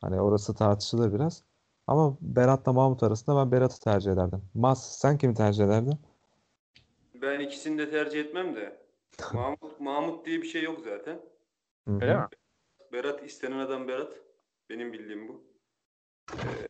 Hani 0.00 0.20
orası 0.20 0.54
tartışılır 0.54 1.12
biraz. 1.14 1.42
Ama 1.86 2.16
Berat'la 2.20 2.72
Mahmut 2.72 3.02
arasında 3.02 3.36
ben 3.36 3.52
Berat'ı 3.52 3.80
tercih 3.80 4.12
ederdim. 4.12 4.42
Mas 4.54 4.98
sen 4.98 5.18
kimi 5.18 5.34
tercih 5.34 5.64
ederdin? 5.64 5.98
Ben 7.14 7.40
ikisini 7.40 7.78
de 7.78 7.90
tercih 7.90 8.20
etmem 8.20 8.56
de. 8.56 8.76
Mahmut, 9.34 9.80
Mahmut 9.80 10.26
diye 10.26 10.42
bir 10.42 10.46
şey 10.46 10.62
yok 10.62 10.80
zaten. 10.84 11.20
Öyle 12.00 12.16
mi? 12.16 12.26
Berat 12.92 13.24
istenen 13.24 13.58
adam 13.58 13.88
Berat. 13.88 14.12
Benim 14.70 14.92
bildiğim 14.92 15.28
bu. 15.28 15.53
Ee, 16.32 16.68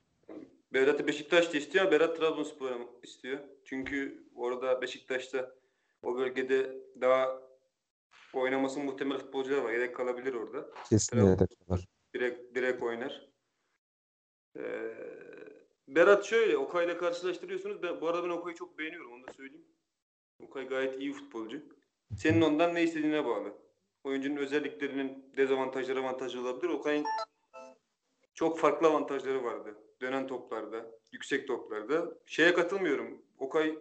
Berat'ı 0.72 1.06
Beşiktaş 1.06 1.52
da 1.52 1.58
istiyor 1.58 1.90
Berat 1.90 2.16
Trabzonspor 2.16 2.70
istiyor. 3.02 3.38
Çünkü 3.64 4.28
orada 4.34 4.82
Beşiktaş'ta 4.82 5.54
o 6.02 6.16
bölgede 6.16 6.76
daha 7.00 7.42
oynaması 8.32 8.80
muhtemel 8.80 9.18
futbolcular 9.18 9.62
var. 9.62 9.72
Yedek 9.72 9.96
kalabilir 9.96 10.34
orada. 10.34 10.70
Kesin 10.88 11.26
yedek 11.26 11.48
olur. 11.68 11.80
Direkt, 12.14 12.54
direkt 12.54 12.82
oynar. 12.82 13.28
Ee, 14.56 14.94
Berat 15.88 16.24
şöyle 16.24 16.56
Okay'la 16.56 16.98
karşılaştırıyorsunuz. 16.98 17.82
Ben, 17.82 18.00
bu 18.00 18.08
arada 18.08 18.24
ben 18.24 18.28
Okay'ı 18.28 18.56
çok 18.56 18.78
beğeniyorum 18.78 19.12
onu 19.12 19.26
da 19.26 19.32
söyleyeyim. 19.32 19.66
Okay 20.42 20.68
gayet 20.68 21.00
iyi 21.00 21.12
futbolcu. 21.12 21.62
Senin 22.16 22.40
ondan 22.40 22.74
ne 22.74 22.82
istediğine 22.82 23.24
bağlı. 23.24 23.52
Oyuncunun 24.04 24.36
özelliklerinin 24.36 25.32
dezavantajları 25.36 26.00
avantajı 26.00 26.40
olabilir. 26.40 26.68
Okay'ın 26.68 27.06
çok 28.34 28.58
farklı 28.58 28.86
avantajları 28.88 29.44
vardı. 29.44 29.74
Dönen 30.00 30.26
toplarda, 30.26 30.86
yüksek 31.12 31.48
toplarda. 31.48 32.18
Şeye 32.26 32.54
katılmıyorum. 32.54 33.22
Okay 33.38 33.78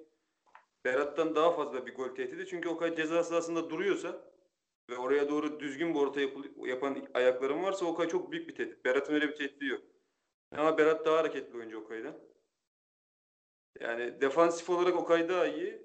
Berat'tan 0.85 1.35
daha 1.35 1.51
fazla 1.51 1.85
bir 1.85 1.95
gol 1.95 2.09
tehdidi. 2.09 2.47
Çünkü 2.47 2.69
Okay 2.69 2.95
ceza 2.95 3.23
sahasında 3.23 3.69
duruyorsa 3.69 4.33
ve 4.89 4.97
oraya 4.97 5.29
doğru 5.29 5.59
düzgün 5.59 5.93
bir 5.93 5.99
orta 5.99 6.21
yapıl- 6.21 6.67
yapan 6.67 7.07
ayakların 7.13 7.63
varsa 7.63 7.85
Okay 7.85 8.07
çok 8.07 8.31
büyük 8.31 8.47
bir 8.47 8.55
tehdit. 8.55 8.85
Berat'ın 8.85 9.13
öyle 9.13 9.29
bir 9.29 9.35
tehdidi 9.35 9.65
yok. 9.65 9.81
Ama 10.51 10.77
Berat 10.77 11.05
daha 11.05 11.17
hareketli 11.17 11.57
oyuncu 11.57 11.79
Okay'dan. 11.79 12.15
Yani 13.79 14.21
defansif 14.21 14.69
olarak 14.69 14.95
Okay 14.95 15.29
daha 15.29 15.47
iyi. 15.47 15.81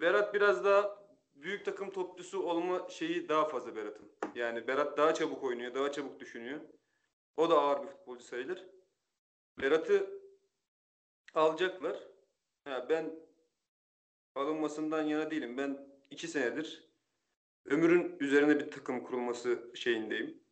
Berat 0.00 0.34
biraz 0.34 0.64
daha 0.64 0.95
büyük 1.36 1.64
takım 1.64 1.90
topçusu 1.90 2.42
olma 2.42 2.88
şeyi 2.88 3.28
daha 3.28 3.48
fazla 3.48 3.76
Berat'ın. 3.76 4.12
Yani 4.34 4.66
Berat 4.66 4.98
daha 4.98 5.14
çabuk 5.14 5.44
oynuyor, 5.44 5.74
daha 5.74 5.92
çabuk 5.92 6.20
düşünüyor. 6.20 6.60
O 7.36 7.50
da 7.50 7.58
ağır 7.58 7.82
bir 7.82 7.88
futbolcu 7.88 8.24
sayılır. 8.24 8.66
Berat'ı 9.60 10.20
alacaklar. 11.34 11.96
Ha, 12.64 12.86
ben 12.88 13.14
alınmasından 14.34 15.02
yana 15.02 15.30
değilim. 15.30 15.58
Ben 15.58 15.88
iki 16.10 16.28
senedir 16.28 16.86
Ömür'ün 17.64 18.16
üzerine 18.20 18.58
bir 18.60 18.70
takım 18.70 19.04
kurulması 19.04 19.70
şeyindeyim. 19.74 20.42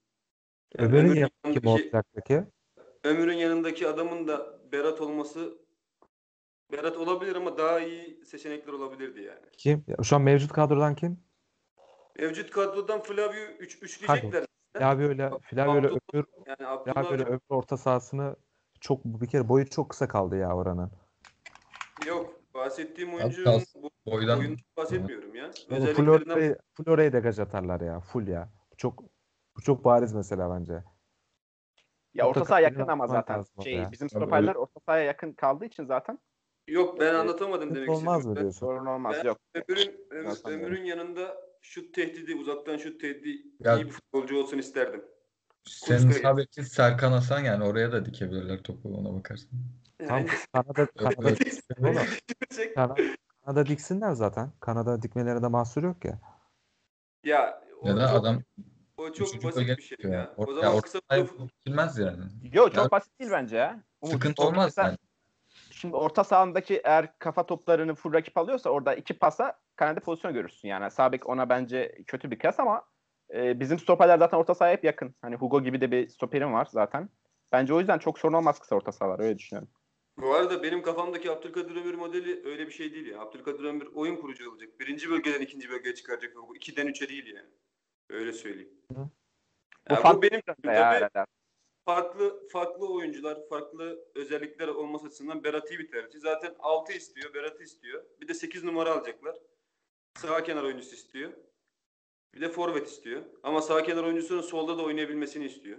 Yani 0.79 0.88
Öbürünün 0.88 1.05
Ömür'ün 1.07 1.20
yanındaki 1.20 1.61
kim 1.61 1.68
yanındaki- 1.70 1.85
olacak 1.85 2.07
peki? 2.14 2.42
Ömür'ün 3.05 3.37
yanındaki 3.37 3.88
adamın 3.88 4.29
da 4.29 4.61
Berat 4.73 5.01
olması 5.01 5.59
Berat 6.72 6.96
olabilir 6.96 7.37
ama 7.37 7.59
daha 7.59 7.81
iyi 7.81 8.24
seçenekler 8.24 8.72
olabilirdi 8.72 9.20
yani. 9.22 9.46
Kim? 9.59 9.85
Ya 9.87 9.96
Şu 10.03 10.16
an 10.16 10.22
mevcut 10.22 10.53
kadrodan 10.53 10.94
kim? 10.94 11.20
Mevcut 12.18 12.50
kadrodan 12.50 13.00
Flavio 13.03 13.44
üç, 13.59 13.83
üçleyecekler. 13.83 14.44
Flavio 14.79 15.11
ile 15.11 15.31
Flavio 15.42 15.79
ile 15.79 15.87
Abdullah- 15.88 16.00
Ömür 16.12 16.27
Yani 16.46 16.66
Abdullah 16.66 16.94
Flavio 16.94 17.14
ile 17.16 17.24
Ömür 17.24 17.40
orta 17.48 17.77
sahasını 17.77 18.37
çok 18.81 19.05
bir 19.05 19.27
kere 19.27 19.48
boyu 19.48 19.70
çok 19.70 19.90
kısa 19.90 20.09
kaldı 20.09 20.37
ya 20.37 20.57
oranın. 20.57 20.90
yok. 22.07 22.40
Bahsettiğim 22.55 23.14
oyuncunun 23.14 23.44
kalsın. 23.44 23.83
bu 23.83 23.90
Boydan 24.07 24.57
bahsetmiyorum 24.77 25.35
ya. 25.35 25.44
Oğlum 25.44 25.77
Özelliklerinden 25.77 26.24
Florya'yı 26.24 26.59
Florya'yı 26.74 27.12
da 27.12 27.18
gaç 27.18 27.38
atarlar 27.38 27.81
ya. 27.81 28.00
Full 28.00 28.29
ya. 28.29 28.48
Bu 28.72 28.77
çok 28.77 29.03
bu 29.57 29.62
çok 29.62 29.85
bariz 29.85 30.12
mesela 30.12 30.50
bence. 30.59 30.83
Ya 32.14 32.27
Orta 32.29 32.40
orta 32.40 32.48
saha 32.48 32.61
yakın 32.61 32.88
ama 32.88 33.07
zaten. 33.07 33.38
lazım 33.38 33.53
orada 33.57 33.64
Şey, 33.70 33.74
ya. 33.79 33.92
bizim 33.92 34.09
Tabii 34.09 34.20
stoperler 34.20 34.55
orta 34.55 34.81
sahaya 34.87 35.05
yakın 35.05 35.33
kaldığı 35.33 35.64
için 35.64 35.85
zaten 35.85 36.18
Yok 36.68 37.00
ben 37.00 37.14
anlatamadım 37.14 37.68
Hiç 37.70 37.77
demek 37.77 37.88
olmaz 37.90 38.18
istedim. 38.18 38.31
mı 38.31 38.37
Ben- 38.37 38.42
diyorsun? 38.42 38.59
sorun 38.61 38.87
olmaz. 38.87 39.16
Ben- 39.18 39.24
Yok. 39.27 39.38
Ömür'ün, 39.55 40.07
Ömür-. 40.11 40.44
Ömür'ün 40.44 40.85
yanında 40.85 41.37
şut 41.61 41.94
tehdidi, 41.94 42.35
uzaktan 42.35 42.77
şut 42.77 43.00
tehdidi 43.00 43.42
Ya- 43.61 43.77
iyi 43.77 43.85
bir 43.87 43.90
futbolcu 43.90 44.38
olsun 44.38 44.59
isterdim. 44.59 45.05
Senin 45.64 46.37
beki 46.37 46.64
Serkan 46.64 47.12
Hasan 47.12 47.40
yani 47.40 47.64
oraya 47.64 47.92
da 47.92 48.05
dikebilirler 48.05 48.62
topu 48.62 48.88
ona 48.96 49.14
bakarsan. 49.14 49.50
Tam 49.98 50.18
Yani, 50.18 50.29
Kanada 50.53 50.87
Kanada 50.96 51.29
Evet. 51.29 51.40
diksin 51.40 51.62
oğlum. 51.85 51.94
Düşünürsek- 52.50 52.74
Kanada, 52.74 52.94
Kanada 53.44 53.66
diksinler 53.66 54.12
zaten. 54.12 54.53
Kanada 54.61 55.03
dikmelerine 55.03 55.42
de 55.42 55.46
mahsur 55.48 55.83
yok 55.83 56.05
ya. 56.05 56.18
ya 57.24 57.62
o 57.81 57.88
Ya 57.88 57.96
da 57.96 58.09
çok, 58.09 58.16
adam 58.20 58.42
o 58.96 59.12
çok 59.12 59.44
basit 59.44 59.79
bir 59.79 59.83
şey 59.83 60.11
ya. 60.11 60.35
Or- 60.38 60.46
O 60.46 60.50
ya 60.50 60.61
zaman 60.61 60.77
orta 60.77 60.81
kısa 60.83 61.00
gidilmez 61.66 61.98
yani. 61.98 62.22
Yok 62.53 62.74
çok 62.74 62.85
Ya- 62.85 62.90
basit 62.90 63.20
değil 63.20 63.31
bence 63.31 63.57
ya. 63.57 63.83
Umut, 64.00 64.14
Sıkıntı 64.14 64.42
olmaz 64.42 64.64
mesela- 64.66 64.88
yani. 64.88 64.98
Şimdi 65.85 65.97
orta 65.97 66.25
sahandaki 66.25 66.81
eğer 66.85 67.18
kafa 67.18 67.47
toplarını 67.47 67.94
full 67.94 68.12
rakip 68.12 68.38
alıyorsa 68.38 68.70
orada 68.70 68.94
iki 68.94 69.18
pasa 69.18 69.59
Kanada 69.77 70.01
pozisyon 70.01 70.35
görürsün. 70.35 70.68
Yani 70.68 70.90
Sabek 70.90 71.29
ona 71.29 71.49
bence 71.49 72.03
kötü 72.07 72.31
bir 72.31 72.38
kıyas 72.38 72.61
ama 72.61 72.87
e, 73.35 73.61
bizim 73.61 73.79
stoperler 73.79 74.18
zaten 74.18 74.38
orta 74.38 74.55
sahaya 74.55 74.77
hep 74.77 74.85
yakın. 74.85 75.14
Hani 75.23 75.37
Hugo 75.37 75.62
gibi 75.62 75.81
de 75.81 75.90
bir 75.90 76.09
stoperim 76.09 76.53
var 76.53 76.68
zaten. 76.70 77.09
Bence 77.53 77.75
o 77.75 77.79
yüzden 77.79 77.99
çok 77.99 78.18
sorun 78.18 78.33
olmaz 78.33 78.59
kısa 78.59 78.77
orta 78.77 78.92
sahalar 78.92 79.20
öyle 79.20 79.38
düşünüyorum. 79.38 79.68
Bu 80.18 80.35
arada 80.35 80.62
benim 80.62 80.83
kafamdaki 80.83 81.31
Abdülkadir 81.31 81.77
Ömür 81.77 81.94
modeli 81.94 82.47
öyle 82.47 82.66
bir 82.66 82.73
şey 82.73 82.94
değil 82.94 83.07
ya. 83.07 83.20
Abdülkadir 83.20 83.64
Ömür 83.64 83.87
oyun 83.94 84.16
kurucu 84.16 84.51
olacak. 84.51 84.81
Birinci 84.81 85.11
bölgeden 85.11 85.40
ikinci 85.40 85.70
bölgeye 85.70 85.94
çıkaracak. 85.94 86.37
Bu 86.37 86.57
ikiden 86.57 86.87
üçe 86.87 87.09
değil 87.09 87.35
yani. 87.35 87.51
Öyle 88.11 88.33
söyleyeyim. 88.33 88.75
Hı. 88.92 89.01
Ya 89.90 90.05
Bu 90.05 90.16
bu 90.16 90.23
benim 90.23 90.35
Ya, 90.35 90.55
tabii 90.57 90.68
herhalde. 90.68 91.27
Farklı 91.85 92.49
farklı 92.49 92.92
oyuncular, 92.92 93.49
farklı 93.49 94.05
özellikler 94.14 94.68
olması 94.68 95.07
açısından 95.07 95.44
Berat 95.44 95.70
iyi 95.70 95.79
bir 95.79 95.90
tercih. 95.90 96.20
Zaten 96.20 96.55
6 96.59 96.92
istiyor, 96.92 97.35
Berat'ı 97.35 97.62
istiyor. 97.62 98.05
Bir 98.20 98.29
de 98.29 98.35
8 98.35 98.64
numara 98.64 98.92
alacaklar. 98.92 99.37
Sağ 100.18 100.42
kenar 100.42 100.62
oyuncusu 100.62 100.94
istiyor. 100.94 101.33
Bir 102.35 102.40
de 102.40 102.49
forvet 102.49 102.88
istiyor. 102.88 103.23
Ama 103.42 103.62
sağ 103.62 103.83
kenar 103.83 104.05
oyuncusunun 104.05 104.42
solda 104.42 104.79
da 104.79 104.83
oynayabilmesini 104.83 105.47
istiyor. 105.47 105.79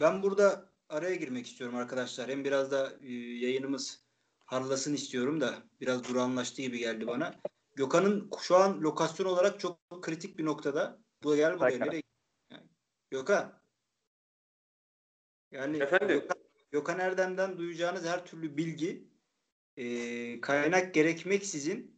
Ben 0.00 0.22
burada 0.22 0.72
araya 0.88 1.14
girmek 1.14 1.46
istiyorum 1.46 1.76
arkadaşlar. 1.76 2.28
Hem 2.28 2.44
biraz 2.44 2.70
da 2.70 2.98
e, 3.02 3.12
yayınımız 3.12 4.06
harlasın 4.44 4.94
istiyorum 4.94 5.40
da 5.40 5.54
biraz 5.80 6.08
durağanlaştı 6.08 6.62
gibi 6.62 6.78
geldi 6.78 7.06
bana. 7.06 7.34
Gökhan'ın 7.74 8.30
şu 8.40 8.56
an 8.56 8.80
lokasyon 8.80 9.26
olarak 9.26 9.60
çok 9.60 9.78
kritik 10.02 10.38
bir 10.38 10.44
noktada. 10.44 10.98
Bu 11.22 11.36
gel 11.36 11.58
buraya 11.58 11.78
nereye? 11.78 12.02
Gökhan. 13.10 13.65
Yani 15.56 15.76
Efendim? 15.82 16.08
Gökhan, 16.08 16.36
Gökhan 16.70 16.98
Erdem'den 16.98 17.58
duyacağınız 17.58 18.06
her 18.06 18.26
türlü 18.26 18.56
bilgi 18.56 19.08
e, 19.76 20.40
kaynak 20.40 20.94
gerekmeksizin 20.94 21.96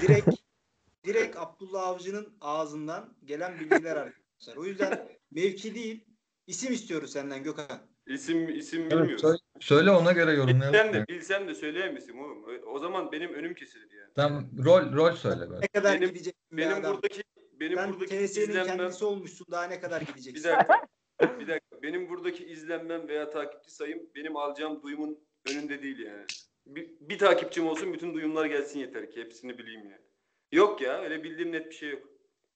direkt 0.00 0.28
direkt 1.04 1.36
Abdullah 1.36 1.82
Avcı'nın 1.88 2.36
ağzından 2.40 3.16
gelen 3.24 3.60
bilgiler 3.60 3.96
arkadaşlar. 3.96 4.56
O 4.56 4.64
yüzden 4.64 5.08
mevki 5.30 5.74
değil 5.74 6.04
isim 6.46 6.72
istiyoruz 6.72 7.12
senden 7.12 7.42
Gökhan. 7.42 7.80
İsim 8.06 8.48
isim 8.58 8.80
Evet, 8.82 8.92
bilmiyorum. 8.92 9.18
söyle, 9.18 9.38
söyle 9.60 9.90
ona 9.90 10.12
göre 10.12 10.32
yorumlayalım. 10.32 10.72
Bilsem 10.74 10.92
de, 10.92 11.08
bilsem 11.08 11.48
de 11.48 11.54
söyleyemezsin 11.54 12.18
oğlum. 12.18 12.44
O 12.66 12.78
zaman 12.78 13.12
benim 13.12 13.34
önüm 13.34 13.54
kesilir 13.54 13.90
yani. 13.92 14.12
Tamam, 14.14 14.50
rol 14.64 14.92
rol 14.92 15.12
söyle 15.16 15.50
ben. 15.50 15.60
Ne 15.60 15.68
kadar 15.68 15.94
Benim- 16.00 16.08
gidecek 16.08 16.34
bir 16.52 16.56
Benim 16.56 16.76
adam. 16.76 16.94
buradaki 16.94 17.22
benim 17.60 17.78
Sen 17.78 17.92
buradaki 17.92 18.26
TS'nin 18.26 18.42
izlenmem 18.48 18.76
kendisi 18.76 19.04
olmuşsun 19.04 19.46
daha 19.50 19.64
ne 19.64 19.80
kadar 19.80 20.00
bir 20.00 20.06
gideceksin? 20.06 20.48
dakika. 20.50 20.86
bir 21.40 21.48
dakika. 21.48 21.67
Benim 21.82 22.08
buradaki 22.08 22.46
izlenmem 22.46 23.08
veya 23.08 23.30
takipçi 23.30 23.70
sayım 23.74 24.00
benim 24.14 24.36
alacağım 24.36 24.82
duyumun 24.82 25.18
önünde 25.50 25.82
değil 25.82 25.98
yani. 25.98 26.24
Bir, 26.66 26.90
bir 27.00 27.18
takipçim 27.18 27.66
olsun 27.66 27.92
bütün 27.92 28.14
duyumlar 28.14 28.46
gelsin 28.46 28.78
yeter 28.80 29.10
ki 29.10 29.20
hepsini 29.20 29.58
bileyim 29.58 29.84
yani. 29.84 30.02
Yok 30.52 30.80
ya 30.80 31.00
öyle 31.02 31.24
bildiğim 31.24 31.52
net 31.52 31.66
bir 31.66 31.74
şey 31.74 31.90
yok. 31.90 32.02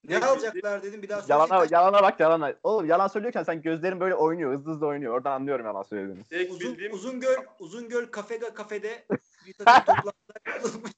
Ne 0.03 0.17
alacaklar 0.17 0.83
dedim 0.83 1.01
bir 1.01 1.09
daha 1.09 1.21
Yalana, 1.29 1.47
söyleyecek. 1.47 1.71
yalana 1.71 2.01
bak 2.03 2.19
yalana. 2.19 2.53
Oğlum 2.63 2.85
yalan 2.85 3.07
söylüyorken 3.07 3.43
sen 3.43 3.61
gözlerin 3.61 3.99
böyle 3.99 4.15
oynuyor. 4.15 4.53
Hızlı 4.53 4.71
hızlı 4.71 4.87
oynuyor. 4.87 5.13
Oradan 5.13 5.31
anlıyorum 5.31 5.65
yalan 5.65 5.83
söylediğini. 5.83 6.23
Tek 6.23 6.51
Uzun, 6.51 6.71
bildiğim 6.73 6.93
Uzungöl, 6.93 7.35
Uzungöl 7.59 8.05
kafede 8.05 8.53
kafede 8.53 9.05
bir 9.47 9.53
takım 9.53 9.95
toplantılar 9.95 10.55
yapılmış. 10.55 10.91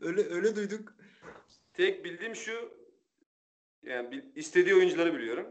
öyle 0.00 0.34
öyle 0.34 0.56
duyduk. 0.56 0.94
tek 1.72 2.04
bildiğim 2.04 2.36
şu 2.36 2.72
yani 3.82 4.24
istediği 4.34 4.74
oyuncuları 4.74 5.14
biliyorum. 5.14 5.46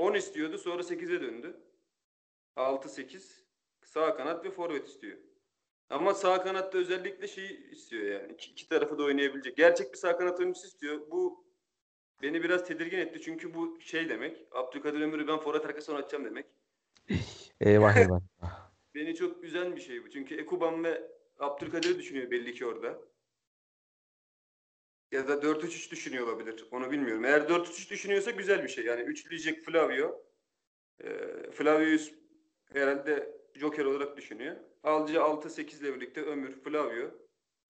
10 0.00 0.14
istiyordu 0.14 0.58
sonra 0.58 0.82
8'e 0.82 1.20
döndü. 1.20 1.60
6-8 2.56 3.44
sağ 3.84 4.16
kanat 4.16 4.44
ve 4.44 4.50
forvet 4.50 4.88
istiyor. 4.88 5.18
Ama 5.90 6.14
sağ 6.14 6.42
kanatta 6.42 6.78
özellikle 6.78 7.28
şeyi 7.28 7.70
istiyor 7.70 8.20
yani. 8.20 8.32
İki, 8.32 8.50
iki 8.50 8.68
tarafı 8.68 8.98
da 8.98 9.02
oynayabilecek. 9.02 9.56
Gerçek 9.56 9.92
bir 9.92 9.98
sağ 9.98 10.16
kanat 10.16 10.40
oyuncusu 10.40 10.66
istiyor. 10.66 11.10
Bu 11.10 11.44
beni 12.22 12.42
biraz 12.42 12.64
tedirgin 12.64 12.98
etti. 12.98 13.20
Çünkü 13.20 13.54
bu 13.54 13.80
şey 13.80 14.08
demek. 14.08 14.46
Abdülkadir 14.52 15.00
Ömür'ü 15.00 15.28
ben 15.28 15.38
forvet 15.38 15.66
arkasına 15.66 15.94
oynatacağım 15.94 16.24
demek. 16.24 16.46
Eyvah 17.60 17.96
eyvah. 17.96 18.20
Beni 18.94 19.14
çok 19.14 19.44
üzen 19.44 19.76
bir 19.76 19.80
şey 19.80 20.04
bu. 20.04 20.10
Çünkü 20.10 20.34
Ekuban 20.34 20.84
ve 20.84 21.10
Abdülkadir'i 21.38 21.98
düşünüyor 21.98 22.30
belli 22.30 22.54
ki 22.54 22.66
orada. 22.66 22.98
Ya 25.12 25.28
da 25.28 25.42
4-3-3 25.42 25.90
düşünüyor 25.90 26.26
olabilir. 26.26 26.64
Onu 26.70 26.90
bilmiyorum. 26.90 27.24
Eğer 27.24 27.40
4-3-3 27.40 27.90
düşünüyorsa 27.90 28.30
güzel 28.30 28.62
bir 28.62 28.68
şey. 28.68 28.84
Yani 28.84 29.00
üçleyecek 29.02 29.64
Flavio. 29.64 30.24
Ee, 31.04 31.50
Flavio'yu 31.50 31.98
herhalde 32.72 33.40
Joker 33.54 33.84
olarak 33.84 34.16
düşünüyor. 34.16 34.56
Alcı 34.82 35.14
6-8 35.14 35.80
ile 35.80 35.94
birlikte 35.94 36.22
Ömür, 36.22 36.60
Flavio. 36.60 37.10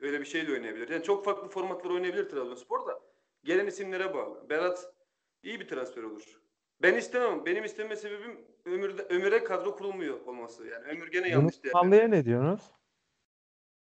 Öyle 0.01 0.21
bir 0.21 0.25
şeyle 0.25 0.53
oynayabilir. 0.53 0.89
Yani 0.89 1.03
çok 1.03 1.25
farklı 1.25 1.49
formatlar 1.49 1.91
oynayabilir 1.91 2.29
Trabzonspor 2.29 2.87
da. 2.87 3.01
Gelen 3.45 3.67
isimlere 3.67 4.15
bağlı. 4.15 4.51
Berat 4.51 4.95
iyi 5.43 5.61
bir 5.61 5.69
transfer 5.69 6.03
olur. 6.03 6.41
Ben 6.83 6.95
istemem. 6.95 7.47
Benim 7.47 7.65
isteme 7.65 7.97
sebebim 7.97 8.47
Ömür'de, 8.65 9.03
Ömür'e 9.03 9.45
kadro 9.45 9.77
kurulmuyor 9.77 10.21
olması. 10.21 10.67
Yani 10.67 10.87
Ömür 10.87 11.11
gene 11.11 11.29
yanlış 11.29 11.55
Yunus. 11.65 11.75
Mallı'ya 11.75 12.09
ne 12.09 12.25
diyorsunuz? 12.25 12.63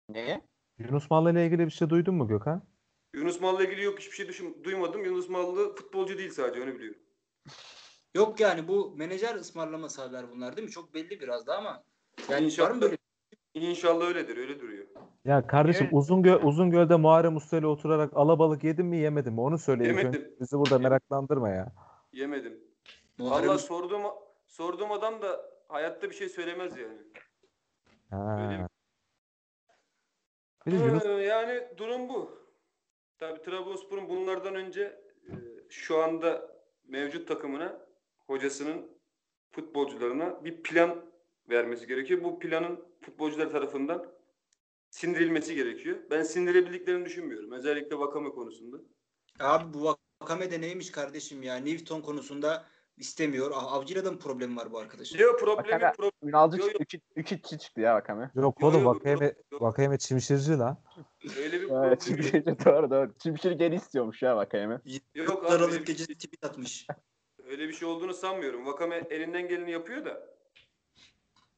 Neye? 0.10 0.42
Yunus 0.78 1.10
Mallı 1.12 1.32
ile 1.32 1.46
ilgili 1.46 1.66
bir 1.66 1.72
şey 1.72 1.90
duydun 1.90 2.16
mu 2.16 2.28
Gökhan? 2.28 2.71
Yunus 3.14 3.42
Mal'la 3.42 3.64
ilgili 3.64 3.84
yok 3.84 4.00
hiçbir 4.00 4.16
şey 4.16 4.28
düşün, 4.28 4.62
duymadım. 4.64 5.06
Yunus 5.06 5.30
Mallı 5.30 5.76
futbolcu 5.76 6.18
değil 6.18 6.32
sadece 6.32 6.64
onu 6.64 6.74
biliyorum. 6.76 7.00
Yok 8.16 8.40
yani 8.40 8.68
bu 8.68 8.94
menajer 8.98 9.36
ısmarlaması 9.36 10.02
haber 10.02 10.32
bunlar 10.32 10.58
değil 10.58 10.68
mi? 10.68 10.72
Çok 10.72 10.94
belli 10.94 11.20
biraz 11.20 11.48
da 11.48 11.58
ama. 11.58 11.84
Yani 12.30 12.46
İnşallah. 12.46 12.70
var 12.70 12.76
mı 12.76 12.82
böyle? 12.82 12.98
İnşallah 13.54 14.06
öyledir, 14.06 14.38
öyle 14.38 14.60
duruyor. 14.60 14.88
Ya 15.26 15.48
kardeşim 15.48 15.84
Evet. 15.84 15.94
Uzungöl, 15.94 16.44
Uzungöl'de 16.44 16.96
Muharrem 16.96 17.36
Usta 17.36 17.58
ile 17.58 17.68
oturarak 17.68 18.18
alabalık 18.18 18.64
yedin 18.64 18.86
mi 18.86 18.98
yemedin 18.98 19.34
mi? 19.34 19.42
Onu 19.42 19.58
söyle. 19.58 19.88
Yemedim. 19.88 20.36
Bizi 20.40 20.58
burada 20.58 20.80
meraklandırma 20.80 21.50
ya. 21.50 21.72
Yemedim. 22.14 22.60
Muharrem 23.18 23.50
Valla 23.50 23.58
sorduğum, 23.58 24.02
sorduğum 24.48 24.92
adam 24.92 25.22
da 25.22 25.42
hayatta 25.68 26.10
bir 26.10 26.16
şey 26.16 26.30
söylemez 26.30 26.78
yani. 26.78 26.98
Öyle 28.12 28.58
mi? 28.58 28.62
Ha. 28.62 28.68
Bir 30.66 30.72
de 30.72 30.76
Yunus 30.76 31.06
Ee, 31.06 31.10
yani 31.10 31.68
durum 31.78 32.10
bu. 32.10 32.41
Tabii 33.22 33.42
Trabzonspor'un 33.42 34.10
bunlardan 34.10 34.56
önce 34.56 34.82
e, 34.82 35.34
şu 35.70 35.98
anda 35.98 36.58
mevcut 36.88 37.28
takımına 37.28 37.88
hocasının 38.28 39.02
futbolcularına 39.52 40.46
bir 40.46 40.64
plan 40.64 41.06
vermesi 41.50 41.88
gerekiyor. 41.88 42.24
Bu 42.24 42.40
planın 42.40 42.86
futbolcular 43.02 43.52
tarafından 43.52 44.14
sindirilmesi 44.90 45.56
gerekiyor. 45.56 45.98
Ben 46.10 46.24
sindirebildiklerini 46.24 47.06
düşünmüyorum. 47.06 47.52
Özellikle 47.52 48.00
Vakame 48.00 48.30
konusunda. 48.30 48.78
Abi 49.40 49.74
bu 49.74 49.96
Vakame 50.22 50.52
de 50.52 50.62
neymiş 50.62 50.92
kardeşim 50.92 51.44
ya? 51.44 51.56
Newton 51.56 52.02
konusunda 52.02 52.66
istemiyor. 53.02 53.52
Ah, 53.56 53.74
Avcı'yla 53.74 54.06
da 54.06 54.12
mı 54.12 54.20
problem 54.20 54.58
var 54.58 54.72
bu 54.72 54.80
arkadaşın? 54.80 55.18
Yok 55.20 55.40
problemi 55.40 55.68
Vakame- 55.70 55.96
problem. 55.96 56.12
Ünalcı 56.30 56.58
Yo, 56.58 56.66
yo. 56.68 56.72
3 57.16 57.32
2 57.32 57.58
çıktı 57.60 57.82
ya 57.82 57.96
Vakame. 57.96 58.32
yok 58.36 58.62
Yo, 58.62 58.68
oğlum 58.68 58.84
yok. 58.84 59.06
Vakayeme 59.62 59.98
çimşirci 59.98 60.58
lan. 60.58 60.78
Öyle 61.38 61.62
bir 61.62 61.70
Evet, 61.86 62.00
problem. 62.06 62.22
Çimşir, 62.22 62.46
doğru 62.46 62.90
doğru. 62.92 63.14
Çimşir 63.24 63.52
geri 63.52 63.76
istiyormuş 63.76 64.22
ya 64.22 64.38
Vakame. 64.38 64.82
Yok 65.16 65.52
abi, 65.52 65.72
bir, 65.72 65.86
gecesi 65.86 66.14
tweet 66.16 66.44
atmış. 66.46 66.88
öyle 67.50 67.68
bir 67.68 67.74
şey 67.74 67.88
olduğunu 67.88 68.14
sanmıyorum. 68.14 68.66
Vakame 68.66 68.96
elinden 69.10 69.48
geleni 69.48 69.72
yapıyor 69.72 70.06
da. 70.06 70.32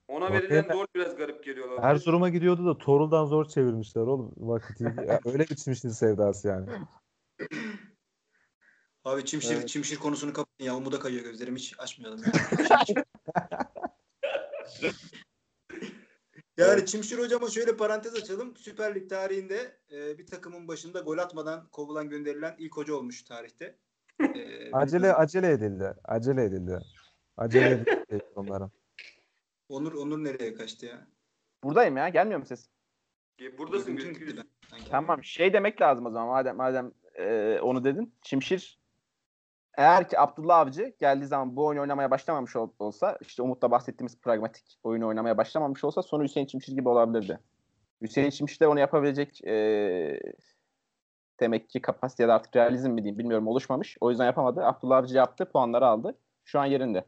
Ona 0.08 0.26
Vakame- 0.26 0.34
verilen 0.34 0.74
rol 0.74 0.86
biraz 0.96 1.16
garip 1.16 1.44
geliyor. 1.44 1.68
olabilir. 1.70 1.88
Erzurum'a 1.88 2.30
gidiyordu 2.30 2.66
da 2.66 2.78
Torul'dan 2.78 3.26
zor 3.26 3.46
çevirmişler 3.46 4.02
oğlum. 4.02 4.32
Vakit 4.38 4.82
öyle 5.26 5.46
çimşir 5.46 5.90
sevdası 5.90 6.48
yani. 6.48 6.70
Abi 9.06 9.26
Çimşir, 9.26 9.56
Evet. 9.56 9.70
Çimşir 9.70 9.98
konusunu 9.98 10.34
kapatın 10.34 10.66
ya. 10.66 10.76
Umuda 10.76 11.00
kayıyor 11.00 11.24
gözlerim 11.24 11.56
hiç 11.56 11.76
açmayalım. 11.80 12.24
Ya. 16.58 16.68
yani 16.68 16.86
Çimşir 16.86 17.18
hocama 17.18 17.50
şöyle 17.50 17.78
parantez 17.78 18.16
açalım. 18.16 18.56
Süper 18.56 18.96
Lig 18.96 19.10
tarihinde 19.10 19.78
e, 19.92 20.18
bir 20.18 20.26
takımın 20.26 20.68
başında 20.68 21.00
gol 21.00 21.18
atmadan 21.18 21.68
kovulan 21.72 22.10
gönderilen 22.10 22.56
ilk 22.60 22.78
hoca 22.78 22.94
olmuş 22.94 23.24
tarihte. 23.24 23.78
E, 24.20 24.72
Acele 24.72 25.14
acele 25.14 25.52
edildi. 25.52 25.94
Acele 26.04 26.44
edildi. 26.44 26.80
Acele 27.38 27.70
edildi 28.10 28.26
onların. 28.36 28.72
Onur 29.70 29.94
Onur 29.94 30.24
nereye 30.24 30.54
kaçtı 30.54 30.86
ya? 30.86 31.08
Buradayım 31.64 31.98
ya. 31.98 32.10
Gelmiyor 32.10 32.40
mu 32.40 32.46
ses? 32.46 32.70
Buradasın 33.58 33.98
sanki. 34.70 34.90
Tamam. 34.90 35.24
Şey 35.24 35.54
demek 35.54 35.82
lazım 35.82 36.06
o 36.06 36.12
zaman 36.12 36.28
madem 36.28 36.56
madem 36.56 36.92
e, 37.16 37.60
onu 37.62 37.84
dedin. 37.84 38.16
Çimşir 38.22 38.83
eğer 39.78 40.10
ki 40.10 40.20
Abdullah 40.20 40.58
Avcı 40.60 40.94
geldiği 41.00 41.26
zaman 41.26 41.56
bu 41.56 41.66
oyunu 41.66 41.82
oynamaya 41.82 42.12
başlamamış 42.12 42.56
ol- 42.56 42.72
olsa 42.80 43.18
işte 43.22 43.42
Umut'la 43.44 43.72
bahsettiğimiz 43.72 44.22
pragmatik 44.22 44.80
oyunu 44.84 45.08
oynamaya 45.08 45.38
başlamamış 45.38 45.84
olsa 45.84 46.02
sonu 46.02 46.24
Hüseyin 46.24 46.48
Çimşir 46.48 46.74
gibi 46.74 46.90
olabilirdi. 46.90 47.40
Hüseyin 48.02 48.30
Çimşir 48.30 48.60
de 48.60 48.68
onu 48.68 48.80
yapabilecek 48.80 49.46
e, 49.46 50.20
demek 51.40 51.70
ki 51.70 51.82
kapasite 51.82 52.24
ya 52.24 52.30
da 52.30 52.34
artık 52.36 52.56
realizm 52.56 52.92
mi 52.92 53.04
diyeyim 53.04 53.20
bilmiyorum 53.20 53.48
oluşmamış. 53.48 53.98
O 54.02 54.10
yüzden 54.10 54.26
yapamadı. 54.26 54.66
Abdullah 54.66 54.98
Avcı 54.98 55.18
yaptı. 55.18 55.46
Puanları 55.46 55.86
aldı. 55.88 56.18
Şu 56.44 56.60
an 56.60 56.66
yerinde. 56.66 57.06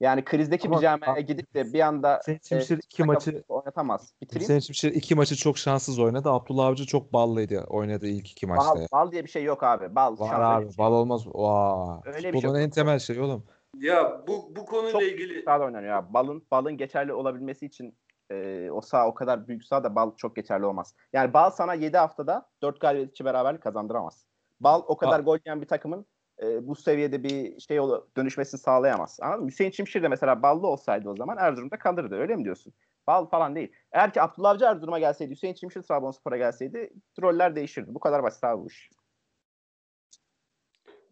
Yani 0.00 0.24
krizdeki 0.24 0.68
Ama- 0.68 0.76
bir 0.76 0.82
camiaya 0.82 1.20
gidip 1.20 1.54
de 1.54 1.72
bir 1.72 1.80
anda 1.80 2.18
Hüseyin 2.20 2.38
e, 2.38 2.40
Çimşir 2.40 2.76
iki 2.76 2.96
takım 2.96 3.06
maçı 3.06 3.44
oynatamaz. 3.48 4.14
Bitireyim. 4.20 4.42
Hüseyin 4.42 4.60
Çimşir 4.60 4.92
iki 4.92 5.14
maçı 5.14 5.36
çok 5.36 5.58
şanssız 5.58 5.98
oynadı. 5.98 6.30
Abdullah 6.30 6.66
Avcı 6.66 6.86
çok 6.86 7.12
ballıydı 7.12 7.64
oynadığı 7.68 8.06
ilk 8.06 8.30
iki 8.30 8.46
maçta. 8.46 8.74
Bal, 8.74 8.86
bal 8.92 9.12
diye 9.12 9.24
bir 9.24 9.30
şey 9.30 9.44
yok 9.44 9.62
abi. 9.62 9.94
Bal. 9.94 10.18
Var 10.18 10.28
şans 10.28 10.40
abi. 10.40 10.72
şey. 10.72 10.78
Bal 10.78 10.92
olmaz. 10.92 11.26
Vaa. 11.26 12.00
Öyle 12.04 12.16
bir 12.16 12.22
şey 12.22 12.32
Futbolun 12.32 12.54
yok. 12.54 12.64
en 12.64 12.70
temel 12.70 12.98
şeyi 12.98 13.20
oğlum. 13.20 13.44
Ya 13.78 14.22
bu 14.28 14.56
bu 14.56 14.66
konuyla 14.66 14.92
Çok 14.92 15.02
ilgili 15.02 15.42
sahada 15.42 15.64
oynanıyor 15.64 15.90
ya. 15.92 16.14
Balın 16.14 16.46
balın 16.50 16.76
geçerli 16.76 17.12
olabilmesi 17.12 17.66
için 17.66 17.98
e, 18.30 18.68
o 18.70 18.80
saha 18.80 19.08
o 19.08 19.14
kadar 19.14 19.48
büyük 19.48 19.64
sahada 19.64 19.94
bal 19.94 20.16
çok 20.16 20.36
geçerli 20.36 20.66
olmaz. 20.66 20.94
Yani 21.12 21.32
bal 21.34 21.50
sana 21.50 21.74
7 21.74 21.96
haftada 21.96 22.48
4 22.62 22.80
galibiyet 22.80 23.10
içi 23.10 23.24
beraberlik 23.24 23.62
kazandıramaz. 23.62 24.24
Bal 24.60 24.82
o 24.86 24.96
kadar 24.96 25.20
Ba- 25.20 25.24
gol 25.24 25.38
yiyen 25.46 25.60
bir 25.60 25.66
takımın 25.66 26.06
e, 26.42 26.66
bu 26.66 26.74
seviyede 26.76 27.22
bir 27.22 27.60
şey 27.60 27.80
ol- 27.80 28.04
dönüşmesini 28.16 28.60
sağlayamaz. 28.60 29.18
Anladın 29.22 29.44
mı? 29.44 29.50
Hüseyin 29.50 29.70
Çimşir 29.70 30.02
de 30.02 30.08
mesela 30.08 30.42
ballı 30.42 30.66
olsaydı 30.66 31.08
o 31.10 31.16
zaman 31.16 31.36
Erzurum'da 31.38 31.78
kalırdı. 31.78 32.14
Öyle 32.16 32.36
mi 32.36 32.44
diyorsun? 32.44 32.72
Bal 33.06 33.26
falan 33.26 33.54
değil. 33.54 33.72
Eğer 33.92 34.12
ki 34.12 34.22
Abdullah 34.22 34.50
Avcı 34.50 34.64
Erzurum'a 34.64 34.98
gelseydi, 34.98 35.30
Hüseyin 35.30 35.54
Çimşir 35.54 35.82
Trabzonspor'a 35.82 36.36
gelseydi 36.36 36.90
roller 37.22 37.56
değişirdi. 37.56 37.94
Bu 37.94 38.00
kadar 38.00 38.22
basit 38.22 38.44
abi 38.44 38.62
bu 38.62 38.66
iş. 38.66 38.90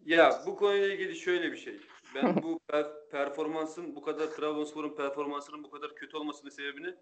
ya 0.05 0.43
bu 0.47 0.57
konuyla 0.57 0.87
ilgili 0.95 1.17
şöyle 1.17 1.53
bir 1.53 1.57
şey. 1.57 1.81
Ben 2.15 2.43
bu 2.43 2.61
per- 2.69 3.09
performansın 3.11 3.97
bu 3.97 4.03
kadar 4.03 4.27
Trabzonspor'un 4.27 4.97
performansının 4.97 5.65
bu 5.65 5.71
kadar 5.71 5.95
kötü 5.95 6.17
olmasının 6.17 6.51
sebebini 6.51 6.95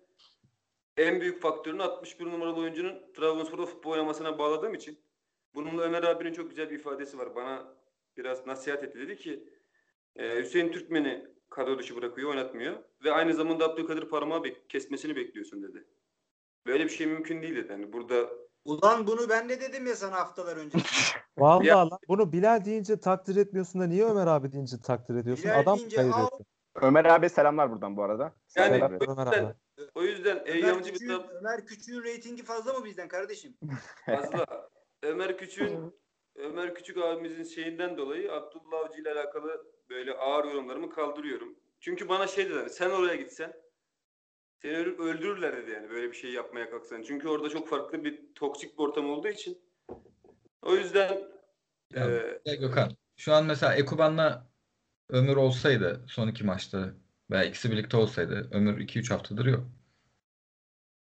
en 0.97 1.21
büyük 1.21 1.43
faktörünü 1.43 1.83
61 1.83 2.27
numaralı 2.27 2.61
oyuncunun 2.61 3.13
Trabzonspor'da 3.17 3.67
futbol 3.67 3.91
oynamasına 3.91 4.39
bağladığım 4.39 4.75
için 4.75 4.99
bununla 5.55 5.83
Ömer 5.83 6.03
abinin 6.03 6.33
çok 6.33 6.51
güzel 6.51 6.71
bir 6.71 6.79
ifadesi 6.79 7.19
var. 7.19 7.35
Bana 7.35 7.75
biraz 8.17 8.47
nasihat 8.47 8.85
etti. 8.85 8.99
Dedi 8.99 9.17
ki 9.17 9.49
e, 10.17 10.39
Hüseyin 10.43 10.73
Türkmen'i 10.73 11.27
kadro 11.51 11.79
dışı 11.79 11.97
bırakıyor, 11.97 12.31
oynatmıyor 12.31 12.77
ve 13.05 13.13
aynı 13.13 13.35
zamanda 13.35 13.65
Abdülkadir 13.65 14.09
parmağı 14.09 14.39
bek- 14.41 14.67
kesmesini 14.69 15.17
bekliyorsun 15.17 15.63
dedi. 15.63 15.85
Böyle 16.67 16.85
bir 16.85 16.91
şey 16.91 17.07
mümkün 17.07 17.43
değil 17.43 17.57
dedi. 17.57 17.73
Yani 17.73 17.93
burada 17.93 18.31
Ulan 18.65 19.07
bunu 19.07 19.29
ben 19.29 19.49
ne 19.49 19.61
dedim 19.61 19.87
ya 19.87 19.97
sana 19.97 20.13
haftalar 20.17 20.57
önce. 20.57 20.79
Vallahi 21.39 21.67
Ya- 21.67 21.91
lan 21.91 21.99
bunu 22.09 22.33
Bilal 22.33 22.65
deyince 22.65 23.01
takdir 23.01 23.37
etmiyorsun 23.37 23.81
da 23.81 23.87
niye 23.87 24.05
Ömer 24.05 24.27
abi 24.27 24.53
deyince 24.53 24.77
takdir 24.81 25.15
ediyorsun? 25.15 25.45
Bilal 25.45 25.61
Adam 25.61 25.79
deyince 25.79 26.03
al. 26.03 26.27
etti. 26.27 26.45
Ömer 26.81 27.05
abi 27.05 27.29
selamlar 27.31 27.71
buradan 27.71 27.97
bu 27.97 28.03
arada. 28.03 28.23
Yani 28.23 28.33
Selam 28.47 28.99
Selamlar. 28.99 29.33
Ömer 29.33 29.39
abi. 29.47 29.55
o 29.95 30.03
yüzden 30.03 30.37
Ömer 30.41 30.55
eyyamcı 30.55 30.95
bir 30.95 30.99
Trab- 30.99 31.31
Ömer 31.39 31.67
Küçük'ün 31.67 32.03
reytingi 32.03 32.45
fazla 32.45 32.73
mı 32.73 32.85
bizden 32.85 33.09
kardeşim? 33.09 33.57
Fazla. 34.07 34.47
Ömer 35.03 35.39
Küçük'ün 35.39 35.95
Ömer 36.37 36.75
Küçük 36.75 36.99
abimizin 36.99 37.45
şeyinden 37.45 37.97
dolayı 37.97 38.33
Abdullah 38.33 38.79
Avcı 38.85 39.01
ile 39.01 39.13
alakalı 39.13 39.67
böyle 39.91 40.13
ağır 40.13 40.45
yorumlarımı 40.45 40.91
kaldırıyorum. 40.91 41.57
Çünkü 41.81 42.09
bana 42.09 42.27
şey 42.27 42.45
dediler 42.45 42.69
sen 42.69 42.91
oraya 42.91 43.17
gitsen 43.17 43.53
seni 44.63 44.77
öl- 44.77 44.99
öldürürler 44.99 45.57
dedi 45.57 45.71
yani 45.71 45.91
böyle 45.91 46.09
bir 46.11 46.17
şey 46.17 46.33
yapmaya 46.33 46.71
kalksan. 46.71 47.03
Çünkü 47.03 47.29
orada 47.29 47.49
çok 47.49 47.69
farklı 47.69 48.05
bir 48.05 48.35
toksik 48.35 48.79
bir 48.79 48.83
ortam 48.83 49.11
olduğu 49.11 49.29
için. 49.29 49.59
O 50.63 50.75
yüzden 50.77 51.33
Ya, 51.95 52.07
Ee, 52.11 52.41
ya 52.47 52.55
Gökhan, 52.55 52.97
şu 53.17 53.33
an 53.35 53.47
mesela 53.47 53.75
Ekuban'la 53.75 54.53
Ömür 55.09 55.37
olsaydı 55.37 56.05
son 56.09 56.29
iki 56.29 56.45
maçta 56.45 56.95
veya 57.31 57.45
ikisi 57.45 57.71
birlikte 57.71 57.97
olsaydı 57.97 58.49
Ömür 58.53 58.79
2-3 58.81 59.11
haftadır 59.11 59.47
yok. 59.47 59.65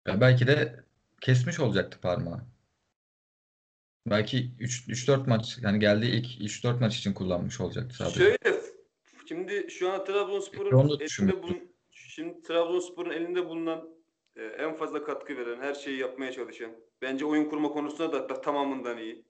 Ya 0.07 0.21
belki 0.21 0.47
de 0.47 0.85
kesmiş 1.21 1.59
olacaktı 1.59 1.99
parmağı. 2.01 2.41
Belki 4.05 4.37
3-4 4.59 5.29
maç 5.29 5.57
yani 5.61 5.79
geldiği 5.79 6.11
ilk 6.11 6.51
3-4 6.51 6.79
maç 6.79 6.97
için 6.97 7.13
kullanmış 7.13 7.61
olacaktı 7.61 7.95
sadece. 7.95 8.19
Şöyle 8.19 8.61
şimdi 9.25 9.67
şu 9.69 9.91
an 9.91 10.05
Trabzonspor'un 10.05 10.99
elinde 10.99 11.43
bulun, 11.43 11.75
şimdi 11.91 12.41
Trabzonspor'un 12.41 13.11
elinde 13.11 13.49
bulunan 13.49 13.89
e, 14.35 14.43
en 14.43 14.75
fazla 14.75 15.03
katkı 15.03 15.37
veren, 15.37 15.61
her 15.61 15.73
şeyi 15.73 15.97
yapmaya 15.99 16.31
çalışan, 16.31 16.71
bence 17.01 17.25
oyun 17.25 17.49
kurma 17.49 17.69
konusunda 17.69 18.13
da, 18.13 18.29
da 18.29 18.41
tamamından 18.41 18.97
iyi. 18.97 19.25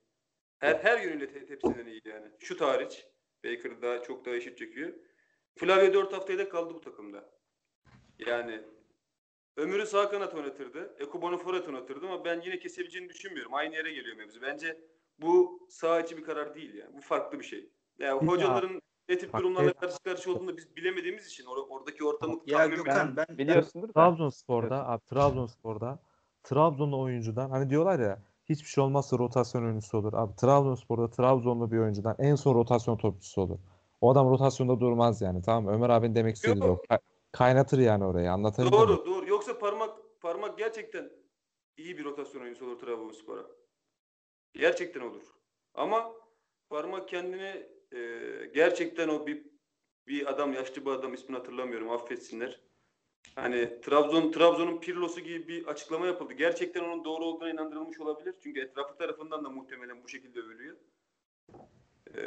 Her 0.60 0.76
her 0.76 1.02
yönüyle 1.02 1.28
te- 1.28 1.50
hepsinden 1.50 1.86
iyi 1.86 2.02
yani. 2.06 2.28
Şu 2.40 2.68
hariç 2.68 3.06
Baker 3.46 3.82
daha 3.82 4.04
çok 4.04 4.26
daha 4.26 4.36
eşit 4.36 4.58
çekiyor. 4.58 4.94
Flavio 5.56 5.94
4 5.94 6.14
haftaya 6.14 6.40
da 6.40 6.50
kaldı 6.50 6.74
bu 6.74 6.82
takımda. 6.82 7.30
Yani 8.28 8.62
Ömür'ü 9.58 9.86
sağ 9.86 10.10
kanat 10.10 10.34
oynatırdı. 10.36 10.96
Ekuban'ı 11.00 11.38
forvet 11.38 11.68
oynatırdı 11.68 12.08
ama 12.08 12.26
ben 12.26 12.42
yine 12.42 12.60
kesebileceğini 12.60 13.10
düşünmüyorum. 13.10 13.54
Aynı 13.54 13.76
yere 13.76 13.94
geliyor 13.94 14.18
mevzu. 14.18 14.42
Bence 14.42 14.78
bu 15.22 15.68
sağ 15.70 16.00
içi 16.02 16.18
bir 16.18 16.24
karar 16.24 16.56
değil 16.56 16.74
yani. 16.74 16.98
Bu 16.98 17.02
farklı 17.02 17.40
bir 17.40 17.44
şey. 17.44 17.70
Yani 18.00 18.22
Bir 18.22 18.28
hocaların 18.28 18.82
ne 19.10 19.18
tip 19.18 19.34
durumlarla 19.34 19.66
evet. 19.66 19.80
karşı 19.80 20.00
karşıya 20.04 20.36
olduğunu 20.36 20.58
biz 20.58 20.76
bilemediğimiz 20.76 21.28
için 21.28 21.46
or- 21.46 21.68
oradaki 21.70 22.04
ortamı 22.06 22.40
Ya 22.46 22.58
tahmin 22.58 22.76
Gökhan 22.76 23.18
ben, 23.18 23.26
ben 23.28 23.38
Biliyorsundur 23.38 23.88
da. 23.88 23.94
Trabzonspor'da 23.94 24.88
abi 24.88 25.06
Trabzonspor'da 25.06 26.00
Trabzonlu 26.44 27.02
oyuncudan 27.02 27.50
hani 27.50 27.70
diyorlar 27.70 28.00
ya 28.00 28.20
hiçbir 28.50 28.68
şey 28.70 28.84
olmazsa 28.84 29.18
rotasyon 29.18 29.64
oyuncusu 29.64 29.98
olur. 29.98 30.14
Abi 30.14 30.36
Trabzonspor'da 30.36 31.10
Trabzonlu 31.10 31.72
bir 31.72 31.78
oyuncudan 31.78 32.16
en 32.20 32.36
son 32.36 32.56
rotasyon 32.56 32.98
topçusu 32.98 33.42
olur. 33.42 33.60
O 34.02 34.12
adam 34.12 34.30
rotasyonda 34.30 34.80
durmaz 34.80 35.22
yani 35.22 35.42
tamam 35.42 35.64
mı? 35.64 35.72
Ömer 35.72 35.90
abinin 35.90 36.16
demek 36.16 36.36
istediği 36.36 36.64
Yok. 36.64 36.86
o. 36.92 36.98
Ka- 37.34 37.38
Kaynatır 37.38 37.80
yani 37.80 38.06
orayı 38.06 38.32
anlatabildim 38.32 38.80
mi? 38.80 38.88
Doğru 38.88 39.06
doğru. 39.06 39.30
Yoksa 39.30 39.60
parmak 39.60 39.98
parmak 40.22 40.58
gerçekten 40.58 41.12
iyi 41.78 41.98
bir 41.98 42.04
rotasyon 42.04 42.42
oyuncusu 42.42 42.66
olur 42.66 42.80
Trabzonspor'a. 42.80 43.46
Gerçekten 44.54 45.02
olur. 45.02 45.24
Ama 45.74 46.14
parmak 46.70 47.08
kendini 47.10 47.68
e, 47.94 48.00
gerçekten 48.54 49.08
o 49.08 49.28
bir 49.28 49.52
bir 50.08 50.30
adam 50.30 50.54
yaşlı 50.54 50.86
bir 50.86 50.92
adam 50.92 51.14
ismini 51.14 51.38
hatırlamıyorum 51.38 51.90
affetsinler. 51.92 52.62
Hani 53.36 53.82
Trabzon 53.82 54.32
Trabzon'un 54.32 54.80
Pirlo'su 54.80 55.20
gibi 55.20 55.48
bir 55.48 55.66
açıklama 55.66 56.06
yapıldı. 56.08 56.34
Gerçekten 56.34 56.84
onun 56.84 57.06
doğru 57.06 57.26
olduğuna 57.26 57.50
inandırılmış 57.50 58.00
olabilir. 58.00 58.36
Çünkü 58.44 58.62
etrafı 58.62 58.98
tarafından 58.98 59.46
da 59.46 59.50
muhtemelen 59.50 60.04
bu 60.04 60.10
şekilde 60.10 60.40
övülüyor. 60.40 60.78
E, 62.16 62.22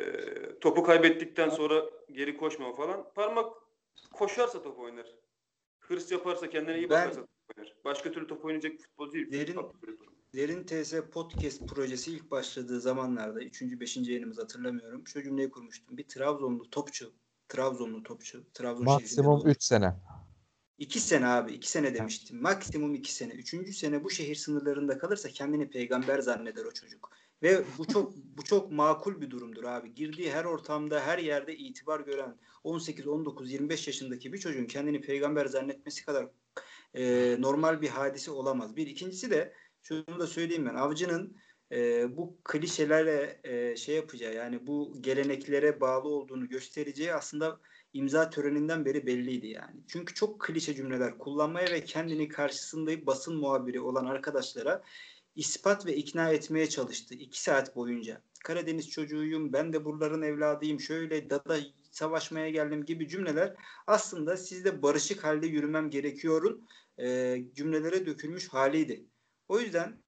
topu 0.61 0.83
kaybettikten 0.83 1.49
sonra 1.49 1.85
geri 2.13 2.37
koşma 2.37 2.73
falan. 2.73 3.13
Parmak 3.15 3.64
koşarsa 4.13 4.63
top 4.63 4.79
oynar. 4.79 5.07
Hırs 5.81 6.13
yaparsa 6.13 6.51
kendine 6.51 6.77
iyi 6.79 6.91
Ben- 6.91 7.01
bakarsa 7.09 7.21
top 7.21 7.29
oynar. 7.59 7.75
Başka 7.85 8.13
türlü 8.13 8.27
top 8.27 8.45
oynayacak 8.45 8.73
futbolcu 8.81 9.13
değil. 9.13 9.33
Derin- 9.33 9.73
Derin 10.35 10.65
TS 10.65 11.11
Podcast 11.11 11.69
projesi 11.69 12.13
ilk 12.13 12.31
başladığı 12.31 12.81
zamanlarda 12.81 13.41
3. 13.43 13.81
5. 13.81 13.97
yayınımız 14.11 14.39
hatırlamıyorum. 14.39 15.07
Şu 15.07 15.23
cümleyi 15.23 15.51
kurmuştum. 15.51 15.97
Bir 15.97 16.09
Trabzonlu 16.09 16.71
topçu, 16.71 17.13
Trabzonlu 17.49 18.03
topçu, 18.03 18.45
Trabzon 18.55 18.85
Maksimum 18.85 19.41
doğdu. 19.41 19.49
3 19.49 19.63
sene. 19.65 19.95
2 20.79 21.01
sene 21.01 21.27
abi. 21.27 21.53
2 21.53 21.71
sene 21.71 21.95
demiştim. 21.95 22.43
Maksimum 22.43 22.95
2 22.95 23.15
sene. 23.15 23.33
Üçüncü 23.33 23.73
sene 23.73 24.05
bu 24.05 24.11
şehir 24.11 24.35
sınırlarında 24.35 24.99
kalırsa 24.99 25.29
kendini 25.29 25.71
peygamber 25.71 26.19
zanneder 26.19 26.65
o 26.65 26.71
çocuk. 26.73 27.11
Ve 27.45 27.65
bu 27.79 27.87
çok 27.87 28.13
bu 28.17 28.43
çok 28.45 28.73
makul 28.73 29.21
bir 29.21 29.31
durumdur 29.31 29.65
abi. 29.65 29.95
Girdiği 29.95 30.33
her 30.33 30.45
ortamda, 30.45 31.01
her 31.01 31.19
yerde 31.19 31.57
itibar 31.57 32.01
gören 32.01 32.37
18, 32.65 33.07
19, 33.07 33.53
25 33.53 33.87
yaşındaki 33.87 34.33
bir 34.33 34.39
çocuğun 34.39 34.65
kendini 34.65 35.01
peygamber 35.01 35.47
zannetmesi 35.47 36.05
kadar 36.05 36.27
e, 36.95 37.37
normal 37.39 37.81
bir 37.83 37.89
hadise 37.89 38.31
olamaz. 38.31 38.77
Bir 38.77 38.87
ikincisi 38.87 39.31
de 39.31 39.55
şunu 39.83 40.19
da 40.19 40.27
söyleyeyim 40.27 40.67
ben. 40.67 40.75
Avcının 40.75 41.37
e, 41.73 42.07
bu 42.17 42.39
klişelerle 42.45 43.41
e, 43.45 43.77
şey 43.77 43.97
yapacağı 43.97 44.35
yani 44.35 44.67
bu 44.67 44.97
geleneklere 45.01 45.81
bağlı 45.81 46.09
olduğunu 46.09 46.49
göstereceği 46.49 47.15
aslında 47.15 47.61
imza 47.93 48.31
töreninden 48.31 48.85
beri 48.85 49.07
belliydi 49.07 49.47
yani. 49.47 49.81
Çünkü 49.89 50.15
çok 50.15 50.41
klişe 50.41 50.75
cümleler 50.75 51.19
kullanmaya 51.19 51.71
ve 51.71 51.85
kendini 51.85 52.29
karşısında 52.29 53.07
basın 53.07 53.37
muhabiri 53.37 53.81
olan 53.81 54.07
arkadaşlara 54.07 54.83
ispat 55.37 55.87
ve 55.87 55.97
ikna 55.97 56.31
etmeye 56.31 56.69
çalıştı 56.69 57.15
iki 57.15 57.43
saat 57.43 57.77
boyunca. 57.77 58.23
Karadeniz 58.45 58.91
çocuğuyum, 58.91 59.53
ben 59.53 59.73
de 59.73 59.85
buraların 59.85 60.23
evladıyım, 60.23 60.81
şöyle 60.81 61.31
dada 61.31 61.59
savaşmaya 61.91 62.51
geldim 62.51 62.85
gibi 62.85 63.09
cümleler 63.09 63.55
aslında 63.87 64.37
sizde 64.37 64.83
barışık 64.83 65.25
halde 65.25 65.47
yürümem 65.47 65.91
gerekiyorun 65.91 66.67
e, 66.99 67.37
cümlelere 67.55 68.07
dökülmüş 68.07 68.49
haliydi. 68.49 69.07
O 69.49 69.61
yüzden 69.61 70.03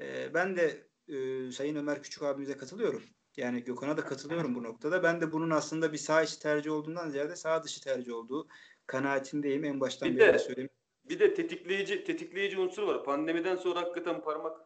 e, 0.00 0.34
ben 0.34 0.56
de 0.56 0.86
e, 1.08 1.50
Sayın 1.52 1.76
Ömer 1.76 2.02
Küçük 2.02 2.22
abimize 2.22 2.56
katılıyorum. 2.56 3.02
Yani 3.36 3.64
Gökhan'a 3.64 3.96
da 3.96 4.04
katılıyorum 4.04 4.54
bu 4.54 4.62
noktada. 4.62 5.02
Ben 5.02 5.20
de 5.20 5.32
bunun 5.32 5.50
aslında 5.50 5.92
bir 5.92 5.98
sağ 5.98 6.22
içi 6.22 6.38
tercih 6.38 6.72
olduğundan 6.72 7.08
ziyade 7.08 7.36
sağ 7.36 7.62
dışı 7.64 7.80
tercih 7.80 8.14
olduğu 8.14 8.48
kanaatindeyim. 8.86 9.64
En 9.64 9.80
baştan 9.80 10.08
Bir 10.14 10.18
beri 10.18 10.34
de- 10.34 10.38
söyleyeyim. 10.38 10.70
Bir 11.04 11.18
de 11.18 11.34
tetikleyici 11.34 12.04
tetikleyici 12.04 12.58
unsur 12.58 12.82
var. 12.82 13.04
Pandemiden 13.04 13.56
sonra 13.56 13.80
hakikaten 13.80 14.20
parmak 14.20 14.60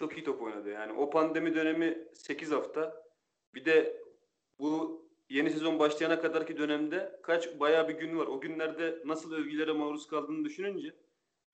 çok 0.00 0.18
iyi 0.18 0.24
top 0.24 0.42
oynadı. 0.42 0.70
Yani 0.70 0.92
o 0.92 1.10
pandemi 1.10 1.54
dönemi 1.54 1.98
8 2.14 2.50
hafta. 2.50 3.04
Bir 3.54 3.64
de 3.64 4.02
bu 4.58 5.02
yeni 5.28 5.50
sezon 5.50 5.78
başlayana 5.78 6.20
kadarki 6.20 6.58
dönemde 6.58 7.20
kaç 7.22 7.60
bayağı 7.60 7.88
bir 7.88 7.94
gün 7.94 8.18
var. 8.18 8.26
O 8.26 8.40
günlerde 8.40 9.02
nasıl 9.04 9.32
övgülere 9.32 9.72
maruz 9.72 10.06
kaldığını 10.06 10.44
düşününce 10.44 10.94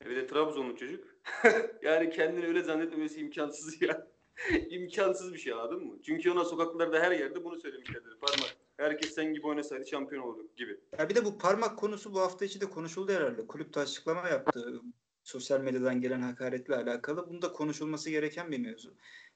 e 0.04 0.11
bir 0.11 0.16
de 0.16 0.26
Trabzonlu 0.26 0.76
çocuk. 0.76 1.04
yani 1.82 2.11
kendini 2.11 2.46
öyle 2.46 2.62
zannetmemesi 2.62 3.20
imkansız 3.20 3.82
ya. 3.82 4.06
imkansız 4.70 5.35
bir 5.35 5.38
şey 5.38 5.52
anladın 5.52 5.87
mı? 5.87 5.98
Çünkü 6.02 6.30
ona 6.30 6.44
sokaklarda 6.44 7.00
her 7.00 7.12
yerde 7.12 7.44
bunu 7.44 7.61
söylemişlerdir. 7.61 8.18
Parmak. 8.20 8.56
Herkes 8.76 9.14
sen 9.14 9.35
gibi 9.35 9.46
oynasaydı 9.46 9.87
şampiyon 9.87 10.22
olurduk 10.22 10.56
gibi. 10.56 10.80
Ya 10.98 11.09
bir 11.09 11.14
de 11.14 11.24
bu 11.24 11.38
parmak 11.38 11.78
konusu 11.78 12.14
bu 12.14 12.20
hafta 12.20 12.44
içi 12.44 12.61
de 12.61 12.70
konuşuldu 12.70 13.12
herhalde. 13.12 13.46
Kulüp 13.46 13.76
açıklama 13.76 14.28
yaptı. 14.28 14.82
Sosyal 15.26 15.60
medyadan 15.60 16.00
gelen 16.00 16.22
hakaretle 16.22 16.76
alakalı. 16.76 17.30
Bunda 17.30 17.52
konuşulması 17.52 18.10
gereken 18.10 18.52
bir 18.52 18.58
mevzu. 18.58 18.94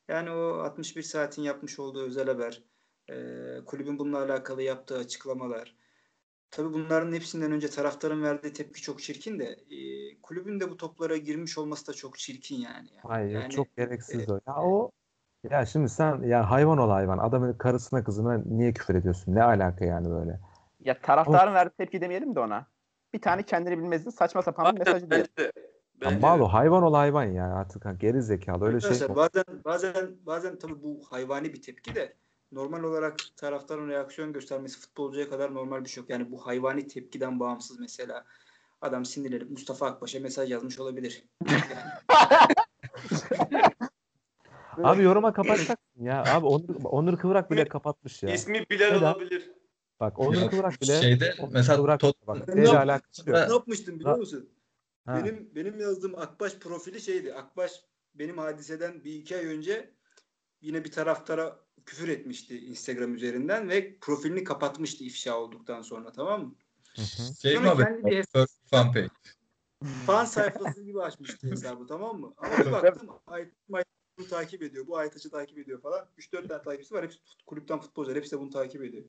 Yani 0.09 0.31
o 0.31 0.59
61 0.59 1.03
saatin 1.03 1.43
yapmış 1.43 1.79
olduğu 1.79 2.07
özel 2.07 2.29
haber, 2.29 2.63
e, 3.11 3.15
kulübün 3.67 3.99
bununla 3.99 4.19
alakalı 4.19 4.63
yaptığı 4.63 4.99
açıklamalar. 4.99 5.77
Tabii 6.51 6.73
bunların 6.73 7.13
hepsinden 7.13 7.53
önce 7.53 7.71
taraftarın 7.71 8.23
verdiği 8.23 8.53
tepki 8.53 8.83
çok 8.83 9.01
çirkin 9.03 9.39
de 9.39 9.45
e, 9.47 9.81
kulübün 10.23 10.61
de 10.61 10.71
bu 10.71 10.77
toplara 10.77 11.17
girmiş 11.17 11.59
olması 11.59 11.87
da 11.87 11.93
çok 11.93 12.19
çirkin 12.19 12.57
yani. 12.57 12.91
Hayır 13.03 13.35
Yani, 13.35 13.51
çok 13.51 13.77
gereksiz 13.77 14.29
e, 14.29 14.33
o. 14.33 14.41
Ya 14.47 14.55
o 14.57 14.91
ya 15.51 15.67
şimdi 15.67 15.89
sen 15.89 16.23
ya 16.23 16.51
hayvan 16.51 16.79
ol 16.79 16.91
hayvan. 16.91 17.19
Adamın 17.19 17.53
karısına 17.53 18.05
kızına 18.05 18.43
niye 18.47 18.73
küfür 18.73 18.95
ediyorsun? 18.95 19.35
Ne 19.35 19.43
alaka 19.43 19.85
yani 19.85 20.11
böyle? 20.11 20.41
Ya 20.81 21.01
taraftarın 21.01 21.55
verdiği 21.55 21.77
tepki 21.77 22.01
demeyelim 22.01 22.35
de 22.35 22.41
ona. 22.41 22.67
Bir 23.13 23.21
tane 23.21 23.43
kendini 23.43 23.79
bilmezdi 23.79 24.13
saçma 24.13 24.43
sapan 24.43 24.77
bir 24.77 24.81
mesajı 24.81 25.11
diyelim. 25.11 25.29
Bence 26.01 26.11
de. 26.11 26.15
Ya 26.15 26.17
Bence 26.17 26.27
mal 26.27 26.39
de. 26.39 26.43
o 26.43 26.49
hayvan 26.49 26.83
ol 26.83 26.95
hayvan 26.95 27.25
ya 27.25 27.55
artık 27.55 27.85
ha, 27.85 27.93
geri 27.93 28.23
zekalı 28.23 28.65
öyle 28.67 28.81
şey 28.81 28.91
Arkadaşlar 28.91 29.09
yok. 29.09 29.17
bazen 29.17 29.45
bazen 29.65 30.17
bazen 30.27 30.59
tabii 30.59 30.83
bu 30.83 31.03
hayvani 31.11 31.53
bir 31.53 31.63
tepki 31.63 31.95
de 31.95 32.15
normal 32.53 32.83
olarak 32.83 33.17
taraftarın 33.37 33.89
reaksiyon 33.89 34.33
göstermesi 34.33 34.81
futbolcuya 34.81 35.31
kadar 35.31 35.55
normal 35.55 35.85
bir 35.85 35.89
şey 35.89 36.01
yok. 36.01 36.11
Yani 36.11 36.31
bu 36.33 36.47
hayvani 36.47 36.87
tepkiden 36.87 37.41
bağımsız 37.41 37.81
mesela 37.81 38.25
adam 38.81 39.05
sinirlenip 39.05 39.51
Mustafa 39.51 39.87
Akbaş'a 39.87 40.21
mesaj 40.21 40.51
yazmış 40.51 40.79
olabilir. 40.81 41.25
Abi 44.85 45.03
yoruma 45.03 45.33
kapatacaksın 45.33 45.77
ya. 46.01 46.25
Abi 46.35 46.47
Onur, 46.47 46.85
Onur 46.85 47.19
Kıvrak 47.19 47.51
bile 47.51 47.65
kapatmış 47.65 48.23
ya. 48.23 48.31
İsmi 48.35 48.65
Bilal 48.71 48.87
Neden? 48.87 49.03
olabilir. 49.03 49.51
Bak 50.01 50.19
Onur 50.19 50.51
Kıvrak 50.51 50.83
bile 50.83 51.01
şeyde 51.01 51.35
Onur 51.41 51.53
mesela 51.53 51.77
Kıvrak 51.77 52.01
Tot- 52.01 52.27
bak 52.27 52.49
ne 52.49 52.69
alakası 52.69 53.31
yok. 53.31 53.39
ne 53.49 53.55
yapmıştım 53.55 54.01
biliyor 54.01 54.19
musun? 54.19 54.51
Ha. 55.07 55.17
Benim 55.17 55.51
benim 55.55 55.81
yazdığım 55.81 56.15
Akbaş 56.15 56.55
profili 56.59 57.01
şeydi. 57.01 57.35
Akbaş 57.35 57.85
benim 58.15 58.39
hadiseden 58.39 59.05
bir 59.05 59.15
iki 59.15 59.37
ay 59.37 59.47
önce 59.47 59.95
yine 60.61 60.85
bir 60.85 60.93
taraftara 60.93 61.61
küfür 61.87 62.09
etmişti 62.09 62.59
Instagram 62.59 63.15
üzerinden 63.15 63.69
ve 63.69 63.99
profilini 64.01 64.45
kapatmıştı 64.45 65.05
ifşa 65.05 65.39
olduktan 65.39 65.83
sonra 65.83 66.13
tamam 66.13 66.47
mı? 66.47 66.55
Hı 66.97 67.03
hı. 67.03 67.35
Şey 67.43 67.59
mi 67.59 67.71
bir 68.05 68.25
First 68.25 68.69
fan 68.71 68.93
page. 68.93 69.11
fan 70.07 70.25
sayfası 70.25 70.83
gibi 70.83 71.03
açmıştı 71.03 71.51
hesabı 71.51 71.87
tamam 71.87 72.21
mı? 72.21 72.35
Ama 72.37 72.59
bir 72.59 72.73
baktım 72.73 73.09
Aytaç 73.27 73.95
bunu 74.21 74.29
takip 74.29 74.63
ediyor. 74.63 74.87
Bu 74.87 74.97
Aytaç'ı 74.97 75.31
takip 75.31 75.59
ediyor 75.59 75.81
falan. 75.81 76.09
3-4 76.19 76.49
tane 76.49 76.63
takipçisi 76.63 76.95
var. 76.95 77.05
Hepsi 77.05 77.19
kulüpten 77.47 77.81
futbolcular. 77.81 78.17
Hepsi 78.17 78.33
de 78.33 78.41
bunu 78.41 78.51
takip 78.51 78.83
ediyor. 78.83 79.05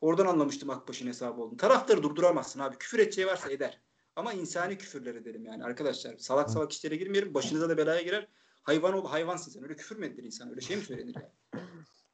Oradan 0.00 0.26
anlamıştım 0.26 0.70
Akbaş'ın 0.70 1.06
hesabı 1.06 1.40
olduğunu. 1.40 1.56
Taraftarı 1.56 2.02
durduramazsın 2.02 2.60
abi. 2.60 2.78
Küfür 2.78 2.98
edeceği 2.98 3.26
varsa 3.26 3.50
eder. 3.50 3.80
Ama 4.16 4.32
insani 4.32 4.78
küfürler 4.78 5.14
edelim 5.14 5.44
yani 5.44 5.64
arkadaşlar. 5.64 6.16
Salak 6.18 6.50
salak 6.50 6.72
işlere 6.72 6.96
girmeyelim. 6.96 7.34
Başınıza 7.34 7.68
da 7.68 7.76
belaya 7.76 8.02
girer. 8.02 8.28
Hayvan 8.62 8.94
ol 8.94 9.06
hayvansın 9.06 9.50
sen. 9.50 9.62
Öyle 9.62 9.76
küfür 9.76 9.98
mü 9.98 10.06
edilir 10.06 10.24
insan? 10.24 10.50
Öyle 10.50 10.60
şey 10.60 10.76
mi 10.76 10.82
söylenir 10.82 11.14
yani? 11.14 11.26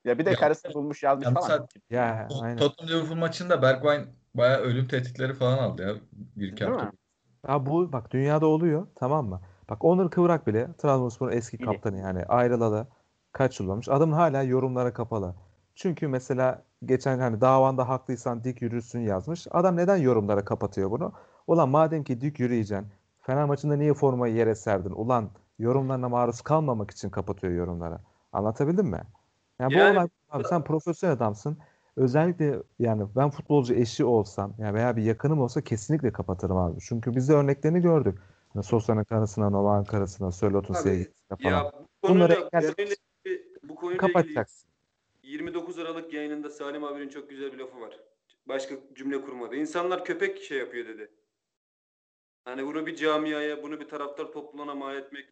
Ya 0.05 0.18
bir 0.18 0.26
de 0.26 0.30
Ya- 0.30 0.36
karısını 0.36 0.74
bulmuş 0.74 1.03
yazmış 1.03 1.26
Ya 1.26 1.34
falan. 1.34 1.49
mesela 1.51 1.66
Ya 1.90 2.28
aynen. 2.42 2.59
Tottenham 2.59 2.92
Liverpool 2.92 3.18
maçında 3.18 3.62
Bergwijn 3.62 4.07
bayağı 4.34 4.61
ölüm 4.61 4.88
tehditleri 4.88 5.34
falan 5.34 5.59
aldı 5.59 5.82
ya. 5.82 5.94
Bir 6.12 6.53
iki 6.53 6.64
hafta. 6.64 6.92
Ya 7.49 7.66
bu 7.66 7.92
bak 7.92 8.11
dünyada 8.11 8.46
oluyor 8.46 8.86
tamam 8.94 9.26
mı? 9.28 9.40
Bak 9.70 9.84
Onur 9.84 10.11
Kıvrak 10.11 10.46
bile 10.46 10.68
Trabzonspor'un 10.78 11.32
eski 11.32 11.59
kaptanı 11.59 11.99
yani 11.99 12.24
ayrılalı 12.24 12.86
kaç 13.32 13.61
yıl 13.61 13.68
olmuş. 13.68 13.88
Adamın 13.88 14.12
hala 14.12 14.42
yorumlara 14.42 14.92
kapalı. 14.92 15.34
Çünkü 15.74 16.09
mesela 16.09 16.62
geçen 16.84 17.18
hani 17.18 17.40
davanda 17.40 17.88
haklıysan 17.88 18.44
dik 18.44 18.62
yürürsün 18.62 19.01
yazmış. 19.01 19.46
Adam 19.51 19.76
neden 19.76 19.96
yorumlara 19.96 20.44
kapatıyor 20.44 20.90
bunu? 20.90 21.12
Ulan 21.49 21.68
madem 21.68 22.05
ki 22.05 22.20
dik 22.20 22.40
yürüyeceksin 22.40 22.86
Fener 23.22 23.44
maçında 23.44 23.76
niye 23.76 23.94
formayı 23.94 24.34
yere 24.34 24.55
serdin? 24.55 24.90
Ulan 24.90 25.30
yorumlarına 25.59 26.09
maruz 26.09 26.40
kalmamak 26.40 26.90
için 26.90 27.11
kapatıyor 27.11 27.53
yorumlara. 27.53 28.01
Anlatabildim 28.32 28.86
mi? 28.86 29.03
Yani 29.61 29.74
bu 29.74 29.78
Yani- 29.78 29.99
olay 29.99 30.09
abi 30.30 30.44
sen 30.44 30.64
profesyonel 30.64 31.16
adamsın. 31.16 31.59
Özellikle 31.96 32.62
yani 32.78 33.07
ben 33.16 33.30
futbolcu 33.30 33.74
eşi 33.74 34.05
olsam 34.05 34.55
yani 34.59 34.74
veya 34.74 34.96
bir 34.96 35.03
yakınım 35.03 35.40
olsa 35.40 35.61
kesinlikle 35.61 36.12
kapatırım 36.12 36.57
abi. 36.57 36.80
Çünkü 36.80 37.16
biz 37.16 37.28
de 37.28 37.32
örneklerini 37.32 37.80
gördük. 37.80 38.18
Yani 38.55 38.64
Sosa'nın 38.64 39.05
karısına, 39.05 39.51
Novak'ın 39.51 39.84
karısına, 39.84 40.32
Sörlot'un 40.32 40.74
sevgilisine 40.74 41.38
falan. 41.42 41.51
Ya 41.64 41.72
bu 42.03 42.09
Bunları 42.09 42.36
bu 42.36 42.51
konuyla, 42.51 42.70
ilgili- 42.78 42.96
bu 43.68 43.74
konuyla 43.74 43.96
ilgili 43.96 44.12
Kapatacaksın. 44.12 44.68
29 45.22 45.78
Aralık 45.78 46.12
yayınında 46.12 46.51
Salim 46.51 46.84
abinin 46.84 47.09
çok 47.09 47.30
güzel 47.30 47.53
bir 47.53 47.59
lafı 47.59 47.80
var. 47.80 48.01
Başka 48.49 48.74
cümle 48.94 49.20
kurmadı. 49.22 49.57
İnsanlar 49.57 50.05
köpek 50.05 50.42
şey 50.42 50.59
yapıyor 50.59 50.86
dedi. 50.86 51.11
Hani 52.49 52.66
bunu 52.66 52.86
bir 52.86 52.96
camiaya, 52.96 53.62
bunu 53.62 53.80
bir 53.80 53.88
taraftar 53.88 54.32
topluluğuna 54.32 54.74
mal 54.74 54.96
etmek. 54.96 55.28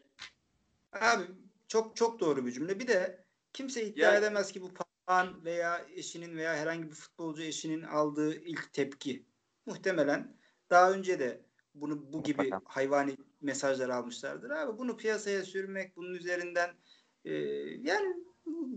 Abi 0.93 1.25
çok 1.69 1.97
çok 1.97 2.21
doğru 2.21 2.47
bir 2.47 2.53
cümle. 2.53 2.81
Bir 2.81 2.89
de 2.89 3.25
kimse 3.53 3.85
iddia 3.87 4.05
Yani- 4.07 4.19
edemez 4.19 4.53
ki 4.53 4.63
bu 4.63 4.75
papağan 4.75 5.45
veya 5.45 5.87
eşinin 5.95 6.37
veya 6.37 6.55
herhangi 6.57 6.91
bir 6.91 6.95
futbolcu 6.95 7.43
eşinin 7.43 7.83
aldığı 7.83 8.35
ilk 8.35 8.73
tepki. 8.73 9.27
Muhtemelen 9.67 10.37
daha 10.71 10.93
önce 10.93 11.19
de 11.21 11.41
bunu 11.75 12.13
bu 12.13 12.23
gibi 12.23 12.51
hayvani 12.65 13.17
mesajlar 13.41 13.89
almışlardır. 13.89 14.51
Abi 14.51 14.79
bunu 14.79 14.97
piyasaya 14.97 15.43
sürmek, 15.43 15.97
bunun 15.97 16.15
üzerinden 16.15 16.71
e, 17.25 17.35
yani 17.81 18.17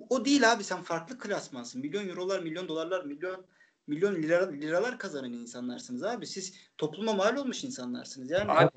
o 0.10 0.26
değil 0.26 0.52
abi 0.52 0.64
sen 0.64 0.82
farklı 0.84 1.20
klasmansın. 1.20 1.82
Milyon 1.82 2.10
eurolar, 2.10 2.40
milyon 2.40 2.68
dolarlar, 2.68 3.06
milyon 3.06 3.46
milyon 3.90 4.16
lira, 4.16 4.50
liralar 4.50 4.98
kazanan 4.98 5.34
insanlarsınız 5.34 6.04
abi. 6.04 6.28
Siz 6.28 6.54
topluma 6.78 7.14
mal 7.14 7.38
olmuş 7.38 7.64
insanlarsınız. 7.64 8.32
Yani. 8.32 8.70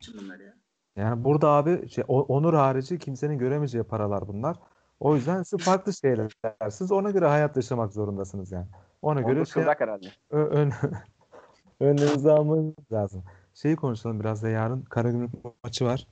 Şimdi 0.00 0.18
bunlar 0.18 0.40
ya. 0.40 0.54
Yani 0.96 1.24
burada 1.24 1.48
abi 1.48 1.88
şey, 1.88 2.04
onur 2.08 2.54
harici 2.54 2.98
kimsenin 2.98 3.38
göremeyeceği 3.38 3.84
paralar 3.84 4.28
bunlar. 4.28 4.56
O 5.00 5.14
yüzden 5.16 5.42
siz 5.42 5.60
farklı 5.60 5.92
şeyler 5.94 6.32
siz 6.70 6.92
ona 6.92 7.10
göre 7.10 7.26
hayat 7.26 7.56
yaşamak 7.56 7.92
zorundasınız 7.92 8.52
yani. 8.52 8.66
Ona 9.02 9.20
göre 9.20 9.44
şey 9.44 9.62
herhalde. 9.62 10.06
ön, 10.30 10.72
önlerinizi 11.80 12.30
almanız 12.30 12.74
lazım. 12.92 13.24
Şeyi 13.54 13.76
konuşalım 13.76 14.20
biraz 14.20 14.42
da 14.42 14.48
yarın 14.48 14.82
Karagümrük 14.82 15.30
maçı 15.64 15.84
var. 15.84 16.06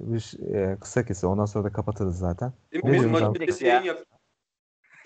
Bir, 0.00 0.54
e, 0.54 0.76
kısa 0.80 1.04
kesi 1.04 1.26
ondan 1.26 1.44
sonra 1.44 1.64
da 1.64 1.72
kapatırız 1.72 2.18
zaten. 2.18 2.52
Değil 2.72 2.84
Ne 2.84 2.90
mi? 2.90 2.94
Biz 2.94 3.02
diyorsun 3.02 3.24
maç 3.26 3.36
abi? 3.36 3.42
öncesi 3.42 3.66
Ya. 3.66 3.74
yayın 3.74 3.86
yap. 3.86 3.98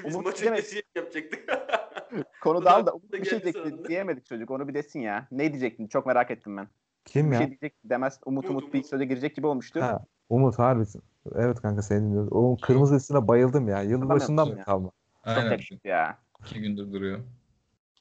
Biz 0.06 0.14
Umut 0.14 0.26
maç 0.26 0.42
demek- 0.42 0.84
yapacaktık. 0.96 1.44
Konu 2.42 2.64
dal 2.64 2.86
da- 2.86 2.92
da 2.92 3.12
bir 3.12 3.24
şey 3.24 3.42
diyecekti 3.42 3.68
sonunda. 3.70 3.88
diyemedik 3.88 4.26
çocuk. 4.26 4.50
Onu 4.50 4.68
bir 4.68 4.74
desin 4.74 5.00
ya. 5.00 5.28
Ne 5.30 5.50
diyecektin? 5.52 5.86
Çok 5.86 6.06
merak 6.06 6.30
ettim 6.30 6.56
ben. 6.56 6.68
Kim 7.04 7.26
bir 7.30 7.32
ya? 7.34 7.38
şey 7.40 7.48
diyecek 7.48 7.74
demez. 7.84 8.20
Umut 8.26 8.44
Umut, 8.44 8.62
Umut 8.62 8.74
bir 8.74 8.78
Umut. 8.78 8.86
söze 8.90 9.04
girecek 9.04 9.36
gibi 9.36 9.46
olmuştu. 9.46 9.82
Ha, 9.82 10.04
Umut 10.28 10.58
harbisin. 10.58 11.02
Evet 11.34 11.60
kanka 11.62 11.82
seni 11.82 12.00
dinliyoruz. 12.00 12.28
O 12.32 12.56
kırmızı 12.62 12.96
üstüne 12.96 13.28
bayıldım 13.28 13.68
ya. 13.68 13.82
Yılbaşından 13.82 14.48
mı 14.48 14.58
ya. 14.58 14.64
kalma? 14.64 14.90
Çok 15.24 15.36
Aynen. 15.36 15.50
yakışıklı 15.50 15.88
ya. 15.90 16.18
İki 16.40 16.60
gündür 16.60 16.92
duruyor. 16.92 17.18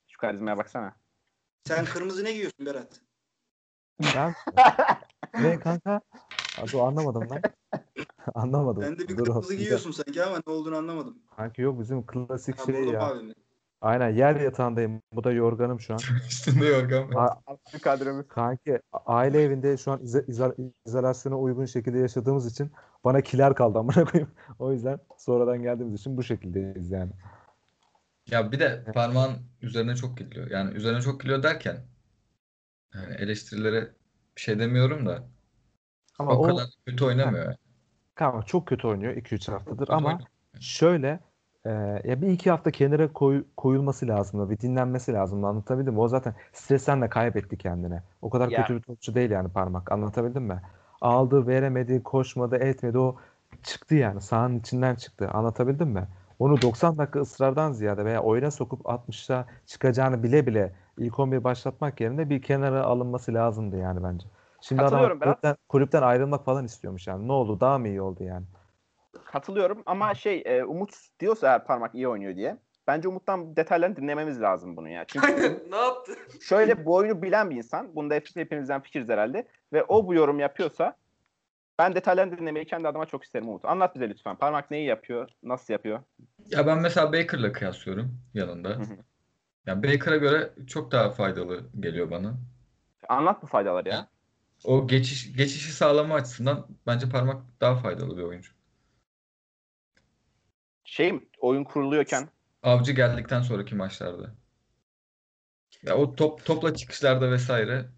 Şu 0.07 0.17
karizmaya 0.17 0.57
baksana. 0.57 0.93
Sen 1.67 1.85
kırmızı 1.85 2.23
ne 2.23 2.31
giyiyorsun 2.31 2.65
Berat? 2.65 3.01
Ben 4.15 4.33
ne 5.43 5.59
kanka? 5.59 6.01
Abi 6.61 6.81
anlamadım 6.81 7.29
lan. 7.29 7.41
anlamadım. 8.35 8.83
Ben 8.83 8.99
de 8.99 9.07
bir 9.07 9.17
Dur, 9.17 9.25
kırmızı 9.25 9.55
giyiyorsun 9.55 9.91
sanki 9.91 10.23
ama 10.23 10.39
ne 10.47 10.53
olduğunu 10.53 10.77
anlamadım. 10.77 11.17
Kanka 11.37 11.61
yok 11.61 11.79
bizim 11.79 12.05
klasik 12.05 12.59
Ha, 12.59 12.65
şey 12.65 12.75
ya. 12.85 13.13
mi? 13.13 13.33
Aynen 13.81 14.09
yer 14.09 14.35
yatağındayım. 14.35 15.01
Bu 15.13 15.23
da 15.23 15.31
yorganım 15.31 15.79
şu 15.79 15.93
an. 15.93 15.99
Üstünde 16.29 16.65
yorgan 16.65 17.13
var. 17.13 17.37
A- 17.47 17.57
Bir 17.73 17.79
kadromiz. 17.79 18.27
Kanki 18.27 18.79
aile 19.05 19.43
evinde 19.43 19.77
şu 19.77 19.91
an 19.91 19.99
izo- 19.99 20.25
izo- 20.25 20.71
izolasyona 20.85 21.39
uygun 21.39 21.65
şekilde 21.65 21.97
yaşadığımız 21.99 22.51
için 22.51 22.71
bana 23.03 23.21
kiler 23.21 23.55
kaldı 23.55 23.79
amına 23.79 24.05
koyayım. 24.05 24.31
O 24.59 24.71
yüzden 24.71 24.99
sonradan 25.17 25.61
geldiğimiz 25.61 25.99
için 25.99 26.17
bu 26.17 26.23
şekildeyiz 26.23 26.91
yani. 26.91 27.11
Ya 28.31 28.51
bir 28.51 28.59
de 28.59 28.83
parmağın 28.93 29.37
üzerine 29.61 29.95
çok 29.95 30.17
geliyor. 30.17 30.51
Yani 30.51 30.73
üzerine 30.73 31.01
çok 31.01 31.21
geliyor 31.21 31.43
derken 31.43 31.85
yani 32.93 33.13
eleştirilere 33.15 33.91
bir 34.35 34.41
şey 34.41 34.59
demiyorum 34.59 35.05
da 35.05 35.23
Ama 36.19 36.31
o 36.31 36.37
o 36.37 36.41
kadar 36.41 36.67
kötü 36.85 37.05
oynamıyor. 37.05 37.45
yani. 37.45 37.55
Kanka 38.15 38.41
çok 38.45 38.67
kötü 38.67 38.87
oynuyor 38.87 39.13
2-3 39.15 39.51
haftadır 39.51 39.89
ama 39.89 40.19
şöyle 40.59 41.19
e, 41.65 41.69
ya 42.03 42.21
bir 42.21 42.27
iki 42.27 42.51
hafta 42.51 42.71
kenara 42.71 43.13
koy- 43.13 43.43
koyulması 43.57 44.07
lazımdı. 44.07 44.49
Bir 44.49 44.59
dinlenmesi 44.59 45.13
lazımdı. 45.13 45.47
Anlatabildim 45.47 45.93
mi? 45.93 45.99
O 45.99 46.07
zaten 46.07 46.33
stresten 46.53 47.01
de 47.01 47.09
kaybetti 47.09 47.57
kendine. 47.57 48.03
O 48.21 48.29
kadar 48.29 48.49
Ya. 48.49 48.61
kötü 48.61 48.75
bir 48.75 48.81
topçu 48.81 49.15
değil 49.15 49.31
yani 49.31 49.49
parmak. 49.49 49.91
Anlatabildim 49.91 50.43
mi? 50.43 50.61
Aldı, 51.01 51.47
veremedi, 51.47 52.03
koşmadı, 52.03 52.55
etmedi. 52.55 52.97
O 52.97 53.15
çıktı 53.63 53.95
yani. 53.95 54.21
Sahanın 54.21 54.59
içinden 54.59 54.95
çıktı. 54.95 55.29
Anlatabildim 55.33 55.89
mi? 55.89 56.07
Onu 56.39 56.61
90 56.61 56.97
dakika 56.97 57.19
ısrardan 57.19 57.71
ziyade 57.71 58.05
veya 58.05 58.21
oyuna 58.21 58.51
sokup 58.51 58.81
60'ta 58.85 59.45
çıkacağını 59.65 60.23
bile 60.23 60.47
bile 60.47 60.71
ilk 60.97 61.19
11 61.19 61.43
başlatmak 61.43 62.01
yerine 62.01 62.29
bir 62.29 62.41
kenara 62.41 62.83
alınması 62.83 63.33
lazımdı 63.33 63.77
yani 63.77 64.03
bence. 64.03 64.27
Şimdi 64.61 64.81
adam 64.81 65.19
kulüpten, 65.19 65.55
kulüpten 65.69 66.01
ayrılmak 66.01 66.45
falan 66.45 66.65
istiyormuş 66.65 67.07
yani. 67.07 67.27
Ne 67.27 67.31
oldu? 67.31 67.59
Daha 67.59 67.77
mı 67.77 67.87
iyi 67.87 68.01
oldu 68.01 68.23
yani? 68.23 68.45
Katılıyorum 69.25 69.83
ama 69.85 70.13
şey 70.13 70.43
e, 70.45 70.63
Umut 70.63 70.95
diyorsa 71.19 71.47
eğer 71.47 71.65
parmak 71.65 71.95
iyi 71.95 72.07
oynuyor 72.07 72.35
diye. 72.35 72.57
Bence 72.87 73.07
Umut'tan 73.07 73.55
detaylarını 73.55 73.95
dinlememiz 73.95 74.41
lazım 74.41 74.77
bunu 74.77 74.89
ya. 74.89 75.05
Çünkü 75.07 75.27
Aynen. 75.27 75.59
Ne 75.71 75.75
yaptı? 75.75 76.13
şöyle 76.41 76.85
bu 76.85 76.95
oyunu 76.95 77.21
bilen 77.21 77.49
bir 77.49 77.55
insan. 77.55 77.95
Bunda 77.95 78.15
hep, 78.15 78.27
hepimizden 78.35 78.81
fikiriz 78.81 79.09
herhalde. 79.09 79.47
Ve 79.73 79.83
o 79.83 80.07
bu 80.07 80.13
yorum 80.13 80.39
yapıyorsa 80.39 80.95
ben 81.79 81.95
detaylarını 81.95 82.37
dinlemeyi 82.37 82.65
kendi 82.65 82.87
adıma 82.87 83.05
çok 83.05 83.23
isterim 83.23 83.49
Umut. 83.49 83.65
Anlat 83.65 83.95
bize 83.95 84.09
lütfen. 84.09 84.35
Parmak 84.35 84.71
neyi 84.71 84.85
yapıyor? 84.85 85.29
Nasıl 85.43 85.73
yapıyor? 85.73 85.99
Ya 86.45 86.67
ben 86.67 86.81
mesela 86.81 87.13
Baker'la 87.13 87.51
kıyaslıyorum 87.51 88.19
yanında. 88.33 88.77
Yani 89.65 89.83
Baker'a 89.83 90.17
göre 90.17 90.53
çok 90.67 90.91
daha 90.91 91.09
faydalı 91.09 91.61
geliyor 91.79 92.11
bana. 92.11 92.33
Anlat 93.09 93.43
bu 93.43 93.47
faydaları 93.47 93.89
ya. 93.89 94.07
O 94.63 94.87
geçiş 94.87 95.33
geçişi 95.35 95.71
sağlama 95.73 96.15
açısından 96.15 96.67
bence 96.87 97.09
parmak 97.09 97.43
daha 97.61 97.75
faydalı 97.75 98.17
bir 98.17 98.23
oyuncu. 98.23 98.51
Şey 100.83 101.11
mi? 101.13 101.21
Oyun 101.39 101.63
kuruluyorken 101.63 102.29
Avcı 102.63 102.91
geldikten 102.91 103.41
sonraki 103.41 103.75
maçlarda. 103.75 104.35
Ya 105.83 105.97
o 105.97 106.15
top 106.15 106.45
topla 106.45 106.75
çıkışlarda 106.75 107.31
vesaire. 107.31 107.89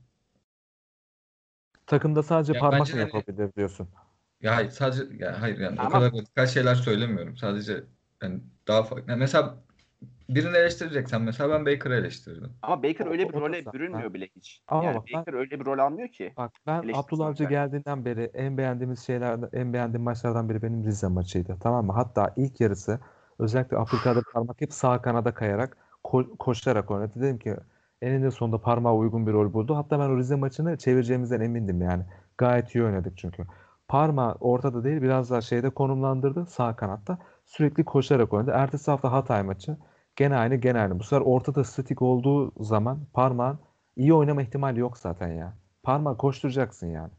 Takımda 1.87 2.23
sadece 2.23 2.53
Ya 2.53 2.59
parmak 2.59 2.79
bence 2.79 2.93
mı 2.93 2.99
hani- 2.99 3.07
yapabilir 3.15 3.53
diyorsun? 3.55 3.89
Ya 4.41 4.55
hayır 4.55 4.69
sadece 4.69 5.03
ya 5.25 5.41
hayır 5.41 5.57
yani 5.59 5.79
o 5.79 5.81
Ama- 5.81 5.89
kadar 5.91 6.11
radikal 6.11 6.47
şeyler 6.47 6.75
söylemiyorum. 6.75 7.37
Sadece 7.37 7.83
yani 8.21 8.41
daha 8.67 8.83
farklı. 8.83 9.11
Yani 9.11 9.19
mesela 9.19 9.63
birini 10.29 10.57
eleştireceksen 10.57 11.21
mesela 11.21 11.49
ben 11.49 11.65
Baker'ı 11.65 11.95
eleştirirdim. 11.95 12.51
ama 12.61 12.83
Baker 12.83 13.05
O- 13.05 13.09
öyle 13.09 13.25
o- 13.25 13.29
bir 13.29 13.33
o 13.33 13.41
role 13.41 13.57
zaten. 13.63 13.73
bürünmüyor 13.79 14.13
bile 14.13 14.27
hiç. 14.35 14.61
Ama 14.67 14.83
yani 14.83 14.95
bak 14.97 15.03
ben- 15.13 15.19
Baker 15.19 15.33
öyle 15.33 15.59
bir 15.59 15.65
rol 15.65 15.79
almıyor 15.79 16.07
ki. 16.09 16.33
Bak 16.37 16.51
ben 16.67 16.83
Abdullah 16.93 17.27
Avcı 17.27 17.43
geldiğinden 17.43 18.05
beri 18.05 18.31
en 18.33 18.57
beğendiğimiz 18.57 18.99
şeylerden 18.99 19.49
en 19.53 19.73
beğendiğim 19.73 20.03
maçlardan 20.03 20.49
biri 20.49 20.61
benim 20.61 20.83
Rize 20.83 21.07
maçıydı. 21.07 21.57
Tamam 21.63 21.85
mı? 21.85 21.93
Hatta 21.93 22.33
ilk 22.37 22.61
yarısı 22.61 22.99
özellikle 23.39 23.77
Abdülkadir 23.77 24.23
Parmak 24.33 24.61
hep 24.61 24.73
sağ 24.73 25.01
kanada 25.01 25.33
kayarak 25.33 25.77
ko- 26.03 26.37
koşarak 26.37 26.91
oynadı. 26.91 27.11
Dedim 27.21 27.39
ki 27.39 27.55
eninde 28.01 28.31
sonunda 28.31 28.61
parmağa 28.61 28.95
uygun 28.95 29.27
bir 29.27 29.33
rol 29.33 29.53
buldu. 29.53 29.75
Hatta 29.75 29.99
ben 29.99 30.09
o 30.09 30.17
Rize 30.17 30.35
maçını 30.35 30.77
çevireceğimizden 30.77 31.41
emindim 31.41 31.81
yani. 31.81 32.03
Gayet 32.37 32.75
iyi 32.75 32.83
oynadık 32.83 33.17
çünkü. 33.17 33.43
Parma 33.87 34.35
ortada 34.39 34.83
değil 34.83 35.01
biraz 35.01 35.31
daha 35.31 35.41
şeyde 35.41 35.69
konumlandırdı 35.69 36.45
sağ 36.45 36.75
kanatta. 36.75 37.17
Sürekli 37.45 37.83
koşarak 37.85 38.33
oynadı. 38.33 38.51
Ertesi 38.55 38.91
hafta 38.91 39.11
Hatay 39.11 39.43
maçı 39.43 39.77
gene 40.15 40.35
aynı 40.35 40.55
gene 40.55 40.79
aynı. 40.81 40.99
Bu 40.99 41.03
sefer 41.03 41.21
ortada 41.25 41.63
statik 41.63 42.01
olduğu 42.01 42.63
zaman 42.63 42.99
parmağın 43.13 43.59
iyi 43.95 44.13
oynama 44.13 44.41
ihtimali 44.41 44.79
yok 44.79 44.97
zaten 44.97 45.27
ya. 45.27 45.53
Parmağı 45.83 46.17
koşturacaksın 46.17 46.87
yani. 46.87 47.11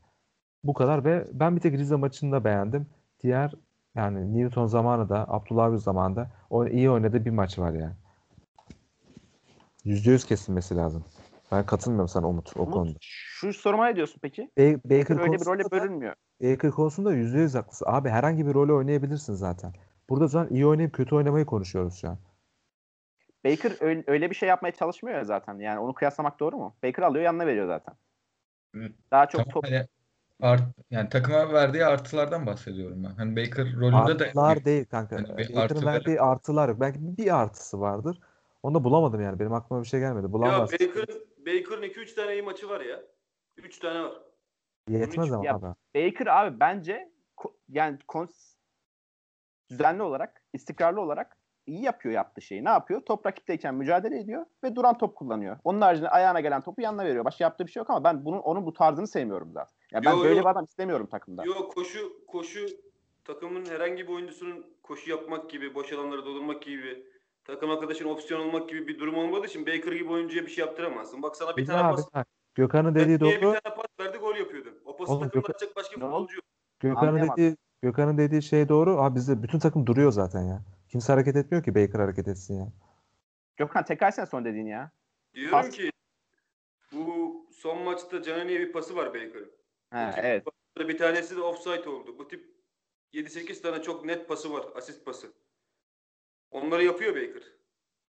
Bu 0.64 0.74
kadar 0.74 1.04
ve 1.04 1.26
ben 1.32 1.56
bir 1.56 1.60
tek 1.60 1.72
Rize 1.74 1.96
maçını 1.96 2.32
da 2.32 2.44
beğendim. 2.44 2.86
Diğer 3.22 3.52
yani 3.94 4.38
Newton 4.38 4.66
zamanı 4.66 5.08
da 5.08 5.24
Abdullah 5.28 5.64
Avcı 5.64 5.78
zamanında 5.78 6.30
o 6.50 6.66
iyi 6.66 6.90
oynadığı 6.90 7.24
bir 7.24 7.30
maç 7.30 7.58
var 7.58 7.72
yani. 7.72 7.94
%100 9.84 10.26
kesilmesi 10.26 10.76
lazım. 10.76 11.04
Ben 11.52 11.66
katılmıyorum 11.66 12.08
sana 12.08 12.28
Umut 12.28 12.56
o 12.56 12.62
Umut, 12.62 12.74
konuda. 12.74 12.98
şu 13.00 13.52
soruma 13.52 13.86
ne 13.86 13.96
diyorsun 13.96 14.18
peki? 14.22 14.50
Ba- 14.58 14.80
Baker 14.84 15.20
öyle 15.20 15.32
bir 15.32 15.46
role 15.46 15.62
bürünmüyor. 15.72 16.14
Baker 16.42 16.70
konusunda 16.70 17.14
%100 17.14 17.54
haklısın. 17.58 17.86
Abi 17.88 18.08
herhangi 18.08 18.46
bir 18.46 18.54
rolü 18.54 18.72
oynayabilirsin 18.72 19.34
zaten. 19.34 19.72
Burada 20.08 20.26
zaten 20.26 20.54
iyi 20.54 20.66
oynayıp 20.66 20.92
kötü 20.92 21.14
oynamayı 21.14 21.44
konuşuyoruz 21.44 21.94
şu 21.94 22.08
an. 22.08 22.18
Baker 23.44 23.72
öyle, 23.80 24.04
öyle 24.06 24.30
bir 24.30 24.34
şey 24.34 24.48
yapmaya 24.48 24.72
çalışmıyor 24.72 25.18
ya 25.18 25.24
zaten. 25.24 25.58
Yani 25.58 25.78
onu 25.78 25.94
kıyaslamak 25.94 26.40
doğru 26.40 26.56
mu? 26.56 26.76
Baker 26.84 27.02
alıyor 27.02 27.24
yanına 27.24 27.46
veriyor 27.46 27.66
zaten. 27.66 27.94
Evet. 28.74 28.92
Daha 29.10 29.28
çok 29.28 29.50
top 29.50 29.64
hani 29.66 29.86
art, 30.42 30.62
yani 30.90 31.08
takıma 31.08 31.52
verdiği 31.52 31.84
artılardan 31.84 32.46
bahsediyorum 32.46 33.04
ben. 33.04 33.14
Hani 33.14 33.36
Baker 33.36 33.66
rolünde 33.76 34.18
de 34.18 34.24
Artılar 34.24 34.64
değil 34.64 34.86
kanka. 34.86 35.18
Bir 35.18 35.28
Baker'ın 35.28 35.56
artı 35.56 35.86
verdiği 35.86 36.20
artılar 36.20 36.68
yok. 36.68 36.80
Belki 36.80 36.98
bir 37.18 37.40
artısı 37.42 37.80
vardır. 37.80 38.20
Onu 38.62 38.74
da 38.74 38.84
bulamadım 38.84 39.20
yani. 39.20 39.38
Benim 39.38 39.52
aklıma 39.52 39.82
bir 39.82 39.88
şey 39.88 40.00
gelmedi. 40.00 40.26
Ya 40.26 40.32
Bulamaz. 40.32 40.72
Baker'ın 40.72 41.26
Baker'ın 41.46 41.82
2-3 41.82 42.14
tane 42.14 42.32
iyi 42.32 42.42
maçı 42.42 42.68
var 42.68 42.80
ya. 42.80 43.00
3 43.56 43.78
tane 43.78 44.02
var. 44.02 44.12
Yetmez 44.88 45.32
ama 45.32 45.46
Ya- 45.46 45.54
abi. 45.54 45.66
Baker 45.94 46.26
abi 46.26 46.60
bence 46.60 47.12
ko- 47.36 47.54
yani 47.68 47.98
kons- 48.08 48.54
düzenli 49.70 50.02
olarak, 50.02 50.44
istikrarlı 50.52 51.00
olarak 51.00 51.36
iyi 51.66 51.82
yapıyor 51.82 52.14
yaptığı 52.14 52.40
şeyi. 52.40 52.64
Ne 52.64 52.68
yapıyor? 52.68 53.00
Top 53.00 53.26
rakipteyken 53.26 53.74
mücadele 53.74 54.20
ediyor 54.20 54.46
ve 54.64 54.76
duran 54.76 54.98
top 54.98 55.16
kullanıyor. 55.16 55.58
Onun 55.64 55.80
haricinde 55.80 56.08
ayağına 56.08 56.40
gelen 56.40 56.60
topu 56.60 56.82
yanına 56.82 57.04
veriyor. 57.04 57.24
Başka 57.24 57.44
yaptığı 57.44 57.66
bir 57.66 57.72
şey 57.72 57.80
yok 57.80 57.90
ama 57.90 58.04
ben 58.04 58.24
bunun 58.24 58.38
onun 58.38 58.66
bu 58.66 58.72
tarzını 58.72 59.06
sevmiyorum 59.06 59.52
zaten. 59.52 59.74
Ya 59.92 60.04
ben 60.04 60.12
Yo, 60.12 60.24
böyle 60.24 60.34
yo. 60.34 60.40
bir 60.40 60.50
adam 60.50 60.64
istemiyorum 60.64 61.06
takımda. 61.06 61.44
Yok 61.44 61.74
koşu 61.74 62.12
koşu 62.28 62.66
takımın 63.24 63.66
herhangi 63.66 64.08
bir 64.08 64.12
oyuncusunun 64.12 64.66
koşu 64.82 65.10
yapmak 65.10 65.50
gibi, 65.50 65.74
boş 65.74 65.92
alanları 65.92 66.26
doldurmak 66.26 66.62
gibi, 66.62 67.06
takım 67.44 67.70
arkadaşın 67.70 68.08
opsiyon 68.08 68.40
olmak 68.40 68.68
gibi 68.68 68.88
bir 68.88 68.98
durum 68.98 69.14
olmadığı 69.18 69.46
için 69.46 69.66
Baker 69.66 69.92
gibi 69.92 70.10
oyuncuya 70.12 70.42
bir 70.42 70.50
şey 70.50 70.64
yaptıramazsın. 70.64 71.22
Bak 71.22 71.36
sana 71.36 71.56
bir 71.56 71.62
Bir 71.62 71.66
tane 71.66 71.82
abi 71.82 71.96
pas 71.96 72.14
bak, 72.14 72.26
Gökhan'ın 72.54 72.94
dediği 72.94 73.20
doğru. 73.20 73.30
bir 73.30 73.40
tane 73.40 73.60
pas 73.60 73.86
verdi 74.00 74.18
gol 74.18 74.36
yapıyordun. 74.36 74.74
O 74.84 74.96
pası 74.96 75.12
Oğlum, 75.12 75.22
takımda 75.22 75.48
atacak 75.48 75.76
başka 75.76 76.00
futbolcu 76.00 76.36
yok. 76.36 76.44
Gökhan'ın 76.80 77.28
dediği 77.30 77.56
Gökhan'ın 77.82 78.18
dediği 78.18 78.42
şey 78.42 78.68
doğru. 78.68 78.90
Abi 79.02 79.14
bizde 79.14 79.42
bütün 79.42 79.58
takım 79.58 79.86
duruyor 79.86 80.12
zaten 80.12 80.42
ya. 80.42 80.62
Kimse 80.94 81.12
hareket 81.12 81.36
etmiyor 81.36 81.64
ki 81.64 81.74
Baker 81.74 82.00
hareket 82.00 82.28
etsin 82.28 82.58
ya. 82.58 82.72
Gökhan 83.56 83.84
tekrar 83.84 84.10
sen 84.10 84.24
son 84.24 84.44
dediğin 84.44 84.66
ya. 84.66 84.90
Diyorum 85.34 85.50
Pas. 85.50 85.70
ki 85.70 85.90
bu 86.92 87.46
son 87.52 87.82
maçta 87.82 88.22
Canani'ye 88.22 88.60
bir 88.60 88.72
pası 88.72 88.96
var 88.96 89.06
Baker'ın. 89.08 89.52
Tip 90.12 90.24
evet. 90.24 90.46
Bir 90.78 90.98
tanesi 90.98 91.36
de 91.36 91.40
offside 91.40 91.88
oldu. 91.88 92.18
Bu 92.18 92.28
tip 92.28 92.54
7-8 93.12 93.62
tane 93.62 93.82
çok 93.82 94.04
net 94.04 94.28
pası 94.28 94.52
var. 94.52 94.66
Asist 94.74 95.04
pası. 95.04 95.32
Onları 96.50 96.84
yapıyor 96.84 97.14
Baker. 97.14 97.42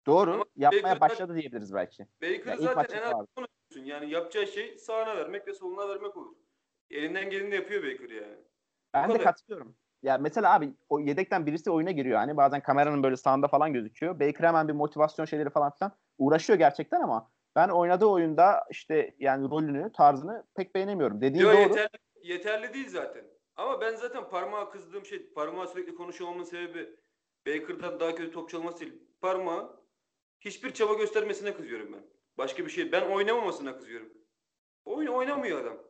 Doğru. 0.07 0.33
Ama 0.33 0.45
Yapmaya 0.57 0.83
Baker- 0.83 1.01
başladı 1.01 1.35
diyebiliriz 1.35 1.75
belki. 1.75 2.07
Baker 2.23 2.47
Ya 2.47 2.55
ilk 2.55 2.73
zaten 2.73 2.99
en 2.99 3.13
az 3.13 3.27
bunu. 3.37 3.47
Yani 3.77 4.11
yapacağı 4.11 4.47
şey 4.47 4.79
sağına 4.79 5.17
vermek 5.17 5.47
ve 5.49 5.55
soluna 5.55 5.89
vermek 5.89 6.17
olur. 6.17 6.37
Elinden 6.91 7.31
geleni 7.31 7.55
yapıyor 7.55 7.83
Baker 7.83 8.11
yani. 8.11 8.39
Ben 8.95 9.15
de 9.15 9.19
katılıyorum. 9.19 9.77
Ya 10.03 10.19
mesela 10.19 10.55
abi 10.55 10.75
o 10.89 11.01
yedekten 11.01 11.47
birisi 11.47 11.71
oyuna 11.71 11.91
giriyor. 11.91 12.19
Hani 12.19 12.37
bazen 12.37 12.61
kameranın 12.61 13.03
böyle 13.03 13.17
sağında 13.17 13.49
falan 13.49 13.73
gözüküyor. 13.73 14.21
Baker 14.21 14.45
hemen 14.45 14.69
bir 14.69 14.73
motivasyon 14.73 15.25
şeyleri 15.25 15.51
falan 15.51 15.71
filan 15.71 15.93
uğraşıyor 16.19 16.59
gerçekten 16.59 17.01
ama 17.01 17.31
ben 17.57 17.69
oynadığı 17.69 18.07
oyunda 18.07 18.65
işte 18.71 19.15
yani 19.19 19.51
rolünü, 19.51 19.93
tarzını 19.93 20.45
pek 20.57 20.75
beğenemiyorum. 20.75 21.21
Dediğin 21.21 21.45
Yo, 21.45 21.53
doğru. 21.53 21.61
yeterli, 21.61 21.89
yeterli 22.23 22.75
değil 22.75 22.89
zaten. 22.89 23.25
Ama 23.57 23.81
ben 23.81 23.95
zaten 23.95 24.29
parmağa 24.31 24.71
kızdığım 24.71 25.05
şey, 25.05 25.33
parmağa 25.33 25.67
sürekli 25.67 25.95
konuşuyor 25.95 26.31
olmamın 26.31 26.45
sebebi 26.45 26.97
Baker'dan 27.47 28.01
daha 28.01 28.15
kötü 28.15 28.31
topçu 28.33 28.59
olması 28.59 28.81
değil. 28.81 29.03
Parmağa 29.21 29.77
hiçbir 30.41 30.75
çaba 30.75 30.95
göstermesine 30.95 31.55
kızıyorum 31.55 31.93
ben. 31.93 32.03
Başka 32.39 32.65
bir 32.65 32.71
şey. 32.71 32.93
Ben 32.93 33.11
oynamamasına 33.11 33.77
kızıyorum. 33.77 34.09
Oyun 34.85 35.09
oynamıyor 35.13 35.61
adam. 35.61 35.77
Ya 35.77 35.83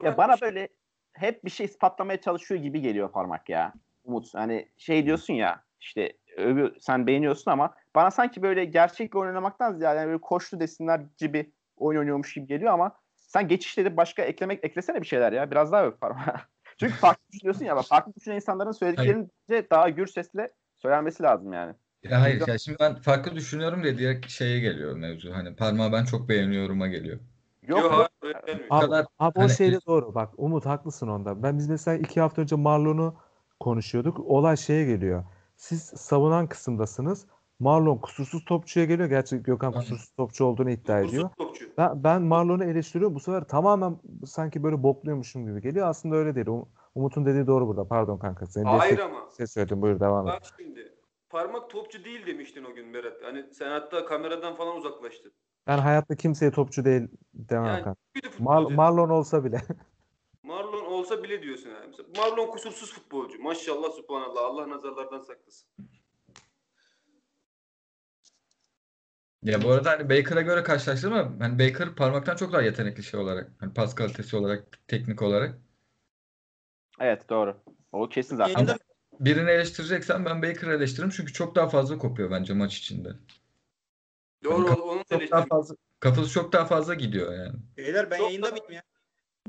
Bırak 0.00 0.18
bana 0.18 0.32
bir 0.32 0.38
şey- 0.38 0.48
böyle 0.48 0.68
hep 1.12 1.44
bir 1.44 1.50
şey 1.50 1.66
ispatlamaya 1.66 2.20
çalışıyor 2.20 2.60
gibi 2.62 2.80
geliyor 2.80 3.12
parmak 3.12 3.48
ya. 3.48 3.72
Umut 4.04 4.34
hani 4.34 4.68
şey 4.78 5.06
diyorsun 5.06 5.34
ya 5.34 5.64
işte 5.80 6.12
övü, 6.36 6.74
sen 6.80 7.06
beğeniyorsun 7.06 7.50
ama 7.50 7.74
bana 7.94 8.10
sanki 8.10 8.42
böyle 8.42 8.64
gerçek 8.64 9.12
bir 9.12 9.18
oynamaktan 9.18 9.72
ziyade 9.72 9.98
yani 9.98 10.06
böyle 10.06 10.20
koştu 10.20 10.60
desinler 10.60 11.00
gibi 11.18 11.52
oyun 11.76 11.98
oynuyormuş 11.98 12.34
gibi 12.34 12.46
geliyor 12.46 12.72
ama 12.72 12.96
sen 13.16 13.48
geçişleri 13.48 13.96
başka 13.96 14.22
eklemek 14.22 14.64
eklesene 14.64 15.00
bir 15.00 15.06
şeyler 15.06 15.32
ya. 15.32 15.50
Biraz 15.50 15.72
daha 15.72 15.84
öv 15.84 15.92
parmağı. 15.92 16.34
Çünkü 16.78 16.94
farklı 16.94 17.22
düşünüyorsun 17.32 17.64
ya. 17.64 17.82
Farklı 17.82 18.14
düşünen 18.14 18.36
insanların 18.36 18.72
söylediklerini 18.72 19.28
bence 19.48 19.70
daha 19.70 19.88
gür 19.88 20.06
sesle 20.06 20.48
söylenmesi 20.78 21.22
lazım 21.22 21.52
yani. 21.52 21.74
Ya 22.02 22.20
hayır 22.20 22.48
ya 22.48 22.58
şimdi 22.58 22.78
ben 22.80 22.94
farklı 22.94 23.34
düşünüyorum 23.34 23.82
diye 23.82 23.98
direkt 23.98 24.28
şeye 24.28 24.60
geliyor 24.60 24.96
mevzu. 24.96 25.32
Hani 25.34 25.56
parmağı 25.56 25.92
ben 25.92 26.04
çok 26.04 26.28
beğeniyorum'a 26.28 26.86
geliyor. 26.86 27.20
Yok, 27.68 27.80
Yo, 27.80 27.98
yok. 27.98 28.08
gelmiyor. 28.46 28.66
Abi, 28.70 28.84
kadar 28.86 29.06
abi 29.18 29.38
o 29.38 29.42
hani- 29.42 29.50
şeyde 29.50 29.78
doğru. 29.86 30.14
Bak 30.14 30.30
Umut 30.36 30.66
haklısın 30.66 31.08
onda. 31.08 31.42
Ben 31.42 31.58
biz 31.58 31.68
mesela 31.68 31.96
iki 31.98 32.20
hafta 32.20 32.42
önce 32.42 32.56
Marlon'u 32.56 33.14
konuşuyorduk. 33.60 34.20
Olay 34.20 34.56
şeye 34.56 34.84
geliyor. 34.84 35.24
Siz 35.56 35.82
savunan 35.82 36.46
kısımdasınız. 36.46 37.26
Marlon 37.58 37.96
kusursuz 37.98 38.44
topçuya 38.44 38.86
geliyor. 38.86 39.08
Gerçi 39.08 39.42
Gökhan 39.42 39.72
kusursuz 39.72 40.10
topçu 40.16 40.44
olduğunu 40.44 40.70
iddia 40.70 41.00
ediyor. 41.00 41.30
Topçu. 41.38 41.64
Ben, 41.78 42.04
ben 42.04 42.22
Marlon'u 42.22 42.64
eleştiriyorum. 42.64 43.14
Bu 43.14 43.20
sefer 43.20 43.44
tamamen 43.44 43.96
sanki 44.26 44.62
böyle 44.62 44.82
bokluyormuşum 44.82 45.46
gibi 45.46 45.60
geliyor. 45.62 45.88
Aslında 45.88 46.16
öyle 46.16 46.34
değil. 46.34 46.46
Um- 46.46 46.66
Umut'un 46.94 47.26
dediği 47.26 47.46
doğru 47.46 47.66
burada. 47.68 47.88
Pardon 47.88 48.18
kanka. 48.18 48.46
Senin 48.46 48.64
Hayır 48.64 48.96
destek 48.96 49.12
ama. 49.12 49.28
şey 49.36 49.46
söyledim. 49.46 49.82
Buyur 49.82 50.00
devam 50.00 50.28
et. 50.28 50.34
Bak 50.34 50.42
şimdi. 50.58 50.92
Parmak 51.30 51.70
topçu 51.70 52.04
değil 52.04 52.26
demiştin 52.26 52.64
o 52.64 52.74
gün 52.74 52.94
Berat. 52.94 53.12
Hani 53.24 53.44
sen 53.54 53.70
hatta 53.70 54.04
kameradan 54.06 54.54
falan 54.54 54.76
uzaklaştın. 54.76 55.32
Ben 55.66 55.78
hayatta 55.78 56.16
kimseye 56.16 56.50
topçu 56.50 56.84
değil 56.84 57.08
demem 57.34 57.66
Yani 57.66 57.84
kanka. 57.84 58.00
Mar-. 58.38 58.74
Marlon 58.74 59.08
olsa 59.08 59.44
bile. 59.44 59.62
Marlon 60.42 60.84
olsa 60.84 61.22
bile 61.22 61.42
diyorsun 61.42 61.70
yani. 61.70 61.86
Mesela 61.86 62.08
Marlon 62.16 62.50
kusursuz 62.50 62.92
futbolcu. 62.92 63.42
Maşallah 63.42 63.90
subhanallah. 63.90 64.44
Allah 64.44 64.68
nazarlardan 64.68 65.18
saklasın. 65.18 65.68
Ya 69.42 69.62
bu 69.62 69.70
arada 69.70 69.90
hani 69.90 70.10
Baker'a 70.10 70.40
göre 70.40 70.62
karşılaştırma 70.62 71.32
hani 71.38 71.58
Baker 71.58 71.94
parmaktan 71.94 72.36
çok 72.36 72.52
daha 72.52 72.62
yetenekli 72.62 73.02
şey 73.02 73.20
olarak. 73.20 73.50
Hani 73.58 73.74
pas 73.74 73.94
kalitesi 73.94 74.36
olarak, 74.36 74.88
teknik 74.88 75.22
olarak. 75.22 75.58
Evet 77.00 77.28
doğru. 77.30 77.56
O 77.92 78.08
kesin 78.08 78.36
zaten. 78.36 78.52
Yayında 78.52 78.78
Birini 79.20 79.50
eleştireceksen 79.50 80.24
ben 80.24 80.42
Baker'ı 80.42 80.74
eleştiririm 80.74 81.10
çünkü 81.10 81.32
çok 81.32 81.54
daha 81.54 81.68
fazla 81.68 81.98
kopuyor 81.98 82.30
bence 82.30 82.54
maç 82.54 82.78
içinde. 82.78 83.08
Doğru 84.44 84.70
Hani 84.70 84.80
onu 84.80 85.04
Çok 85.10 85.30
daha 85.30 85.46
fazla 85.46 85.74
kafası 86.00 86.30
çok 86.30 86.52
daha 86.52 86.64
fazla 86.64 86.94
gidiyor 86.94 87.34
yani. 87.34 87.58
Beyler 87.76 88.10
ben 88.10 88.18
Çok 88.18 88.26
yayında 88.26 88.46
da- 88.46 88.50
mıyım 88.50 88.72
ya? 88.72 88.82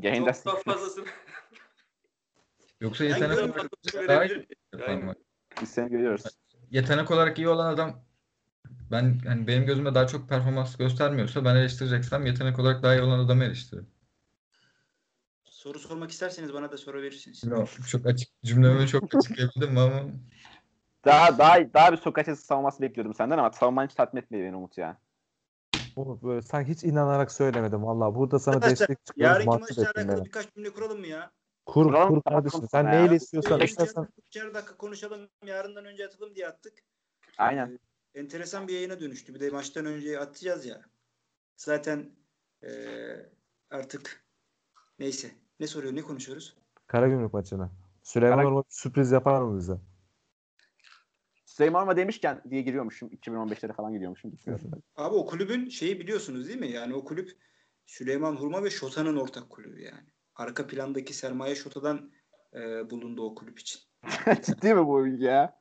Yayında 0.01 0.33
Çok 0.33 0.45
daha 0.45 0.55
fazlasını 0.55 1.05
Yoksa 2.81 3.03
yetenek 3.03 3.37
olarak 3.37 3.71
daha 4.07 4.25
iyi 4.25 4.45
biz 5.61 5.69
seni 5.69 5.89
görüyoruz. 5.89 6.23
Yetenek 6.71 7.11
olarak 7.11 7.37
iyi 7.37 7.49
olan 7.49 7.73
adam 7.73 8.03
ben 8.91 9.19
hani 9.27 9.47
benim 9.47 9.65
gözümde 9.65 9.95
daha 9.95 10.07
çok 10.07 10.29
performans 10.29 10.77
göstermiyorsa 10.77 11.45
ben 11.45 11.55
eleştireceksem 11.55 12.25
yetenek 12.25 12.59
olarak 12.59 12.83
daha 12.83 12.95
iyi 12.95 13.01
olan 13.01 13.19
adamı 13.19 13.43
eleştiririm. 13.43 13.87
Soru 15.43 15.79
sormak 15.79 16.11
isterseniz 16.11 16.53
bana 16.53 16.71
da 16.71 16.77
sorabilirsiniz. 16.77 17.43
Bilmiyorum, 17.43 17.69
çok 17.87 18.05
açık 18.05 18.29
cümlemi 18.43 18.87
çok 18.87 19.03
açıklayabildim 19.15 19.77
ama 19.77 20.03
Daha 21.05 21.37
daha 21.37 21.73
daha 21.73 21.91
bir 21.91 21.97
Sokrates 21.97 22.39
savunması 22.39 22.81
bekliyordum 22.81 23.13
senden 23.13 23.37
ama 23.37 23.51
savunman 23.51 23.85
hiç 23.85 23.93
tatmin 23.93 24.21
etmedi 24.21 24.43
beni 24.43 24.55
Umut 24.55 24.77
ya. 24.77 24.97
Umut 25.95 26.23
böyle 26.23 26.41
sanki 26.41 26.71
hiç 26.71 26.83
inanarak 26.83 27.31
söylemedim. 27.31 27.83
Valla 27.83 28.15
burada 28.15 28.39
sana 28.39 28.55
Arkadaşlar, 28.55 28.87
destek 28.87 29.05
çıkıyoruz. 29.05 29.33
Yarınki 29.35 29.59
maçla 29.59 29.81
alakalı 29.83 30.07
beni. 30.17 30.25
birkaç 30.25 30.53
cümle 30.55 30.69
kuralım 30.69 30.99
mı 30.99 31.07
ya? 31.07 31.31
Kur, 31.65 31.83
Kuralım, 31.85 32.09
kur 32.15 32.21
kardeşim. 32.31 32.67
Sen 32.71 32.83
ya. 32.83 32.89
neyle 32.89 33.15
istiyorsan 33.15 33.61
istersen. 33.61 34.07
ikişer 34.17 34.53
dakika 34.53 34.77
konuşalım. 34.77 35.29
Yarından 35.45 35.85
önce 35.85 36.05
atalım 36.05 36.35
diye 36.35 36.47
attık. 36.47 36.73
Aynen. 37.37 37.79
Ee, 38.15 38.19
enteresan 38.19 38.67
bir 38.67 38.73
yayına 38.73 38.99
dönüştü. 38.99 39.33
Bir 39.33 39.39
de 39.39 39.49
maçtan 39.49 39.85
önce 39.85 40.19
atacağız 40.19 40.65
ya. 40.65 40.81
Zaten 41.57 42.09
ee, 42.63 42.69
artık 43.71 44.23
neyse. 44.99 45.31
Ne 45.59 45.67
soruyor? 45.67 45.95
Ne 45.95 46.01
konuşuyoruz? 46.01 46.57
Karagümrük 46.87 47.33
maçına. 47.33 47.71
Süleyman 48.03 48.45
Kara- 48.45 48.63
sürpriz 48.69 49.11
yapar 49.11 49.41
mı 49.41 49.57
bize? 49.57 49.77
Süleyman 51.53 51.97
demişken 51.97 52.41
diye 52.49 52.61
giriyormuşum. 52.61 53.09
2015'lere 53.09 53.73
falan 53.73 53.93
gidiyormuşum. 53.93 54.31
Abi 54.95 55.15
o 55.15 55.25
kulübün 55.25 55.69
şeyi 55.69 55.99
biliyorsunuz 55.99 56.47
değil 56.47 56.59
mi? 56.59 56.71
Yani 56.71 56.93
o 56.93 57.03
kulüp 57.03 57.31
Süleyman 57.85 58.35
Hurma 58.35 58.63
ve 58.63 58.69
Şota'nın 58.69 59.17
ortak 59.17 59.49
kulübü 59.49 59.81
yani. 59.81 60.07
Arka 60.35 60.67
plandaki 60.67 61.13
sermaye 61.13 61.55
Şota'dan 61.55 62.11
ee, 62.53 62.89
bulundu 62.89 63.25
o 63.25 63.35
kulüp 63.35 63.59
için. 63.59 63.81
Ciddi 64.45 64.73
mi 64.73 64.87
bu 64.87 65.05
bilgi 65.05 65.23
ya? 65.23 65.59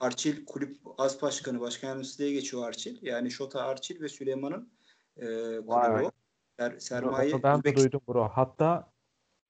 Arçil 0.00 0.46
kulüp 0.46 0.76
az 0.98 1.22
başkanı, 1.22 1.60
başkan 1.60 1.88
yardımcısı 1.88 2.18
diye 2.18 2.32
geçiyor 2.32 2.68
Arçil. 2.68 2.98
Yani 3.02 3.30
Şota 3.30 3.62
Arçil 3.62 4.00
ve 4.00 4.08
Süleyman'ın 4.08 4.72
e, 5.16 5.26
kulübü. 5.66 6.10
Ser, 6.58 6.78
sermaye 6.78 7.34
Onu 7.34 7.42
ben 7.42 7.62
de 7.64 7.68
Özbek- 7.68 7.76
duydum 7.76 8.00
bro. 8.08 8.28
Hatta 8.32 8.92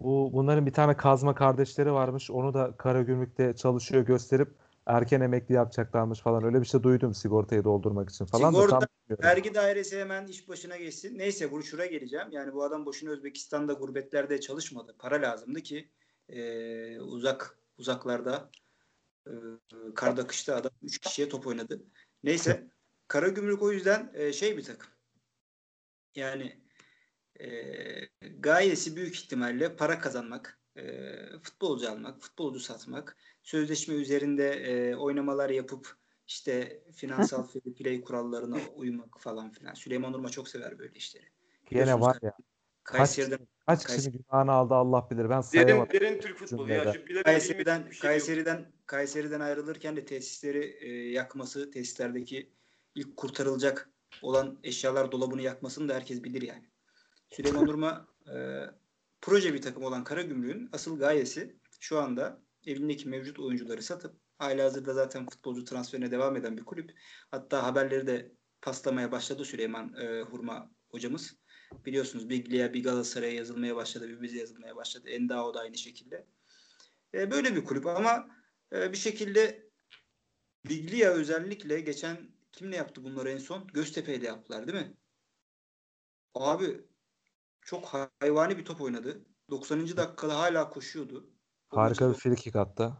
bu 0.01 0.30
bunların 0.32 0.66
bir 0.66 0.72
tane 0.72 0.97
kazma 0.97 1.35
kardeşleri 1.35 1.93
varmış. 1.93 2.30
Onu 2.30 2.55
da 2.55 2.76
Karagümrük'te 2.76 3.57
çalışıyor 3.57 4.07
gösterip 4.07 4.64
erken 4.87 5.20
emekli 5.20 5.55
yapacaklarmış 5.55 6.20
falan. 6.20 6.45
Öyle 6.45 6.61
bir 6.61 6.66
şey 6.66 6.82
duydum 6.82 7.14
sigortayı 7.14 7.64
doldurmak 7.64 8.11
için 8.11 8.24
falan 8.26 8.55
da 8.55 8.59
Sigorta- 8.59 8.70
tam 8.70 8.80
bilmiyorum. 8.80 9.24
Vergi 9.24 9.55
dairesi 9.55 10.01
hemen 10.01 10.26
iş 10.26 10.49
başına 10.49 10.76
geçsin. 10.76 11.18
Neyse 11.18 11.51
bu 11.53 11.61
geleceğim. 11.87 12.26
Yani 12.30 12.53
bu 12.53 12.64
adam 12.64 12.87
boşuna 12.87 13.11
Özbekistan'da 13.11 13.72
gurbetlerde 13.72 14.41
çalışmadı. 14.41 14.95
Para 14.99 15.22
lazımdı 15.22 15.61
ki 15.61 15.91
e, 16.28 17.01
uzak 17.01 17.59
uzaklarda 17.78 18.51
Ee, 19.26 19.30
karda 19.95 20.26
kışta 20.26 20.57
adam 20.57 20.72
3 20.82 20.99
kişiye 20.99 21.28
top 21.28 21.47
oynadı. 21.47 21.82
Neyse 22.22 22.68
Karagümrük 23.09 23.62
o 23.62 23.72
yüzden 23.72 24.11
e, 24.14 24.32
şey 24.32 24.57
bir 24.57 24.64
takım. 24.64 24.91
Yani 26.14 26.61
e, 27.41 27.49
gayesi 28.39 28.97
büyük 28.97 29.16
ihtimalle 29.16 29.76
para 29.76 29.99
kazanmak, 29.99 30.59
e, 30.77 30.83
futbolcu 31.43 31.91
almak, 31.91 32.22
futbolcu 32.22 32.61
satmak, 32.61 33.16
sözleşme 33.43 33.95
üzerinde 33.95 34.51
e, 34.51 34.97
oynamalar 34.97 35.51
yapıp 35.51 35.97
işte 36.27 36.83
finansal 36.95 37.43
fair 37.49 37.75
play 37.75 38.01
kurallarına 38.01 38.59
uymak 38.77 39.20
falan 39.20 39.51
filan. 39.51 39.75
Süleyman 39.75 40.14
Urma 40.14 40.29
çok 40.29 40.49
sever 40.49 40.79
böyle 40.79 40.95
işleri. 40.95 41.25
Gene 41.70 42.01
var 42.01 42.18
ya. 42.22 42.33
Kayseri'den 42.85 43.39
Kaç 43.66 43.85
Kayseri- 43.85 43.97
kişinin 43.97 44.25
günahını 44.31 44.53
aldı 44.53 44.75
Allah 44.75 45.09
bilir. 45.11 45.31
Ben 45.31 45.43
Derin, 45.43 45.66
sayamadım. 45.66 45.93
derin 45.93 46.20
Türk 46.20 46.39
futbolu 46.39 46.72
ya. 46.72 46.95
Kayseri'den 47.25 47.79
şey 47.81 47.91
yok. 47.91 48.03
Kayseri'den 48.03 48.72
Kayseri'den 48.87 49.41
ayrılırken 49.41 49.97
de 49.97 50.05
tesisleri 50.05 50.77
e, 50.81 50.89
yakması, 51.11 51.70
tesislerdeki 51.70 52.51
ilk 52.95 53.16
kurtarılacak 53.16 53.91
olan 54.22 54.59
eşyalar 54.62 55.12
dolabını 55.12 55.43
yakmasını 55.43 55.89
da 55.89 55.95
herkes 55.95 56.25
bilir 56.25 56.43
yani. 56.43 56.64
Süleyman 57.31 57.68
Urma 57.68 58.07
e, 58.27 58.35
proje 59.25 59.55
bir 59.55 59.62
takım 59.62 59.85
olan 59.85 60.05
Karagümrük'ün 60.05 60.68
asıl 60.72 60.99
gayesi 60.99 61.57
şu 61.81 61.99
anda 61.99 62.43
elindeki 62.66 63.09
mevcut 63.09 63.39
oyuncuları 63.39 63.83
satıp 63.83 64.16
halihazırda 64.39 64.95
zaten 64.95 65.27
futbolcu 65.27 65.64
transferine 65.64 66.11
devam 66.11 66.37
eden 66.37 66.57
bir 66.57 66.64
kulüp. 66.64 66.91
Hatta 67.31 67.62
haberleri 67.62 68.07
de 68.07 68.33
paslamaya 68.62 69.12
başladı 69.12 69.45
Süleyman 69.45 69.95
e, 69.95 70.20
Hurma 70.20 70.70
hocamız. 70.89 71.37
Biliyorsunuz 71.87 72.29
Biglia 72.29 72.72
bir 72.72 72.85
Galatasaray'a 72.85 73.35
yazılmaya 73.35 73.77
başladı, 73.77 74.09
bir 74.09 74.22
bize 74.22 74.39
yazılmaya 74.39 74.77
başladı. 74.77 75.09
Endao 75.09 75.55
da 75.55 75.61
aynı 75.61 75.79
şekilde. 75.79 76.27
E, 77.14 77.31
böyle 77.31 77.57
bir 77.57 77.64
kulüp 77.64 77.87
ama 77.87 78.29
e, 78.72 78.93
bir 78.93 78.97
şekilde 78.97 79.70
Biglia 80.68 81.11
özellikle 81.11 81.81
geçen 81.81 82.31
kimle 82.53 82.77
yaptı 82.77 83.05
bunları 83.05 83.31
en 83.31 83.39
son? 83.39 83.66
Göztepe 83.66 84.14
ile 84.14 84.27
yaptılar 84.27 84.66
değil 84.66 84.79
mi? 84.79 84.97
Abi 86.35 86.85
çok 87.65 88.11
hayvani 88.21 88.59
bir 88.59 88.65
top 88.65 88.81
oynadı. 88.81 89.25
90. 89.51 89.97
dakikada 89.97 90.39
hala 90.39 90.71
koşuyordu. 90.71 91.31
O 91.71 91.77
Harika 91.77 92.05
bir 92.05 92.09
maçı- 92.11 92.21
free 92.21 92.35
kick 92.35 92.57
attı. 92.57 92.93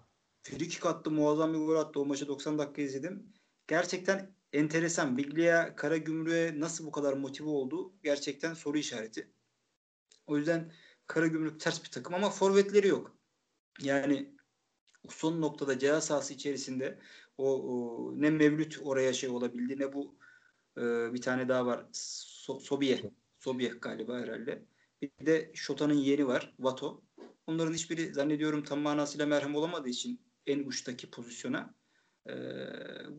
Free 0.43 0.69
kick 0.69 0.87
attı, 0.87 1.11
muazzam 1.11 1.55
bir 1.55 1.59
gol 1.59 1.77
attı. 1.77 2.01
O 2.01 2.07
maçı 2.07 2.29
90 2.29 2.59
dakika 2.59 2.83
izledim. 2.83 3.33
Gerçekten 3.67 4.37
enteresan. 4.53 5.19
Biglia 5.19 5.77
Karagümrük'e 5.77 6.61
nasıl 6.61 6.87
bu 6.87 6.93
kadar 6.93 7.13
motive 7.13 7.49
oldu? 7.49 7.95
Gerçekten 8.03 8.55
soru 8.55 8.79
işareti. 8.79 9.33
O 10.27 10.37
yüzden 10.37 10.73
Karagümrük 11.07 11.61
ters 11.61 11.85
bir 11.85 11.91
takım 11.91 12.15
ama 12.15 12.31
forvetleri 12.31 12.89
yok. 12.89 13.17
Yani 13.83 14.37
son 15.09 15.41
noktada 15.41 15.79
ceza 15.79 16.01
sahası 16.01 16.35
içerisinde 16.35 16.99
o, 17.39 17.63
o 17.63 18.13
ne 18.21 18.31
Mevlüt 18.31 18.79
oraya 18.83 19.13
şey 19.13 19.31
olabildi 19.31 19.79
ne 19.79 19.93
bu 19.93 20.19
e, 20.79 20.83
bir 21.13 21.23
tane 21.23 21.49
daha 21.49 21.67
var. 21.67 21.87
So, 21.93 22.61
Sobiye. 22.61 23.11
Sobiye 23.45 23.71
galiba 23.71 24.19
herhalde. 24.19 24.65
Bir 25.03 25.27
de 25.27 25.51
Şota'nın 25.55 25.95
yeğeni 25.95 26.27
var. 26.27 26.55
Vato. 26.59 27.03
Onların 27.47 27.73
hiçbiri 27.73 28.15
zannediyorum 28.15 28.63
tam 28.63 28.81
manasıyla 28.81 29.27
merhem 29.27 29.55
olamadığı 29.55 29.89
için 29.89 30.21
en 30.47 30.65
uçtaki 30.65 31.11
pozisyona 31.11 31.75
e, 32.29 32.35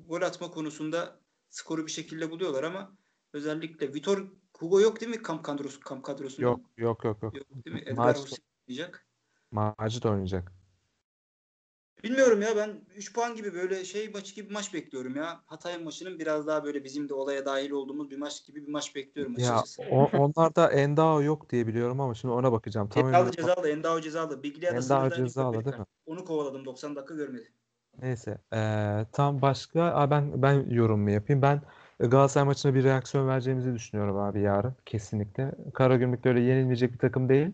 gol 0.07 0.21
atma 0.21 0.51
konusunda 0.51 1.19
skoru 1.49 1.85
bir 1.85 1.91
şekilde 1.91 2.31
buluyorlar 2.31 2.63
ama 2.63 2.97
özellikle 3.33 3.93
Vitor 3.93 4.31
Hugo 4.57 4.81
yok 4.81 5.01
değil 5.01 5.11
mi 5.11 5.21
kamp 5.21 5.45
kadrosu 5.45 5.79
kamp 5.79 6.05
kadrosunda? 6.05 6.47
Yok 6.47 6.59
yok 6.77 7.03
yok 7.03 7.23
yok. 7.23 7.35
Yok 7.35 7.65
değil 7.65 7.75
mi? 7.75 7.83
Edgar 7.85 8.17
Hussein 8.17 8.43
oynayacak. 8.67 9.07
Macit 9.51 10.05
oynayacak. 10.05 10.53
Bilmiyorum 12.05 12.41
ya 12.41 12.55
ben 12.55 12.69
3 12.95 13.13
puan 13.13 13.35
gibi 13.35 13.53
böyle 13.53 13.85
şey 13.85 14.09
maçı 14.09 14.35
gibi 14.35 14.53
maç 14.53 14.73
bekliyorum 14.73 15.15
ya. 15.15 15.41
Hatay 15.45 15.77
maçının 15.77 16.19
biraz 16.19 16.47
daha 16.47 16.63
böyle 16.63 16.83
bizim 16.83 17.09
de 17.09 17.13
olaya 17.13 17.45
dahil 17.45 17.71
olduğumuz 17.71 18.11
bir 18.11 18.17
maç 18.17 18.45
gibi 18.45 18.67
bir 18.67 18.71
maç 18.71 18.95
bekliyorum 18.95 19.35
Ya 19.37 19.51
açıkçası. 19.51 19.81
o, 19.91 20.05
onlarda 20.05 20.71
Endao 20.71 21.21
yok 21.23 21.49
diye 21.49 21.67
biliyorum 21.67 21.99
ama 21.99 22.13
şimdi 22.13 22.33
ona 22.33 22.51
bakacağım. 22.51 22.89
Tam 22.89 23.05
Cezalı 23.05 23.31
cezalı, 23.31 23.69
Endao 23.69 24.01
cezalı. 24.01 24.43
Da 24.43 24.75
Endao 24.75 25.09
cezalı 25.09 25.65
değil 25.65 25.77
mi? 25.77 25.85
Onu 26.05 26.25
kovaladım 26.25 26.65
90 26.65 26.95
dakika 26.95 27.15
görmedi. 27.15 27.51
Neyse. 28.01 28.37
eee, 28.53 29.05
tam 29.11 29.41
başka 29.41 29.83
Aa, 29.83 30.11
ben 30.11 30.41
ben 30.41 30.69
yorum 30.69 30.99
mu 30.99 31.11
yapayım? 31.11 31.41
Ben 31.41 31.61
Galatasaray 31.99 32.45
maçına 32.45 32.73
bir 32.75 32.83
reaksiyon 32.83 33.27
vereceğimizi 33.27 33.73
düşünüyorum 33.73 34.17
abi 34.17 34.41
yarın. 34.41 34.75
Kesinlikle. 34.85 35.51
Karagümrük 35.73 36.25
öyle 36.25 36.41
yenilmeyecek 36.41 36.93
bir 36.93 36.97
takım 36.97 37.29
değil. 37.29 37.51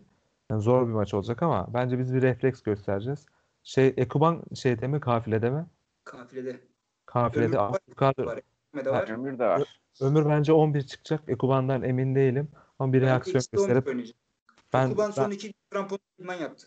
Yani 0.50 0.62
zor 0.62 0.88
bir 0.88 0.92
maç 0.92 1.14
olacak 1.14 1.42
ama 1.42 1.66
bence 1.74 1.98
biz 1.98 2.14
bir 2.14 2.22
refleks 2.22 2.62
göstereceğiz. 2.62 3.26
Şey 3.62 3.94
Ekuban 3.96 4.42
şeyde 4.54 4.86
mi 4.86 5.00
kafilede 5.00 5.50
mi? 5.50 5.66
Kafilede. 6.04 6.60
Kafilede 7.06 7.46
Ömür 7.46 7.56
var, 7.56 7.78
Abdülkadir. 7.86 8.24
var. 8.24 8.36
Ekme 8.36 8.84
de 8.84 8.90
var. 8.90 9.08
Ömür 9.08 9.38
de 9.38 9.46
var. 9.46 9.62
Ömür 10.00 10.26
bence 10.28 10.52
11 10.52 10.82
çıkacak. 10.82 11.28
Ekuban'dan 11.28 11.82
emin 11.82 12.14
değilim. 12.14 12.48
Ama 12.78 12.92
bir 12.92 13.00
reaksiyon 13.00 13.40
ikisi 13.40 13.52
de 13.52 13.56
11 13.60 13.66
gösterip 13.68 13.88
oynayacak. 13.88 14.16
ben, 14.72 14.90
Kuban 14.90 15.06
ben 15.06 15.10
son 15.10 15.30
iki 15.30 15.52
krampon 15.70 15.98
idman 16.18 16.34
yaptı. 16.34 16.66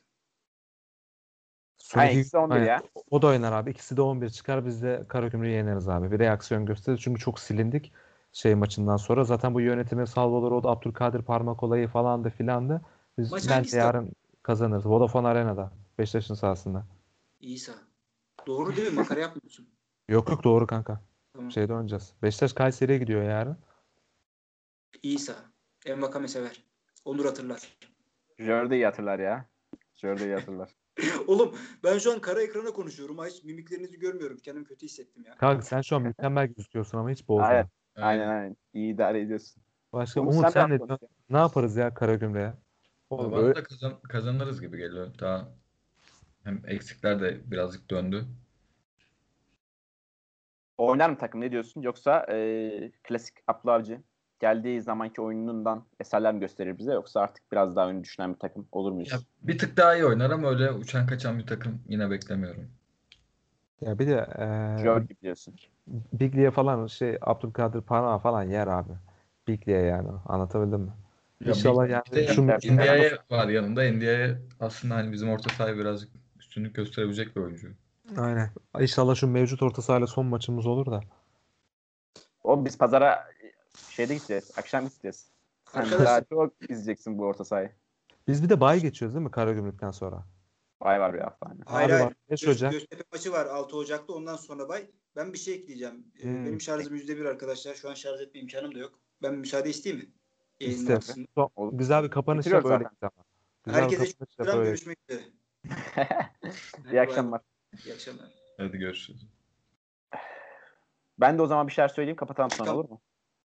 son 1.78 2.02
iki- 2.02 2.20
ikisi 2.20 2.38
11 2.38 2.56
Aynen. 2.56 2.66
ya. 2.66 2.84
O 3.12 3.22
da 3.22 3.28
oynar 3.28 3.52
abi. 3.52 3.70
İkisi 3.72 3.98
de 3.98 4.02
11 4.02 4.30
çıkar. 4.30 4.66
Biz 4.66 4.84
de 4.84 5.06
Karagümrük'ü 5.08 5.52
yeneriz 5.52 5.90
abi. 5.90 6.12
Bir 6.12 6.20
reaksiyon 6.20 6.66
gösterir. 6.66 6.98
Çünkü 6.98 7.20
çok 7.22 7.40
silindik 7.40 7.92
şey 8.34 8.56
maçından 8.56 8.98
sonra. 8.98 9.24
Zaten 9.24 9.54
bu 9.54 9.62
yönetime 9.62 10.06
Salvador 10.06 10.52
Oda, 10.52 10.70
Abdülkadir 10.70 11.22
parmak 11.22 11.64
olayı 11.64 11.88
falan 11.88 12.24
da 12.24 12.30
filan 12.30 12.70
da 12.70 12.82
biz 13.18 13.32
Maç 13.32 13.50
bence 13.50 13.78
yarın 13.78 14.12
kazanırız. 14.44 14.86
Vodafone 14.86 15.28
Arena'da. 15.28 15.72
Beşiktaş'ın 16.00 16.34
sahasında. 16.34 16.86
İsa. 17.40 17.74
Doğru 18.48 18.76
değil 18.76 18.88
mi? 18.88 18.96
Makara 18.96 19.20
yapmıyorsun. 19.20 19.70
Yok 20.10 20.30
yok 20.30 20.44
doğru 20.44 20.68
kanka. 20.68 21.02
Tamam. 21.34 21.52
Şeyde 21.52 21.74
oynayacağız. 21.74 22.14
Beşiktaş 22.24 22.54
Kayseri'ye 22.54 22.98
gidiyor 22.98 23.24
yarın. 23.24 23.58
İsa. 25.04 25.36
Envakame 25.86 26.28
sever. 26.28 26.64
Onur 27.06 27.26
hatırlar. 27.26 27.78
Jordi'yi 28.40 28.86
hatırlar 28.86 29.20
ya. 29.20 29.46
Jordi'yi 29.96 30.34
hatırlar. 30.34 30.70
Oğlum 31.28 31.56
ben 31.84 31.98
şu 31.98 32.14
an 32.14 32.20
kara 32.20 32.42
ekrana 32.42 32.72
konuşuyorum. 32.72 33.18
Hiç 33.18 33.44
mimiklerinizi 33.44 34.00
görmüyorum. 34.00 34.38
Kendimi 34.38 34.66
kötü 34.66 34.86
hissettim 34.86 35.24
ya. 35.26 35.38
Kanka 35.38 35.62
sen 35.62 35.82
şu 35.82 35.96
an 35.96 36.02
mükemmel 36.02 36.48
gözüküyorsun 36.48 36.98
ama 36.98 37.10
hiç 37.10 37.28
bozma. 37.28 37.54
Evet. 37.54 37.68
Aynen 37.96 38.28
aynen. 38.28 38.58
İyi 38.74 38.94
idare 38.94 39.22
ediyorsun. 39.22 39.64
Başka 39.94 40.22
Umut, 40.22 40.34
Umut 40.34 40.44
sen 40.52 40.68
sen 40.68 40.70
ne 40.70 40.98
ne 41.30 41.38
yaparız 41.38 41.76
ya 41.76 41.94
Karagümrük'e? 41.94 42.54
Oğlum 43.10 43.34
öyle- 43.34 43.56
da 43.56 43.64
kazan, 43.64 44.02
kazanırız 44.02 44.62
gibi 44.62 44.78
geliyor. 44.78 45.20
Daha 45.20 45.48
hem 46.46 46.62
eksikler 46.68 47.22
de 47.22 47.52
birazcık 47.52 47.90
döndü. 47.92 48.26
Oynar 50.78 51.10
mı 51.10 51.18
takım 51.18 51.42
ne 51.42 51.52
diyorsun? 51.52 51.82
Yoksa 51.82 52.26
e, 52.32 52.92
klasik 53.04 53.34
Abdullah 53.48 53.74
Avcı 53.74 54.02
geldiği 54.40 54.82
zamanki 54.82 55.22
oyunundan 55.22 55.86
eserler 56.00 56.34
mi 56.34 56.40
gösterir 56.40 56.78
bize? 56.78 56.94
Yoksa 56.94 57.22
artık 57.22 57.52
biraz 57.52 57.76
daha 57.76 57.88
oyunu 57.88 58.04
düşünen 58.04 58.34
bir 58.34 58.40
takım 58.40 58.68
olur 58.72 58.92
muyuz? 58.92 59.12
Ya 59.12 59.20
bir 59.42 59.58
tık 59.58 59.78
daha 59.78 59.96
iyi 59.96 60.06
oynar 60.06 60.30
ama 60.30 60.50
öyle 60.50 60.72
uçan 60.72 61.08
kaçan 61.08 61.40
bir 61.40 61.48
takım 61.48 61.82
yine 61.88 62.10
beklemiyorum. 62.12 62.70
Ya 63.82 64.00
bir 64.00 64.08
de 64.08 64.28
gibi 65.08 65.22
diyorsun. 65.22 65.56
Biglia 66.14 66.52
falan 66.52 66.88
şey 66.88 67.18
Abdülkadir 67.22 67.82
parmağı 67.82 68.20
falan 68.20 68.44
yer 68.44 68.68
abi. 68.68 68.92
Biglia 69.48 69.78
yani. 69.78 70.10
Anlatabildim 70.26 70.82
mi? 70.82 70.92
Ya 71.42 71.50
İnşallah 71.50 71.86
bir- 71.86 71.90
yani 71.90 72.04
bir 72.12 72.16
de 72.16 72.28
şu 72.28 72.42
Ndiaye 72.74 73.18
var 73.32 73.48
yanında. 73.48 73.84
Ndiaye 73.92 74.38
aslında 74.60 74.96
hani 74.96 75.12
bizim 75.12 75.30
orta 75.30 75.50
sahaya 75.56 75.78
birazcık 75.78 76.10
üstünlük 76.56 76.76
gösterebilecek 76.76 77.36
bir 77.36 77.42
oyuncu. 77.42 77.68
Aynen. 78.18 78.50
İnşallah 78.80 79.16
şu 79.16 79.28
mevcut 79.28 79.62
orta 79.64 79.82
sahayla 79.82 80.08
son 80.08 80.26
maçımız 80.26 80.66
olur 80.66 80.86
da. 80.86 81.02
O 82.44 82.66
biz 82.66 82.78
pazara 82.78 83.28
şeyde 83.90 84.14
gideceğiz. 84.16 84.52
Akşam 84.58 84.86
gideceğiz. 84.90 85.28
Sen 85.72 85.80
Arkadaşlar- 85.82 86.06
daha 86.06 86.24
çok 86.30 86.54
izleyeceksin 86.62 87.18
bu 87.18 87.24
orta 87.24 87.46
sahayı. 87.46 87.72
Biz 88.28 88.44
bir 88.44 88.50
de 88.50 88.60
bay 88.62 88.82
geçiyoruz 88.82 89.16
değil 89.16 89.26
mi 89.26 89.32
Karagümrük'ten 89.32 89.92
sonra? 89.92 90.26
Vay 90.82 91.00
var 91.00 91.14
bir 91.14 91.20
hafta. 91.20 91.50
hani. 91.50 91.60
Hayır 91.66 91.90
Abi 91.90 91.94
hayır. 91.94 92.06
bak, 92.06 92.18
beş 92.30 92.42
Göz- 92.42 92.50
Ocak. 92.56 92.72
Göztepe 92.72 93.04
maçı 93.14 93.32
var 93.32 93.46
6 93.46 93.78
Ocak'ta 93.78 94.14
ondan 94.14 94.36
sonra 94.36 94.70
bay. 94.70 94.88
Ben 95.16 95.34
bir 95.34 95.38
şey 95.38 95.54
ekleyeceğim. 95.56 96.08
Ee, 96.20 96.24
Hmm. 96.24 96.46
Benim 96.46 96.62
şarjım 96.62 96.96
%1 96.96 97.26
arkadaşlar. 97.26 97.76
Şu 97.76 97.90
an 97.90 97.94
şarj 97.94 98.22
etme 98.22 98.40
imkanım 98.40 98.76
da 98.76 98.80
yok. 98.80 99.00
Ben 99.22 99.36
müsaade 99.36 99.70
isteyeyim 99.70 100.06
mi? 100.06 100.12
Olur. 101.56 101.78
güzel 101.78 102.04
bir 102.04 102.10
kapanış 102.10 102.46
yap 102.48 102.66
öyle. 102.66 102.84
Güzel 103.66 103.82
Herkese 103.82 103.98
görüşmek 104.54 105.00
üzere. 105.10 105.24
İyi 106.92 107.02
akşamlar. 107.02 107.42
İyi 107.86 107.94
akşamlar. 107.94 108.26
Hadi 108.58 108.78
görüşürüz. 108.78 109.28
Ben 111.20 111.38
de 111.38 111.42
o 111.42 111.48
zaman 111.48 111.68
bir 111.68 111.74
şeyler 111.74 111.88
söyleyeyim 111.88 112.16
kapatalım 112.16 112.52
sonra 112.52 112.74
olur 112.74 112.90
mu? 112.90 113.02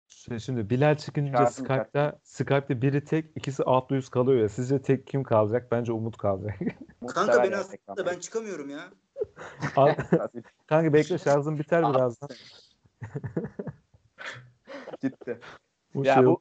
Şimdi, 0.09 0.41
şimdi 0.41 0.71
Bilal 0.71 0.97
çıkınca 0.97 1.33
Şarjım 1.33 1.65
Skype'da 1.65 2.19
Skype'de 2.23 2.83
biri 2.83 3.05
tek, 3.05 3.37
ikisi 3.37 3.65
altlı 3.65 3.97
yüz 3.97 4.09
kalıyor 4.09 4.41
ya. 4.41 4.49
Sizce 4.49 4.83
tek 4.83 5.07
kim 5.07 5.23
kalacak? 5.23 5.73
Bence 5.73 5.93
Umut 5.93 6.17
kalacak. 6.17 6.59
Kanka 7.15 7.43
ben 7.43 7.53
aslında 7.53 8.07
ben 8.07 8.19
çıkamıyorum 8.19 8.71
ya. 8.71 8.91
Kanka 10.67 10.93
bekle 10.93 11.19
şarjım 11.19 11.59
biter 11.59 11.95
birazdan. 11.95 12.29
Gitti. 15.03 15.41
Bu 15.95 16.05
Ya 16.05 16.15
şey 16.15 16.27
bu 16.27 16.41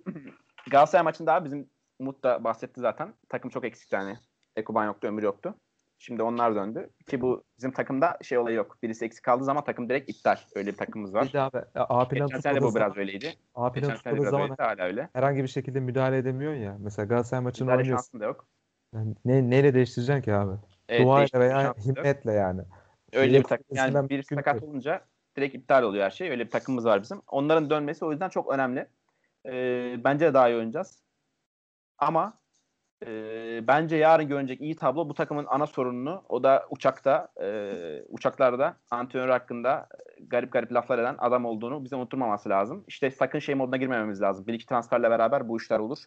Galatasaray 0.71 1.03
maçında 1.03 1.33
abi 1.33 1.45
bizim 1.45 1.69
Umut 1.99 2.23
da 2.23 2.43
bahsetti 2.43 2.81
zaten. 2.81 3.13
Takım 3.29 3.49
çok 3.49 3.65
eksik 3.65 3.93
yani. 3.93 4.17
Ekuban 4.59 4.85
yoktu, 4.85 5.07
Ömür 5.07 5.23
yoktu. 5.23 5.55
Şimdi 6.01 6.23
onlar 6.23 6.55
döndü. 6.55 6.89
Ki 7.07 7.21
bu 7.21 7.43
bizim 7.57 7.71
takımda 7.71 8.17
şey 8.21 8.37
olayı 8.37 8.55
yok. 8.55 8.77
Birisi 8.83 9.05
eksik 9.05 9.23
kaldığı 9.23 9.43
zaman 9.43 9.63
takım 9.63 9.89
direkt 9.89 10.09
iptal. 10.09 10.37
Öyle 10.55 10.71
bir 10.71 10.77
takımımız 10.77 11.13
var. 11.13 11.27
Bir 11.27 11.33
de 11.33 11.41
abi 11.41 11.57
A 11.75 12.07
plan 12.07 12.27
Geçen 12.27 12.39
sene 12.39 12.61
bu 12.61 12.75
biraz 12.75 12.93
zaman, 12.93 12.97
öyleydi. 12.97 13.33
A 13.55 13.71
plan 13.71 13.93
tutmadığı 13.95 14.15
biraz 14.15 14.29
zaman 14.29 14.41
öyleydi. 14.41 14.61
Hala 14.61 14.83
öyle. 14.83 15.09
herhangi 15.13 15.43
bir 15.43 15.47
şekilde 15.47 15.79
müdahale 15.79 16.17
edemiyorsun 16.17 16.59
ya. 16.61 16.77
Mesela 16.79 17.05
Galatasaray 17.05 17.43
maçını 17.43 17.65
Müdahale 17.65 17.81
oynuyorsun. 17.81 18.19
da 18.19 18.25
yok. 18.25 18.47
Yani 18.93 19.15
ne, 19.25 19.49
neyle 19.49 19.73
değiştireceksin 19.73 20.21
ki 20.21 20.33
abi? 20.33 20.57
Evet, 20.89 21.05
Duayla 21.05 21.39
veya 21.39 21.61
yok. 21.61 21.77
himmetle 21.85 22.31
yani. 22.31 22.61
Öyle 23.13 23.31
Yine 23.31 23.43
bir 23.43 23.47
takım. 23.47 23.65
Yani 23.71 23.93
mümkün 23.93 24.35
sakat 24.35 24.63
olunca 24.63 25.05
direkt 25.37 25.55
iptal 25.55 25.83
oluyor 25.83 26.05
her 26.05 26.09
şey. 26.09 26.29
Öyle 26.29 26.45
bir 26.45 26.51
takımımız 26.51 26.85
var 26.85 27.01
bizim. 27.01 27.21
Onların 27.27 27.69
dönmesi 27.69 28.05
o 28.05 28.11
yüzden 28.11 28.29
çok 28.29 28.53
önemli. 28.53 28.87
Ee, 29.45 29.95
bence 30.03 30.25
de 30.25 30.33
daha 30.33 30.49
iyi 30.49 30.55
oynayacağız. 30.57 31.03
Ama 31.97 32.33
e, 33.05 33.67
bence 33.67 33.95
yarın 33.95 34.27
görünecek 34.27 34.61
iyi 34.61 34.75
tablo 34.75 35.09
bu 35.09 35.13
takımın 35.13 35.45
ana 35.49 35.67
sorununu 35.67 36.23
o 36.29 36.43
da 36.43 36.67
uçakta 36.69 37.27
e, 37.41 37.73
uçaklarda 38.09 38.77
antrenör 38.91 39.29
hakkında 39.29 39.87
garip 40.27 40.51
garip 40.51 40.73
laflar 40.73 40.99
eden 40.99 41.15
adam 41.17 41.45
olduğunu 41.45 41.83
bize 41.83 41.95
unutturmaması 41.95 42.49
lazım. 42.49 42.83
İşte 42.87 43.11
sakın 43.11 43.39
şey 43.39 43.55
moduna 43.55 43.77
girmememiz 43.77 44.21
lazım. 44.21 44.47
Bir 44.47 44.53
iki 44.53 44.65
transferle 44.65 45.09
beraber 45.09 45.47
bu 45.47 45.57
işler 45.57 45.79
olur. 45.79 45.99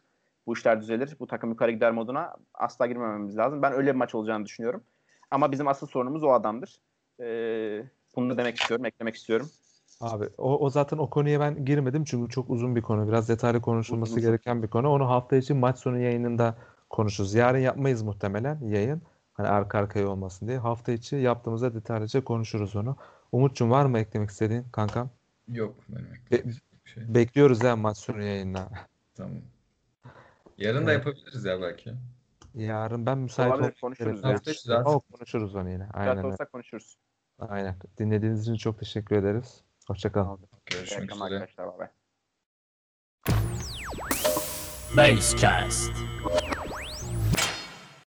Bu 0.46 0.52
işler 0.52 0.80
düzelir. 0.80 1.16
Bu 1.20 1.26
takım 1.26 1.50
yukarı 1.50 1.70
gider 1.70 1.92
moduna 1.92 2.34
asla 2.54 2.86
girmememiz 2.86 3.36
lazım. 3.36 3.62
Ben 3.62 3.72
öyle 3.72 3.90
bir 3.90 3.96
maç 3.96 4.14
olacağını 4.14 4.46
düşünüyorum. 4.46 4.82
Ama 5.30 5.52
bizim 5.52 5.68
asıl 5.68 5.86
sorunumuz 5.86 6.24
o 6.24 6.30
adamdır. 6.30 6.80
Ee, 7.20 7.82
bunu 8.16 8.30
da 8.30 8.38
demek 8.38 8.56
istiyorum, 8.56 8.86
eklemek 8.86 9.14
istiyorum. 9.14 9.50
Abi 10.00 10.28
o, 10.38 10.58
o 10.58 10.70
zaten 10.70 10.98
o 10.98 11.10
konuya 11.10 11.40
ben 11.40 11.64
girmedim 11.64 12.04
çünkü 12.04 12.30
çok 12.32 12.50
uzun 12.50 12.76
bir 12.76 12.82
konu. 12.82 13.08
Biraz 13.08 13.28
detaylı 13.28 13.60
konuşulması 13.60 14.12
uzun. 14.12 14.22
gereken 14.22 14.62
bir 14.62 14.68
konu. 14.68 14.88
Onu 14.88 15.08
hafta 15.08 15.36
için 15.36 15.56
maç 15.56 15.78
sonu 15.78 15.98
yayınında 15.98 16.56
konuşuruz. 16.92 17.34
Yarın 17.34 17.58
yapmayız 17.58 18.02
muhtemelen 18.02 18.60
yayın. 18.60 19.02
Hani 19.32 19.48
arka 19.48 19.78
arkaya 19.78 20.08
olmasın 20.08 20.48
diye. 20.48 20.58
Hafta 20.58 20.92
içi 20.92 21.16
yaptığımızda 21.16 21.74
detaylıca 21.74 22.24
konuşuruz 22.24 22.76
onu. 22.76 22.96
Umut'cum 23.32 23.70
var 23.70 23.86
mı 23.86 23.98
eklemek 23.98 24.30
istediğin 24.30 24.64
kankam? 24.72 25.10
Yok 25.48 25.74
benim 25.88 26.08
Be- 26.30 26.52
şey. 26.84 27.14
Bekliyoruz 27.14 27.62
ya 27.62 27.76
maç 27.76 27.98
sonu 27.98 28.22
yayınına. 28.22 28.68
Tamam. 29.14 29.32
Yarın 30.58 30.86
da 30.86 30.92
yapabiliriz 30.92 31.44
ya 31.44 31.60
belki. 31.62 31.94
Yarın 32.54 33.06
ben 33.06 33.18
müsait 33.18 33.52
Olabilir, 33.52 33.74
konuşuruz. 33.80 34.24
Hafta 34.24 34.50
içi 34.50 34.62
zaten. 34.62 35.00
Konuşuruz 35.12 35.54
onu 35.54 35.70
yine. 35.70 35.88
Aynen 35.92 36.16
öyle. 36.16 36.26
olsak 36.26 36.52
konuşuruz. 36.52 36.98
Aynen. 37.38 37.76
Dinlediğiniz 37.98 38.42
için 38.42 38.54
çok 38.54 38.78
teşekkür 38.78 39.16
ederiz. 39.16 39.62
Hoşçakalın. 39.86 40.38
Görüşmek 40.66 41.12
üzere. 41.12 41.24
arkadaşlar. 41.24 41.66
Bay 41.66 41.78
bay. 41.78 41.88
Basecast. 44.96 45.92